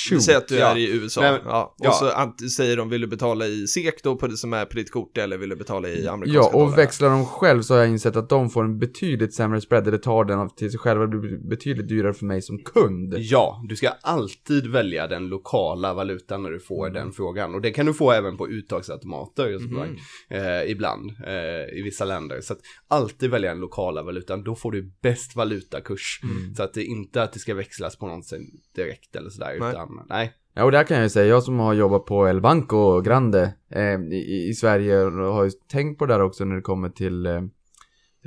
shoot. 0.10 0.24
säger 0.24 0.38
att 0.38 0.48
du 0.48 0.56
Ja. 0.56 0.72
är 0.72 0.78
i 0.78 0.92
USA. 0.96 1.22
Nej, 1.22 1.32
men- 1.32 1.42
ja. 1.46 1.76
Och 1.80 1.86
ja. 1.86 1.92
så 1.92 2.06
ant- 2.10 2.48
säger 2.50 2.78
de, 2.78 2.90
vill 2.90 3.02
du 3.02 3.08
betala 3.08 3.48
i 3.48 3.68
SEK 3.68 4.04
då 4.04 4.16
på 4.16 4.28
det 4.28 4.38
som 4.38 4.54
är 4.54 4.66
på 4.66 4.76
ditt 4.76 4.92
kort 4.92 5.18
eller 5.18 5.38
vill 5.38 5.50
du 5.50 5.56
betala 5.56 5.90
i 5.90 6.08
amerikanska 6.08 6.32
Ja, 6.34 6.48
och 6.54 6.66
dollar? 6.66 6.76
växlar 6.78 7.10
de 7.10 7.26
själv 7.26 7.62
så 7.62 7.74
har 7.74 7.80
jag 7.82 7.90
insett 7.90 8.16
att 8.16 8.30
de 8.30 8.50
får 8.50 8.64
en 8.64 8.80
betydligt 8.80 9.34
sämre 9.34 9.62
spread, 9.62 9.88
eller 9.88 9.98
tar 9.98 10.26
den 10.26 10.40
av- 10.40 10.56
till 10.56 10.72
sig 10.72 10.80
själva, 10.80 11.06
det 11.08 11.18
blir 11.18 11.38
betydligt 11.50 11.88
dyrare 11.88 12.14
för 12.14 12.26
mig 12.26 12.42
som 12.42 12.58
kund. 12.64 13.14
Ja, 13.18 13.66
du 13.70 13.76
ska 13.76 13.90
alltid 13.90 14.68
välja 14.72 15.08
den 15.08 15.28
lokala 15.28 15.94
valutan 15.94 16.44
när 16.44 16.50
du 16.50 16.60
får 16.60 16.90
den 16.90 17.12
frågan. 17.12 17.56
Och 17.56 17.62
det 17.62 17.72
kan 17.72 17.86
du 17.86 17.94
få 17.94 18.12
även 18.12 18.38
på 18.38 18.48
uttagsautomater 18.50 19.56
och 19.56 19.62
sådär, 19.62 19.90
eh, 20.30 20.72
ibland 20.72 21.12
eh, 21.28 21.80
i 21.80 21.82
vissa 21.84 22.06
länder. 22.06 22.42
Så 22.42 22.54
att 22.54 22.60
alltid 22.88 23.30
välja 23.30 23.50
den 23.52 23.60
lokala 23.60 24.04
valutan, 24.04 24.44
då 24.44 24.56
får 24.56 24.72
du 24.72 24.92
bäst 25.04 25.36
valutakurs. 25.36 26.20
Så 26.58 26.64
att 26.64 26.74
det 26.74 26.82
är 26.82 26.86
inte 26.86 27.24
att 27.24 27.34
det 27.34 27.40
ska 27.40 27.54
växlas 27.62 27.96
på 27.96 28.08
något 28.08 28.26
sätt 28.26 28.42
direkt 28.76 29.16
eller 29.16 29.30
sådär, 29.30 29.58
Nej. 29.60 29.70
utan 29.70 30.06
nej. 30.10 30.34
Ja, 30.54 30.64
och 30.64 30.72
där 30.72 30.84
kan 30.84 30.98
jag 30.98 31.04
ju 31.04 31.10
säga, 31.10 31.26
jag 31.26 31.44
som 31.44 31.60
har 31.60 31.74
jobbat 31.74 32.06
på 32.06 32.28
El 32.28 32.42
Banco 32.42 33.02
Grande 33.02 33.54
eh, 33.70 34.00
i, 34.00 34.48
i 34.50 34.54
Sverige 34.54 34.96
har 35.34 35.44
ju 35.44 35.52
tänkt 35.72 36.00
på 36.00 36.06
det 36.06 36.14
där 36.14 36.22
också 36.22 36.46
när 36.46 36.56
det 36.56 36.62
kommer 36.62 36.90
till 36.90 37.26
eh, 37.26 37.34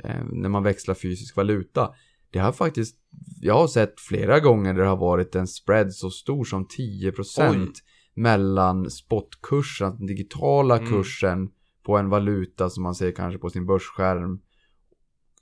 eh, 0.03 0.23
när 0.31 0.49
man 0.49 0.63
växlar 0.63 0.95
fysisk 0.95 1.35
valuta. 1.35 1.89
Det 2.31 2.39
har 2.39 2.51
faktiskt, 2.51 2.97
jag 3.41 3.53
har 3.53 3.67
sett 3.67 3.99
flera 3.99 4.39
gånger 4.39 4.73
där 4.73 4.81
det 4.81 4.87
har 4.89 4.97
varit 4.97 5.35
en 5.35 5.47
spread 5.47 5.93
så 5.93 6.09
stor 6.09 6.43
som 6.43 6.65
10% 6.65 7.67
mellan 8.13 8.89
spotkursen, 8.89 9.97
den 9.97 10.07
digitala 10.07 10.77
Mm. 10.77 10.89
kursen 10.91 11.49
på 11.85 11.97
en 11.97 12.09
valuta 12.09 12.69
som 12.69 12.83
man 12.83 12.95
ser 12.95 13.11
kanske 13.11 13.39
på 13.39 13.49
sin 13.49 13.65
börsskärm 13.65 14.39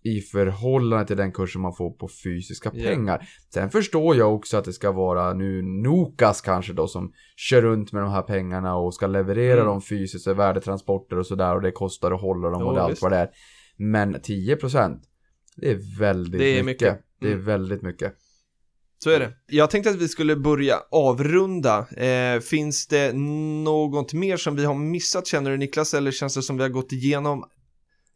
i 0.04 0.22
förhållande 0.22 1.06
till 1.08 1.18
den 1.18 1.32
kursen 1.32 1.62
man 1.62 1.74
får 1.76 1.92
på 1.92 2.10
fysiska 2.24 2.72
Ja. 2.74 2.90
pengar. 2.90 3.28
Sen 3.54 3.70
förstår 3.70 4.16
jag 4.16 4.36
också 4.36 4.58
att 4.58 4.66
det 4.66 4.74
ska 4.74 4.92
vara 4.92 5.34
nu 5.34 5.62
Nokas 5.62 6.42
kanske 6.42 6.74
då 6.74 6.88
som 6.88 7.12
kör 7.38 7.62
runt 7.62 7.92
med 7.92 8.02
de 8.04 8.12
här 8.12 8.22
pengarna 8.22 8.76
och 8.76 8.94
ska 8.94 9.08
leverera 9.08 9.54
Mm. 9.54 9.66
dem 9.66 9.82
fysiskt, 9.82 10.28
värdetransporter 10.28 11.20
och 11.20 11.28
sådär 11.28 11.56
och 11.56 11.62
det 11.62 11.72
kostar 11.72 12.12
att 12.12 12.22
hålla 12.22 12.50
dem 12.50 12.62
Jo, 12.62 12.68
och 12.68 12.76
det 12.76 12.82
allt 12.82 13.02
vad 13.02 13.12
det 13.12 13.18
är. 13.18 13.30
Men 13.78 14.16
10% 14.22 15.04
det 15.56 15.72
är 15.72 16.00
väldigt 16.00 16.40
Det 16.40 16.60
är 16.60 16.64
mycket. 16.64 16.92
mycket. 16.92 17.06
Det 17.22 17.28
är 17.28 17.32
Mm. 17.34 17.46
väldigt 17.46 17.82
mycket. 17.82 18.14
Så 19.04 19.10
är 19.10 19.20
det. 19.20 19.34
Jag 19.48 19.70
tänkte 19.70 19.90
att 19.90 19.96
vi 20.02 20.08
skulle 20.08 20.36
börja 20.36 20.76
avrunda. 20.92 21.80
Eh, 21.98 22.40
finns 22.40 22.88
det 22.88 23.14
något 23.64 24.14
mer 24.14 24.38
som 24.38 24.56
vi 24.56 24.66
har 24.66 24.76
missat 24.76 25.28
känner 25.28 25.52
du 25.52 25.58
Niklas 25.58 25.94
eller 25.94 26.12
känns 26.12 26.36
det 26.36 26.42
som 26.42 26.58
vi 26.58 26.64
har 26.64 26.70
gått 26.70 26.92
igenom 26.92 27.44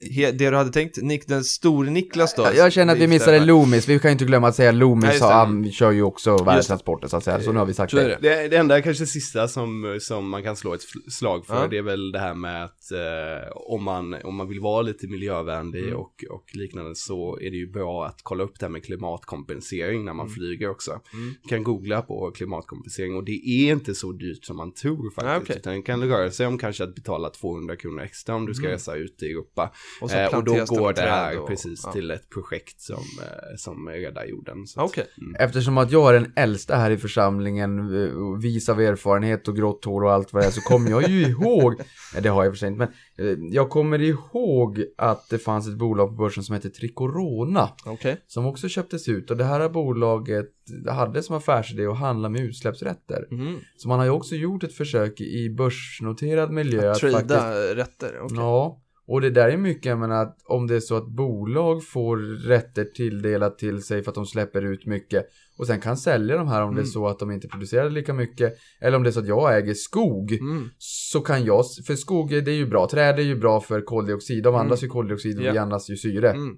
he- 0.02 0.32
det 0.32 0.50
du 0.50 0.56
hade 0.56 0.72
tänkt? 0.72 0.98
Nick, 1.02 1.28
den 1.28 1.44
store 1.44 1.90
Niklas 1.90 2.36
då? 2.36 2.42
Jag, 2.44 2.56
jag 2.56 2.74
känner 2.74 2.94
att 2.94 3.00
vi 3.00 3.08
missade 3.08 3.46
Loomis, 3.46 3.90
vi 3.90 4.00
kan 4.00 4.10
ju 4.10 4.14
inte 4.14 4.26
glömma 4.26 4.48
att 4.48 4.56
säga 4.56 4.72
Nej, 4.72 4.80
Loomis 4.80 5.20
det. 5.20 5.26
han 5.26 5.72
kör 5.72 5.92
ju 5.92 6.04
också 6.04 6.44
värdetransporter 6.44 7.08
så 7.08 7.18
att 7.18 7.24
säga, 7.24 7.42
så 7.42 7.52
nu 7.52 7.60
har 7.60 7.66
vi 7.66 7.74
sagt 7.74 7.94
det. 7.94 8.04
det. 8.04 8.18
Det, 8.22 8.48
det 8.48 8.58
enda 8.58 8.82
kanske 8.82 9.06
sista 9.06 9.48
som, 9.48 9.98
som 10.02 10.30
man 10.30 10.44
kan 10.44 10.56
slå 10.56 10.74
ett 10.74 10.82
slag 11.12 11.46
för, 11.46 11.56
Ja. 11.62 11.68
det 11.68 11.78
är 11.78 11.82
väl 11.82 12.12
det 12.12 12.20
här 12.20 12.34
med 12.34 12.64
att 12.66 12.92
eh, 12.92 13.52
om, 13.56 13.84
man, 13.84 14.14
om 14.24 14.36
man 14.36 14.48
vill 14.50 14.60
vara 14.60 14.82
lite 14.82 15.08
miljövänlig 15.08 15.84
Mm. 15.84 15.96
och, 15.96 16.24
och 16.30 16.44
liknande 16.54 16.96
så 16.96 17.38
är 17.42 17.52
det 17.52 17.58
ju 17.58 17.72
bra 17.72 18.06
att 18.06 18.20
kolla 18.24 18.44
upp 18.44 18.60
det 18.60 18.66
här 18.66 18.72
med 18.72 18.84
klimatkompensering 18.84 20.06
när 20.06 20.14
man 20.14 20.26
Mm. 20.26 20.36
flyger 20.36 20.70
också. 20.70 20.92
Mm. 20.92 21.34
Du 21.44 21.50
kan 21.50 21.64
googla 21.64 22.02
på 22.02 22.32
klimatkompensering 22.32 23.16
och 23.16 23.24
det 23.26 23.32
är 23.32 23.72
inte 23.72 23.96
så 23.96 24.12
dyrt 24.12 24.46
som 24.46 24.58
man 24.58 24.74
tror 24.74 25.12
faktiskt. 25.12 25.26
Nej, 25.26 25.38
okej. 25.42 25.56
Utan 25.58 25.74
det 25.76 25.82
kan 25.82 26.04
röra 26.10 26.32
sig 26.32 26.48
om 26.48 26.58
kanske 26.58 26.84
att 26.84 26.96
betala 26.96 27.30
200 27.30 27.76
kronor 27.76 28.02
extra 28.04 28.36
om 28.36 28.46
du 28.46 28.54
ska 28.54 28.66
Mm. 28.66 28.74
resa 28.74 28.96
ut 28.96 29.24
i 29.24 29.26
Europa. 29.32 29.72
Och, 30.02 30.10
så 30.12 30.18
Eh, 30.18 30.36
och 30.38 30.44
då 30.44 30.66
går 30.66 30.94
det 30.94 31.02
här 31.02 31.40
och- 31.40 31.48
precis 31.48 31.82
ja. 31.86 31.92
till 31.92 32.12
ett 32.12 32.30
projekt 32.30 32.82
som, 32.82 32.96
eh, 32.98 33.56
som 33.58 33.90
räddar 33.90 34.26
jorden. 34.26 34.68
Så 34.68 34.80
att- 34.82 34.90
Okej. 34.90 35.06
Eftersom 35.40 35.78
att 35.78 35.92
jag 35.92 36.10
är 36.10 36.14
den 36.20 36.34
äldsta 36.36 36.76
här 36.76 36.92
i 36.92 36.98
församlingen, 36.98 37.80
eh, 37.80 38.40
vis 38.42 38.70
av 38.70 38.82
erfarenhet 38.82 39.48
och 39.48 39.56
grått 39.56 39.86
hår 39.86 40.04
och 40.04 40.12
allt 40.14 40.34
vad 40.34 40.44
det 40.44 40.48
är, 40.48 40.52
så 40.52 40.62
kommer 40.62 40.90
jag 40.90 41.08
ju 41.10 41.22
ihåg, 41.30 41.74
nej 42.14 42.24
det 42.24 42.30
har 42.30 42.44
jag 42.44 42.54
för 42.54 42.58
sig 42.58 42.68
inte, 42.68 42.78
men 43.18 43.28
eh, 43.28 43.38
jag 43.52 43.70
kommer 43.70 44.02
ihåg 44.02 44.84
att 44.98 45.30
det 45.30 45.38
fanns 45.40 45.68
ett 45.68 45.78
bolag 45.78 46.10
på 46.10 46.16
börsen 46.16 46.44
som 46.44 46.56
hette 46.56 46.70
Tricorona, 46.70 47.70
Okej. 47.86 48.18
som 48.28 48.46
också 48.46 48.68
köptes 48.70 49.08
ut 49.10 49.32
och 49.32 49.38
det 49.38 49.44
här 49.46 49.70
bolaget 49.70 50.46
hade 50.90 51.24
som 51.24 51.36
affärsidé 51.36 51.86
att 51.86 51.98
handla 51.98 52.30
med 52.30 52.42
utsläppsrätter. 52.42 53.28
Mhm. 53.32 53.60
Så 53.78 53.88
man 53.88 54.00
har 54.00 54.06
ju 54.06 54.12
också 54.12 54.36
gjort 54.36 54.64
ett 54.64 54.74
försök 54.74 55.22
i 55.22 55.50
börsnoterad 55.50 56.52
miljö 56.52 56.92
att 56.92 57.02
faktiskt 57.02 57.28
Trada 57.28 57.76
rätter, 57.76 58.20
okej. 58.22 58.38
Ja, 58.38 58.82
och 59.08 59.22
det 59.22 59.30
där 59.30 59.50
är 59.50 59.58
mycket, 59.58 59.86
jag 59.86 60.00
menar 60.00 60.22
att 60.24 60.38
om 60.46 60.68
det 60.68 60.76
är 60.76 60.80
så 60.80 60.96
att 60.96 61.08
bolag 61.08 61.84
får 61.88 62.18
rätter 62.48 62.84
tilldelat 62.86 63.58
till 63.60 63.82
sig 63.84 64.04
för 64.04 64.12
att 64.12 64.16
de 64.16 64.26
släpper 64.26 64.62
ut 64.66 64.86
mycket 64.86 65.26
och 65.58 65.68
sen 65.68 65.80
kan 65.82 65.98
sälja 65.98 66.38
de 66.38 66.48
här 66.48 66.62
om 66.64 66.76
det 66.76 66.80
är 66.80 66.84
Mm. 66.84 66.92
så 66.92 67.08
att 67.08 67.20
de 67.20 67.32
inte 67.32 67.48
producerar 67.48 67.90
lika 67.90 68.14
mycket 68.14 68.54
eller 68.82 68.98
om 68.98 69.04
det 69.04 69.10
är 69.10 69.12
så 69.12 69.20
att 69.20 69.28
jag 69.28 69.58
äger 69.58 69.74
skog 69.74 70.32
Mm. 70.34 70.70
så 70.78 71.22
kan 71.22 71.46
jag, 71.46 71.64
för 71.88 71.96
skog 71.96 72.30
det 72.30 72.52
är 72.52 72.56
ju 72.56 72.68
bra, 72.68 72.88
träd 72.92 73.20
är 73.20 73.24
ju 73.24 73.36
bra 73.36 73.62
för 73.62 73.82
koldioxid, 73.82 74.44
de 74.44 74.50
Mm. 74.50 74.62
andas 74.62 74.84
ju 74.84 74.88
koldioxid 74.88 75.38
och 75.40 75.44
Ja. 75.46 75.52
vi 75.52 75.58
andas 75.58 75.90
ju 75.90 75.96
syre. 75.98 76.32
Mm. 76.32 76.58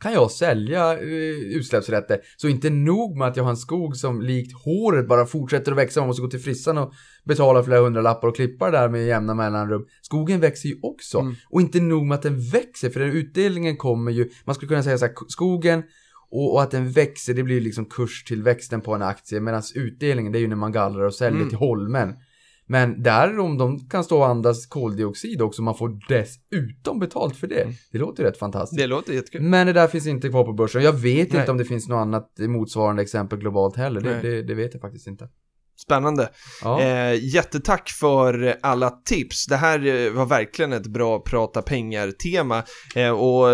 Kan 0.00 0.12
jag 0.12 0.30
sälja 0.30 0.92
eh, 0.92 1.56
utsläppsrätter 1.56 2.18
så 2.36 2.48
inte 2.48 2.70
nog 2.70 3.16
med 3.16 3.28
att 3.28 3.36
jag 3.36 3.44
har 3.44 3.50
en 3.50 3.56
skog 3.56 3.96
som 3.96 4.22
likt 4.22 4.52
håret 4.64 5.08
bara 5.08 5.26
fortsätter 5.26 5.72
att 5.72 5.78
växa, 5.78 6.00
man 6.00 6.06
måste 6.06 6.22
gå 6.22 6.28
till 6.28 6.40
frissan 6.40 6.78
och 6.78 6.92
betala 7.24 7.62
flera 7.62 7.80
hundra 7.80 8.00
lappar 8.00 8.28
och 8.28 8.36
klippa 8.36 8.70
det 8.70 8.78
där 8.78 8.88
med 8.88 9.06
jämna 9.06 9.34
mellanrum. 9.34 9.86
Skogen 10.02 10.40
växer 10.40 10.68
ju 10.68 10.78
också. 10.82 11.18
Mm. 11.18 11.34
Och 11.50 11.60
inte 11.60 11.80
nog 11.80 12.06
med 12.06 12.14
att 12.14 12.22
den 12.22 12.40
växer, 12.40 12.90
för 12.90 13.00
den 13.00 13.12
utdelningen 13.12 13.76
kommer 13.76 14.10
ju, 14.10 14.30
man 14.44 14.54
skulle 14.54 14.68
kunna 14.68 14.82
säga 14.82 14.98
så 14.98 15.06
här, 15.06 15.14
skogen 15.28 15.82
och, 16.30 16.54
och 16.54 16.62
att 16.62 16.70
den 16.70 16.90
växer, 16.90 17.34
det 17.34 17.42
blir 17.42 17.60
liksom 17.60 17.84
kurstillväxten 17.84 18.80
på 18.80 18.94
en 18.94 19.02
aktie, 19.02 19.40
medan 19.40 19.62
utdelningen 19.74 20.32
det 20.32 20.38
är 20.38 20.40
ju 20.40 20.48
när 20.48 20.56
man 20.56 20.72
gallrar 20.72 21.04
och 21.04 21.14
säljer 21.14 21.36
Mm. 21.38 21.48
till 21.48 21.58
holmen. 21.58 22.14
Men 22.68 23.02
där 23.02 23.38
om 23.38 23.58
de 23.58 23.88
kan 23.88 24.04
stå 24.04 24.18
och 24.18 24.26
andas 24.26 24.66
koldioxid 24.66 25.42
också, 25.42 25.62
man 25.62 25.74
får 25.74 26.00
dessutom 26.08 26.98
betalt 26.98 27.36
för 27.36 27.46
det. 27.46 27.66
Det 27.92 27.98
låter 27.98 28.24
rätt 28.24 28.38
fantastiskt. 28.38 28.80
Det 28.80 28.86
låter 28.86 29.12
jättekul. 29.12 29.42
Men 29.42 29.66
det 29.66 29.72
där 29.72 29.86
finns 29.86 30.06
inte 30.06 30.28
kvar 30.28 30.44
på 30.44 30.52
börsen. 30.52 30.82
Jag 30.82 30.92
vet 30.92 31.32
Nej. 31.32 31.40
inte 31.40 31.50
om 31.50 31.58
det 31.58 31.64
finns 31.64 31.88
något 31.88 31.96
annat 31.96 32.32
motsvarande 32.38 33.02
exempel 33.02 33.38
globalt 33.38 33.76
heller. 33.76 34.00
Det, 34.00 34.20
det, 34.20 34.42
det 34.42 34.54
vet 34.54 34.74
jag 34.74 34.80
faktiskt 34.80 35.06
inte. 35.06 35.28
Spännande. 35.80 36.28
Ja. 36.62 36.80
Eh, 36.82 37.24
jättetack 37.34 37.90
för 37.90 38.56
alla 38.62 38.90
tips. 38.90 39.46
Det 39.46 39.56
här 39.56 39.86
eh, 39.86 40.12
var 40.12 40.26
verkligen 40.26 40.72
ett 40.72 40.86
bra 40.86 41.20
prata 41.20 41.62
pengar-tema. 41.62 42.62
Eh, 42.94 43.10
och 43.10 43.46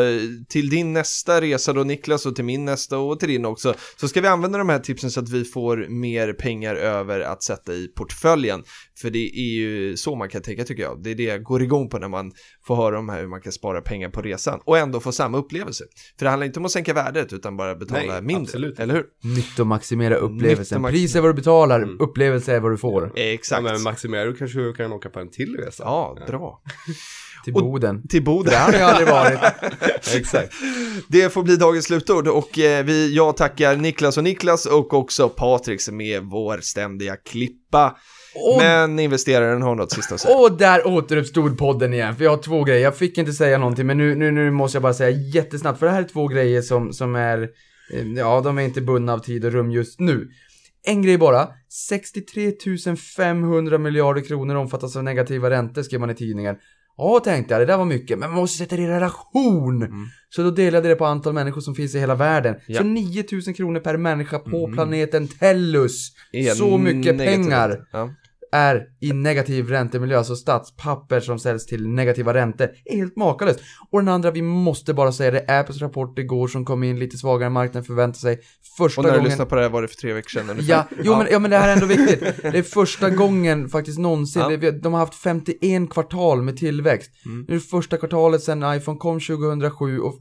till 0.48 0.70
din 0.70 0.92
nästa 0.92 1.40
resa 1.40 1.72
då 1.72 1.84
Niklas 1.84 2.26
och 2.26 2.36
till 2.36 2.44
min 2.44 2.64
nästa 2.64 2.98
och 2.98 3.20
till 3.20 3.28
din 3.28 3.44
också 3.44 3.74
så 3.96 4.08
ska 4.08 4.20
vi 4.20 4.28
använda 4.28 4.58
de 4.58 4.68
här 4.68 4.78
tipsen 4.78 5.10
så 5.10 5.20
att 5.20 5.28
vi 5.28 5.44
får 5.44 5.86
mer 5.88 6.32
pengar 6.32 6.74
över 6.74 7.20
att 7.20 7.42
sätta 7.42 7.72
i 7.72 7.88
portföljen. 7.88 8.64
För 9.00 9.10
det 9.10 9.18
är 9.38 9.54
ju 9.54 9.96
så 9.96 10.14
man 10.16 10.28
kan 10.28 10.42
tänka 10.42 10.64
tycker 10.64 10.82
jag. 10.82 11.02
Det 11.02 11.10
är 11.10 11.14
det 11.14 11.22
jag 11.22 11.42
går 11.42 11.62
igång 11.62 11.88
på 11.88 11.98
när 11.98 12.08
man 12.08 12.32
får 12.66 12.76
höra 12.76 12.98
om 12.98 13.08
här 13.08 13.20
hur 13.20 13.26
man 13.28 13.40
kan 13.40 13.52
spara 13.52 13.80
pengar 13.80 14.08
på 14.08 14.22
resan 14.22 14.60
och 14.64 14.78
ändå 14.78 15.00
få 15.00 15.12
samma 15.12 15.38
upplevelse. 15.38 15.84
För 16.18 16.24
det 16.26 16.30
handlar 16.30 16.46
inte 16.46 16.58
om 16.58 16.64
att 16.64 16.70
sänka 16.72 16.92
värdet 16.94 17.32
utan 17.32 17.56
bara 17.56 17.74
betala 17.74 18.12
Nej, 18.12 18.22
mindre. 18.22 18.42
absolut. 18.42 18.80
Eller 18.80 18.94
hur? 18.94 19.04
Nyttomaximera 19.36 20.14
upplevelsen. 20.14 20.58
Nyttomaximera. 20.78 20.90
Pris 20.92 21.16
är 21.16 21.20
vad 21.20 21.30
du 21.30 21.34
betalar, 21.34 21.80
Mm. 21.82 22.00
upplevelse 22.00 22.52
är 22.52 22.60
vad 22.60 22.70
du 22.72 22.76
får. 22.76 23.04
Eh, 23.04 23.10
Ja, 23.24 23.32
exakt. 23.32 23.62
men 23.62 23.82
maximerar 23.82 24.26
du 24.26 24.34
kanske 24.34 24.58
du 24.58 24.72
kan 24.72 24.92
åka 24.92 25.08
på 25.10 25.20
en 25.20 25.30
till 25.30 25.56
resa. 25.56 25.82
Ja, 25.86 26.16
bra. 26.26 26.62
Till 27.44 27.54
Och- 27.54 27.62
Boden. 27.62 28.08
Till 28.08 28.24
Boden. 28.24 28.52
Det 28.52 28.56
har 28.58 28.72
jag 28.72 28.82
aldrig 28.90 29.08
varit. 29.08 29.40
Exakt. 30.14 30.52
Det 31.08 31.32
får 31.32 31.42
bli 31.42 31.56
dagens 31.56 31.84
slutord 31.84 32.28
och 32.28 32.58
eh, 32.58 32.84
vi, 32.84 33.14
jag 33.16 33.36
tackar 33.36 33.76
Niklas 33.76 34.16
och 34.16 34.24
Niklas 34.24 34.66
och 34.66 34.94
också 34.94 35.28
Patrik 35.28 35.80
som 35.80 36.00
är 36.00 36.20
vår 36.20 36.58
ständiga 36.62 37.16
klippa. 37.16 37.96
Och, 38.34 38.58
Men 38.58 38.98
investeraren 38.98 39.62
har 39.62 39.74
något 39.74 39.92
sista 39.92 40.14
att 40.14 40.20
säga. 40.20 40.36
och 40.36 40.56
där 40.58 40.86
återuppstod 40.86 41.58
podden 41.58 41.94
igen, 41.94 42.16
för 42.16 42.24
jag 42.24 42.30
har 42.30 42.42
två 42.42 42.64
grejer. 42.64 42.82
Jag 42.82 42.96
fick 42.96 43.18
inte 43.18 43.32
säga 43.32 43.58
någonting, 43.58 43.86
men 43.86 43.98
nu, 43.98 44.14
nu, 44.14 44.30
nu 44.30 44.50
måste 44.50 44.76
jag 44.76 44.82
bara 44.82 44.94
säga 44.94 45.10
jättesnabbt, 45.10 45.78
för 45.78 45.86
det 45.86 45.92
här 45.92 46.02
är 46.02 46.08
två 46.08 46.28
grejer 46.28 46.62
som, 46.62 46.92
som 46.92 47.14
är, 47.14 47.42
eh, 47.92 48.12
ja, 48.16 48.40
de 48.40 48.58
är 48.58 48.62
inte 48.62 48.80
bundna 48.80 49.12
av 49.12 49.18
tid 49.18 49.44
och 49.44 49.52
rum 49.52 49.70
just 49.70 50.00
nu. 50.00 50.28
En 50.86 51.02
grej 51.02 51.18
bara, 51.18 51.48
63 51.88 52.52
500 53.16 53.78
miljarder 53.78 54.20
kronor 54.22 54.54
omfattas 54.54 54.96
av 54.96 55.04
negativa 55.04 55.50
räntor, 55.50 55.82
skrev 55.82 56.00
man 56.00 56.10
i 56.10 56.14
tidningen. 56.14 56.56
Ja, 56.96 57.20
tänkte 57.24 57.54
jag, 57.54 57.60
det 57.60 57.66
där 57.66 57.76
var 57.76 57.84
mycket, 57.84 58.18
men 58.18 58.30
man 58.30 58.38
måste 58.40 58.58
sätta 58.58 58.76
det 58.76 58.82
i 58.82 58.86
relation. 58.86 59.88
Så 60.28 60.42
då 60.42 60.50
delade 60.50 60.88
det 60.88 60.94
på 60.94 61.04
antal 61.04 61.32
människor 61.32 61.60
som 61.60 61.74
finns 61.74 61.94
i 61.94 61.98
hela 61.98 62.14
världen. 62.14 62.54
Ja. 62.66 62.78
Så 62.78 62.84
9000 62.84 63.54
kronor 63.54 63.80
per 63.80 63.96
människa 63.96 64.38
på 64.38 64.72
planeten 64.72 65.28
Tellus. 65.28 66.12
Är 66.32 66.50
Så 66.50 66.78
mycket 66.78 67.16
negativt. 67.16 67.44
pengar 67.44 67.78
Ja. 67.92 68.10
Är 68.54 68.82
i 69.00 69.12
negativ 69.12 69.68
räntemiljö, 69.68 70.18
alltså 70.18 70.36
statspapper 70.36 71.20
som 71.20 71.38
säljs 71.38 71.66
till 71.66 71.88
negativa 71.88 72.34
räntor, 72.34 72.68
är 72.84 72.96
helt 72.96 73.16
makalöst. 73.16 73.60
Och 73.90 74.00
den 74.00 74.08
andra, 74.08 74.30
vi 74.30 74.42
måste 74.42 74.94
bara 74.94 75.12
säga 75.12 75.30
det, 75.30 75.58
Apples 75.60 75.80
rapport 75.80 76.18
igår 76.18 76.48
som 76.48 76.64
kom 76.64 76.82
in 76.84 76.98
lite 76.98 77.16
svagare 77.16 77.46
än 77.46 77.52
marknaden 77.52 77.84
förväntar 77.84 78.18
sig. 78.18 78.40
Första 78.78 79.00
Och 79.00 79.04
när 79.04 79.10
du 79.12 79.16
gången... 79.18 79.28
lyssnar 79.30 79.46
på 79.46 79.54
det 79.54 79.62
här 79.62 79.68
var 79.68 79.82
det 79.82 79.88
för 79.88 79.96
tre 79.96 80.12
veckor 80.12 80.28
sedan 80.30 80.50
ungefär. 80.50 80.72
Ja, 80.74 80.84
jo 81.04 81.16
men, 81.16 81.26
ja 81.30 81.38
men 81.38 81.50
det 81.50 81.56
här 81.58 81.68
är 81.68 81.72
ändå 81.72 81.86
viktigt. 81.86 82.20
Det 82.42 82.58
är 82.58 82.62
första 82.62 83.10
gången 83.20 83.68
faktiskt 83.68 83.98
någonsin, 83.98 84.42
Ja. 84.42 84.56
det- 84.56 84.70
de 84.82 84.92
har 84.92 85.00
haft 85.00 85.14
51 85.14 85.90
kvartal 85.90 86.42
med 86.42 86.56
tillväxt. 86.56 87.10
Mm. 87.26 87.44
Nu 87.48 87.54
är 87.54 87.58
det 87.58 87.64
första 87.66 87.96
kvartalet 87.96 88.42
sedan 88.42 88.76
iPhone 88.76 88.98
kom 88.98 89.20
2007 89.20 89.98
och 90.00 90.14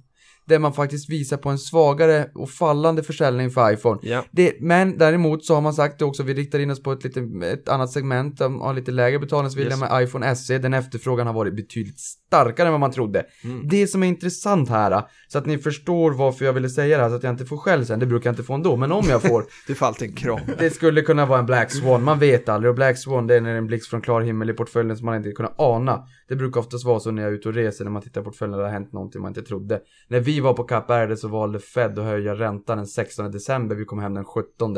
där 0.45 0.59
man 0.59 0.73
faktiskt 0.73 1.09
visar 1.09 1.37
på 1.37 1.49
en 1.49 1.57
svagare 1.57 2.29
och 2.35 2.49
fallande 2.49 3.03
försäljning 3.03 3.49
för 3.51 3.73
iPhone. 3.73 3.99
Ja. 4.03 4.25
Det, 4.31 4.53
men 4.61 4.97
däremot 4.97 5.45
så 5.45 5.53
har 5.53 5.61
man 5.61 5.73
sagt 5.73 5.99
det 5.99 6.05
också, 6.05 6.23
vi 6.23 6.33
riktar 6.33 6.59
in 6.59 6.71
oss 6.71 6.83
på 6.83 6.91
ett, 6.91 7.03
lite, 7.03 7.19
ett 7.53 7.69
annat 7.69 7.91
segment, 7.91 8.37
som 8.37 8.61
har 8.61 8.73
lite 8.73 8.91
lägre 8.91 9.19
betalningsvilja 9.19 9.63
Yes. 9.71 9.79
med 9.79 10.03
iPhone 10.03 10.35
SE, 10.35 10.57
den 10.57 10.73
efterfrågan 10.73 11.27
har 11.27 11.33
varit 11.33 11.55
betydligt 11.55 11.99
starkare 11.99 12.67
än 12.67 12.73
vad 12.73 12.79
man 12.79 12.91
trodde. 12.91 13.25
Mm. 13.43 13.67
Det 13.67 13.87
som 13.87 14.03
är 14.03 14.07
intressant 14.07 14.69
här, 14.69 15.01
så 15.27 15.37
att 15.37 15.45
ni 15.45 15.57
förstår 15.57 16.11
varför 16.11 16.45
jag 16.45 16.53
ville 16.53 16.69
säga 16.69 16.97
det 16.97 17.03
här, 17.03 17.09
så 17.09 17.15
att 17.15 17.23
jag 17.23 17.33
inte 17.33 17.45
får 17.45 17.57
skäll 17.57 17.85
sen, 17.85 17.99
det 17.99 18.05
brukar 18.05 18.29
jag 18.29 18.31
inte 18.33 18.43
få 18.43 18.53
ändå, 18.53 18.75
men 18.77 18.91
om 18.91 19.05
jag 19.09 19.21
får, 19.21 19.45
Du 19.67 19.75
får 19.75 19.85
alltid 19.85 20.09
en 20.09 20.15
kram. 20.15 20.39
det 20.59 20.69
skulle 20.69 21.01
kunna 21.01 21.25
vara 21.25 21.39
en 21.39 21.45
Black 21.45 21.71
Swan, 21.71 22.03
man 22.03 22.19
vet 22.19 22.49
aldrig, 22.49 22.69
och 22.69 22.75
Black 22.75 22.97
Swan 22.97 23.27
det 23.27 23.35
är 23.35 23.41
när 23.41 23.55
en 23.55 23.67
blixt 23.67 23.89
från 23.89 24.01
klar 24.01 24.21
himmel 24.21 24.49
i 24.49 24.53
portföljen 24.53 24.97
som 24.97 25.05
man 25.05 25.15
inte 25.15 25.31
kunnat 25.31 25.53
ana. 25.57 26.03
Det 26.27 26.35
brukar 26.35 26.59
oftast 26.61 26.85
vara 26.85 26.99
så 26.99 27.11
när 27.11 27.21
jag 27.21 27.31
är 27.31 27.35
ute 27.35 27.47
och 27.49 27.55
reser, 27.55 27.83
när 27.83 27.91
man 27.91 28.01
tittar 28.01 28.21
på 28.21 28.25
portföljen, 28.25 28.57
det 28.57 28.63
har 28.63 28.71
hänt 28.71 28.93
någonting 28.93 29.21
man 29.21 29.29
inte 29.29 29.41
trodde. 29.41 29.79
När 30.07 30.19
vi 30.19 30.32
var 30.39 30.53
på 30.53 30.63
Kap 30.63 30.89
Verde 30.89 31.17
så 31.17 31.27
valde 31.27 31.59
Fed 31.59 31.99
att 31.99 32.05
höja 32.05 32.35
räntan 32.35 32.77
den 32.77 32.87
16 32.87 33.31
december, 33.31 33.75
vi 33.75 33.85
kom 33.85 33.99
hem 33.99 34.13
den 34.13 34.25
17. 34.25 34.77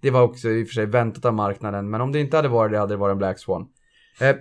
Det 0.00 0.10
var 0.10 0.22
också 0.22 0.48
i 0.48 0.64
och 0.64 0.68
för 0.68 0.74
sig 0.74 0.86
väntat 0.86 1.24
av 1.24 1.34
marknaden, 1.34 1.90
men 1.90 2.00
om 2.00 2.12
det 2.12 2.20
inte 2.20 2.36
hade 2.36 2.48
varit 2.48 2.72
det 2.72 2.78
hade 2.78 2.92
det 2.94 2.98
varit 2.98 3.12
en 3.12 3.18
Black 3.18 3.38
Swan. 3.38 3.66
Eh, 4.20 4.36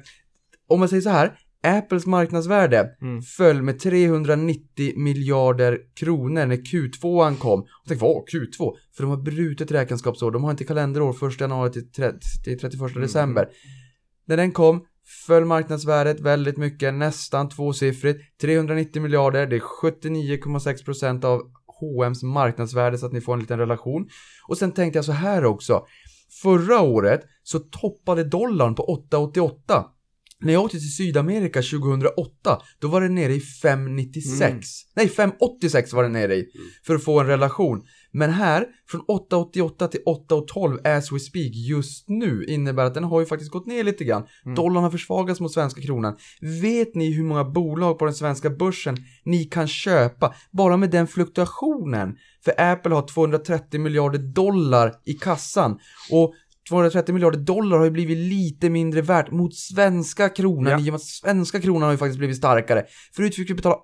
om 0.69 0.79
man 0.79 0.89
säger 0.89 1.01
så 1.01 1.09
här, 1.09 1.31
Apples 1.63 2.05
marknadsvärde 2.05 2.89
Mm. 3.01 3.21
föll 3.21 3.61
med 3.61 3.79
390 3.79 4.93
miljarder 4.97 5.77
kronor 5.99 6.45
när 6.45 6.55
Q2 6.55 7.35
kom. 7.35 7.59
Och 7.59 7.87
tänkte, 7.87 8.05
vad 8.05 8.23
Q2? 8.23 8.73
För 8.95 9.03
de 9.03 9.09
har 9.09 9.17
brutit 9.17 9.71
räkenskapsår, 9.71 10.31
de 10.31 10.43
har 10.43 10.51
inte 10.51 10.63
kalenderår 10.63 11.27
1 11.27 11.41
januari 11.41 11.71
till, 11.71 11.91
30, 11.91 12.19
till 12.43 12.59
31 12.59 12.93
december. 13.01 13.49
När 14.25 14.37
den 14.37 14.51
kom 14.51 14.85
föll 15.27 15.45
marknadsvärdet 15.45 16.19
väldigt 16.19 16.57
mycket, 16.57 16.93
nästan 16.93 17.49
tvåsiffrigt. 17.49 18.19
390 18.41 19.01
miljarder, 19.01 19.47
det 19.47 19.55
är 19.55 19.59
79,6% 19.59 21.25
av 21.25 21.41
H&M's 21.79 22.25
marknadsvärde 22.25 22.97
så 22.97 23.05
att 23.05 23.13
ni 23.13 23.21
får 23.21 23.33
en 23.33 23.39
liten 23.39 23.59
relation. 23.59 24.09
Och 24.47 24.57
sen 24.57 24.71
tänkte 24.71 24.97
jag 24.97 25.05
så 25.05 25.11
här 25.11 25.45
också. 25.45 25.85
Förra 26.41 26.81
året 26.81 27.21
så 27.43 27.59
toppade 27.59 28.23
dollarn 28.23 28.75
på 28.75 29.07
8,88. 29.11 29.85
När 30.41 30.53
jag 30.53 30.63
åkte 30.63 30.77
till 30.77 30.95
Sydamerika 30.95 31.61
2008, 31.61 32.61
då 32.79 32.87
var 32.87 33.01
den 33.01 33.15
nere 33.15 33.33
i 33.33 33.39
5,96. 33.63 34.45
Mm. 34.45 34.61
Nej, 34.95 35.07
5,86 35.07 35.95
var 35.95 36.03
den 36.03 36.11
nere 36.11 36.35
i. 36.35 36.45
För 36.85 36.95
att 36.95 37.03
få 37.03 37.19
en 37.19 37.27
relation. 37.27 37.81
Men 38.11 38.29
här, 38.29 38.65
från 38.87 39.01
8,88 39.01 39.87
till 39.87 40.01
8,12 40.05 40.97
as 40.97 41.11
we 41.11 41.19
speak 41.19 41.51
just 41.53 42.09
nu, 42.09 42.45
innebär 42.45 42.85
att 42.85 42.93
den 42.93 43.03
har 43.03 43.19
ju 43.19 43.25
faktiskt 43.25 43.51
gått 43.51 43.65
ner 43.65 43.83
lite 43.83 44.03
grann. 44.03 44.23
Dollarn 44.55 44.83
har 44.83 44.91
försvagats 44.91 45.39
mot 45.39 45.53
svenska 45.53 45.81
kronan. 45.81 46.17
Vet 46.61 46.95
ni 46.95 47.13
hur 47.13 47.23
många 47.23 47.43
bolag 47.43 47.99
på 47.99 48.05
den 48.05 48.13
svenska 48.13 48.49
börsen 48.49 48.97
ni 49.23 49.43
kan 49.43 49.67
köpa 49.67 50.33
bara 50.51 50.77
med 50.77 50.91
den 50.91 51.07
fluktuationen? 51.07 52.15
För 52.45 52.53
Apple 52.61 52.95
har 52.95 53.07
230 53.07 53.79
miljarder 53.79 54.19
dollar 54.19 54.93
i 55.05 55.13
kassan. 55.13 55.79
Och 56.11 56.33
230 56.69 57.13
miljarder 57.13 57.39
dollar 57.39 57.77
har 57.77 57.85
ju 57.85 57.91
blivit 57.91 58.17
lite 58.17 58.69
mindre 58.69 59.01
värt 59.01 59.31
mot 59.31 59.55
svenska 59.55 60.29
kronan 60.29 60.71
Ja. 60.71 60.79
i 60.79 60.81
och 60.81 60.85
med 60.85 60.95
att 60.95 61.01
svenska 61.01 61.61
kronan 61.61 61.83
har 61.83 61.91
ju 61.91 61.97
faktiskt 61.97 62.17
blivit 62.19 62.37
starkare. 62.37 62.83
Förut 63.15 63.35
fick 63.35 63.49
vi 63.49 63.53
betala 63.53 63.75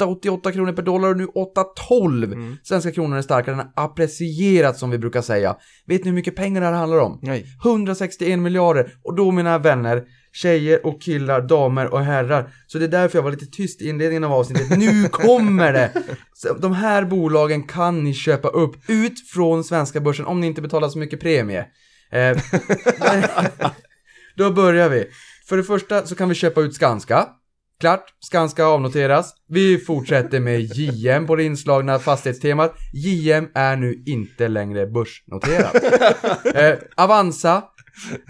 8,88 0.00 0.52
kronor 0.52 0.72
per 0.72 0.82
dollar 0.82 1.08
och 1.08 1.16
nu 1.16 1.26
8,12. 1.26 2.24
Mm. 2.24 2.56
Svenska 2.62 2.90
kronan 2.92 3.18
är 3.18 3.22
starkare, 3.22 3.56
den 3.56 3.66
har 3.74 3.84
apprecierat 3.84 4.78
som 4.78 4.90
vi 4.90 4.98
brukar 4.98 5.22
säga. 5.22 5.56
Vet 5.86 6.04
ni 6.04 6.10
hur 6.10 6.14
mycket 6.14 6.36
pengar 6.36 6.60
det 6.60 6.66
här 6.66 6.74
handlar 6.74 6.98
om? 6.98 7.18
Nej. 7.22 7.46
161 7.64 8.38
miljarder. 8.38 8.94
Och 9.04 9.16
då 9.16 9.30
mina 9.30 9.58
vänner, 9.58 10.02
tjejer 10.32 10.86
och 10.86 11.02
killar, 11.02 11.40
damer 11.40 11.92
och 11.94 12.00
herrar. 12.00 12.50
Så 12.66 12.78
det 12.78 12.84
är 12.84 12.88
därför 12.88 13.18
jag 13.18 13.22
var 13.22 13.30
lite 13.30 13.46
tyst 13.46 13.82
i 13.82 13.88
inledningen 13.88 14.24
av 14.24 14.32
avsnittet. 14.32 14.78
Nu 14.78 15.08
kommer 15.08 15.72
det! 15.72 15.92
De 16.60 16.72
här 16.72 17.04
bolagen 17.04 17.62
kan 17.62 18.04
ni 18.04 18.14
köpa 18.14 18.48
upp 18.48 18.90
ut 18.90 19.28
från 19.34 19.64
svenska 19.64 20.00
börsen 20.00 20.26
om 20.26 20.40
ni 20.40 20.46
inte 20.46 20.62
betalar 20.62 20.88
så 20.88 20.98
mycket 20.98 21.20
premie. 21.20 21.66
Eh, 22.12 22.36
då 24.36 24.50
börjar 24.50 24.88
vi. 24.88 25.06
För 25.48 25.56
det 25.56 25.64
första 25.64 26.06
så 26.06 26.14
kan 26.14 26.28
vi 26.28 26.34
köpa 26.34 26.60
ut 26.60 26.74
Skanska. 26.74 27.28
Klart, 27.80 28.04
Skanska 28.20 28.64
avnoteras. 28.64 29.34
Vi 29.48 29.78
fortsätter 29.78 30.40
med 30.40 30.60
JM 30.60 31.26
på 31.26 31.36
det 31.36 31.44
inslagna 31.44 31.98
fastighetstemat. 31.98 32.74
JM 32.92 33.48
är 33.54 33.76
nu 33.76 34.02
inte 34.06 34.48
längre 34.48 34.86
börsnoterat. 34.86 35.74
Eh, 36.54 36.74
Avanza, 36.96 37.62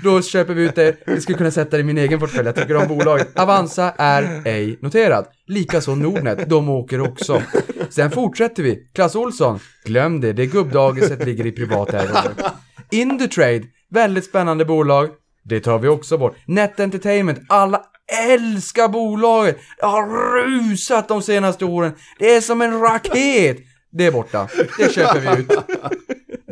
då 0.05 0.23
köper 0.23 0.55
vi 0.55 0.63
ut 0.63 0.75
det. 0.75 0.97
Jag 1.07 1.23
skulle 1.23 1.39
kunna 1.39 1.51
sätta 1.51 1.77
det 1.77 1.81
i 1.81 1.85
min 1.85 1.99
egen 1.99 2.21
portfölj, 2.21 2.47
jag 2.47 2.55
tycker 2.55 2.77
om 2.77 2.89
bolaget. 2.89 3.39
Avanza 3.39 3.95
är 3.99 4.43
ej 4.45 4.79
noterad. 4.83 5.27
Likaså 5.47 5.95
Nordnet, 5.95 6.49
de 6.51 6.69
åker 6.69 7.01
också. 7.01 7.43
Sen 7.91 8.11
fortsätter 8.11 8.63
vi. 8.63 8.89
Clas 8.95 9.15
Olsson, 9.15 9.59
glöm 9.85 10.21
det, 10.21 10.33
det 10.33 10.47
gubbdagiset 10.47 11.27
ligger 11.27 11.47
i 11.47 11.53
privat 11.53 11.95
ägo. 11.95 12.17
Indutrade, 12.91 13.63
väldigt 13.91 14.25
spännande 14.25 14.65
bolag. 14.65 15.09
Det 15.45 15.61
tar 15.61 15.79
vi 15.79 15.89
också 15.89 16.19
bort. 16.19 16.37
Net 16.47 16.81
Entertainment, 16.81 17.39
alla 17.49 17.83
älskar 18.29 18.89
bolaget. 18.89 19.59
Det 19.79 19.87
har 19.87 20.09
rusat 20.45 21.09
de 21.09 21.23
senaste 21.23 21.65
åren. 21.65 21.93
Det 22.19 22.35
är 22.35 22.41
som 22.41 22.63
en 22.63 22.81
raket. 22.81 23.59
Det 23.93 24.07
är 24.07 24.13
borta. 24.13 24.49
Det 24.79 24.95
köper 24.95 25.21
vi 25.21 25.43
ut. 25.43 25.51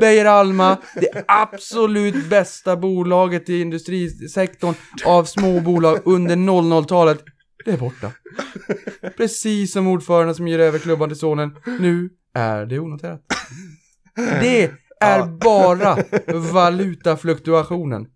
Beijer 0.01 0.25
Alma, 0.25 0.79
det 0.95 1.25
absolut 1.29 2.31
bästa 2.31 2.77
bolaget 2.77 3.49
i 3.49 3.61
industrisektorn 3.61 4.75
av 5.05 5.25
små 5.25 5.61
bolag 5.61 5.99
under 6.05 6.37
00-talet. 6.37 7.25
Det 7.65 7.71
är 7.71 7.77
borta. 7.77 8.13
Precis 9.17 9.73
som 9.73 9.87
ordföranden 9.87 10.35
som 10.35 10.49
ger 10.49 10.59
över 10.59 10.79
klubban 10.79 11.09
till 11.09 11.19
sonen. 11.19 11.57
Nu 11.81 12.11
är 12.35 12.67
det 12.67 12.79
onoterat. 12.79 13.21
Det 14.41 14.71
är 15.01 15.27
bara 15.27 15.99
valutafluktuationen. 16.53 18.07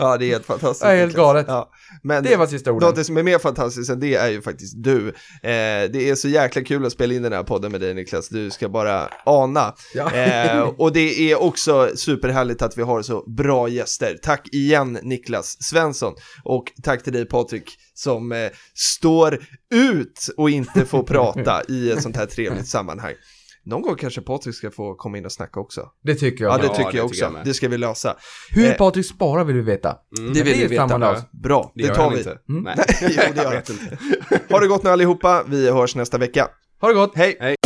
Ja, 0.00 0.16
det 0.16 0.26
är 0.26 0.28
helt 0.28 0.46
fantastiskt. 0.46 0.82
Det 0.82 0.92
är 0.92 0.96
helt 0.96 1.16
galet. 1.16 1.46
Ja. 1.48 1.70
Men 2.02 2.24
Det 2.24 2.36
var 2.36 2.46
sista 2.46 2.72
orden. 2.72 2.88
något 2.88 3.06
som 3.06 3.16
är 3.16 3.22
mer 3.22 3.38
fantastiskt 3.38 3.90
än 3.90 4.00
det 4.00 4.14
är 4.14 4.28
ju 4.30 4.42
faktiskt 4.42 4.82
du. 4.82 5.08
Eh, 5.08 5.12
det 5.42 6.10
är 6.10 6.14
så 6.14 6.28
jäkla 6.28 6.62
kul 6.62 6.86
att 6.86 6.92
spela 6.92 7.14
in 7.14 7.22
den 7.22 7.32
här 7.32 7.42
podden 7.42 7.72
med 7.72 7.80
dig 7.80 7.94
Niklas, 7.94 8.28
du 8.28 8.50
ska 8.50 8.68
bara 8.68 9.08
ana. 9.24 9.74
Ja. 9.94 10.12
Eh, 10.12 10.60
och 10.62 10.92
det 10.92 11.32
är 11.32 11.42
också 11.42 11.90
superhärligt 11.96 12.62
att 12.62 12.78
vi 12.78 12.82
har 12.82 13.02
så 13.02 13.30
bra 13.30 13.68
gäster. 13.68 14.18
Tack 14.22 14.48
igen 14.52 14.98
Niklas 15.02 15.56
Svensson 15.60 16.14
och 16.44 16.64
tack 16.82 17.02
till 17.02 17.12
dig 17.12 17.24
Patrik 17.26 17.70
som 17.94 18.32
eh, 18.32 18.50
står 18.74 19.38
ut 19.74 20.28
och 20.36 20.50
inte 20.50 20.84
får 20.84 21.02
prata 21.02 21.62
i 21.68 21.90
ett 21.90 22.02
sånt 22.02 22.16
här 22.16 22.26
trevligt 22.26 22.68
sammanhang. 22.68 23.12
Någon 23.66 23.82
gång 23.82 23.96
kanske 23.96 24.20
Patrik 24.20 24.54
ska 24.54 24.70
få 24.70 24.94
komma 24.94 25.18
in 25.18 25.24
och 25.24 25.32
snacka 25.32 25.60
också. 25.60 25.88
Det 26.04 26.14
tycker 26.14 26.44
jag. 26.44 26.52
Ja, 26.54 26.58
det 26.58 26.64
Ja, 26.66 26.74
tycker 26.74 26.92
det 26.92 26.96
jag 26.98 27.08
tycker 27.10 27.22
jag 27.24 27.30
också. 27.32 27.44
det 27.44 27.54
ska 27.54 27.68
vi 27.68 27.78
lösa. 27.78 28.16
Hur 28.50 28.66
Eh, 28.70 28.76
Patrik 28.76 29.06
sparar 29.06 29.44
vill 29.44 29.56
vi 29.56 29.62
veta. 29.62 29.96
Mm. 30.18 30.32
Det 30.32 30.42
vill 30.42 30.54
vi 30.54 30.64
är 30.64 30.68
veta. 30.68 31.10
oss. 31.12 31.22
Bra, 31.30 31.72
Det 31.74 31.86
det, 31.88 31.94
tar 31.94 32.10
vi. 32.10 32.18
inte. 32.18 32.38
Mm. 32.48 32.62
Nej. 32.62 32.74
Jo, 33.00 33.08
det 33.34 33.42
gör 33.42 33.52
jag 33.52 33.54
inte. 33.70 33.98
Ha 34.50 34.60
det 34.60 34.66
gott 34.68 34.82
nu 34.82 34.90
allihopa, 34.90 35.44
vi 35.48 35.70
hörs 35.70 35.94
nästa 35.96 36.18
vecka. 36.18 36.48
Ha 36.80 36.88
det 36.88 36.94
gott! 36.94 37.12
Hej! 37.16 37.36
Hej. 37.40 37.56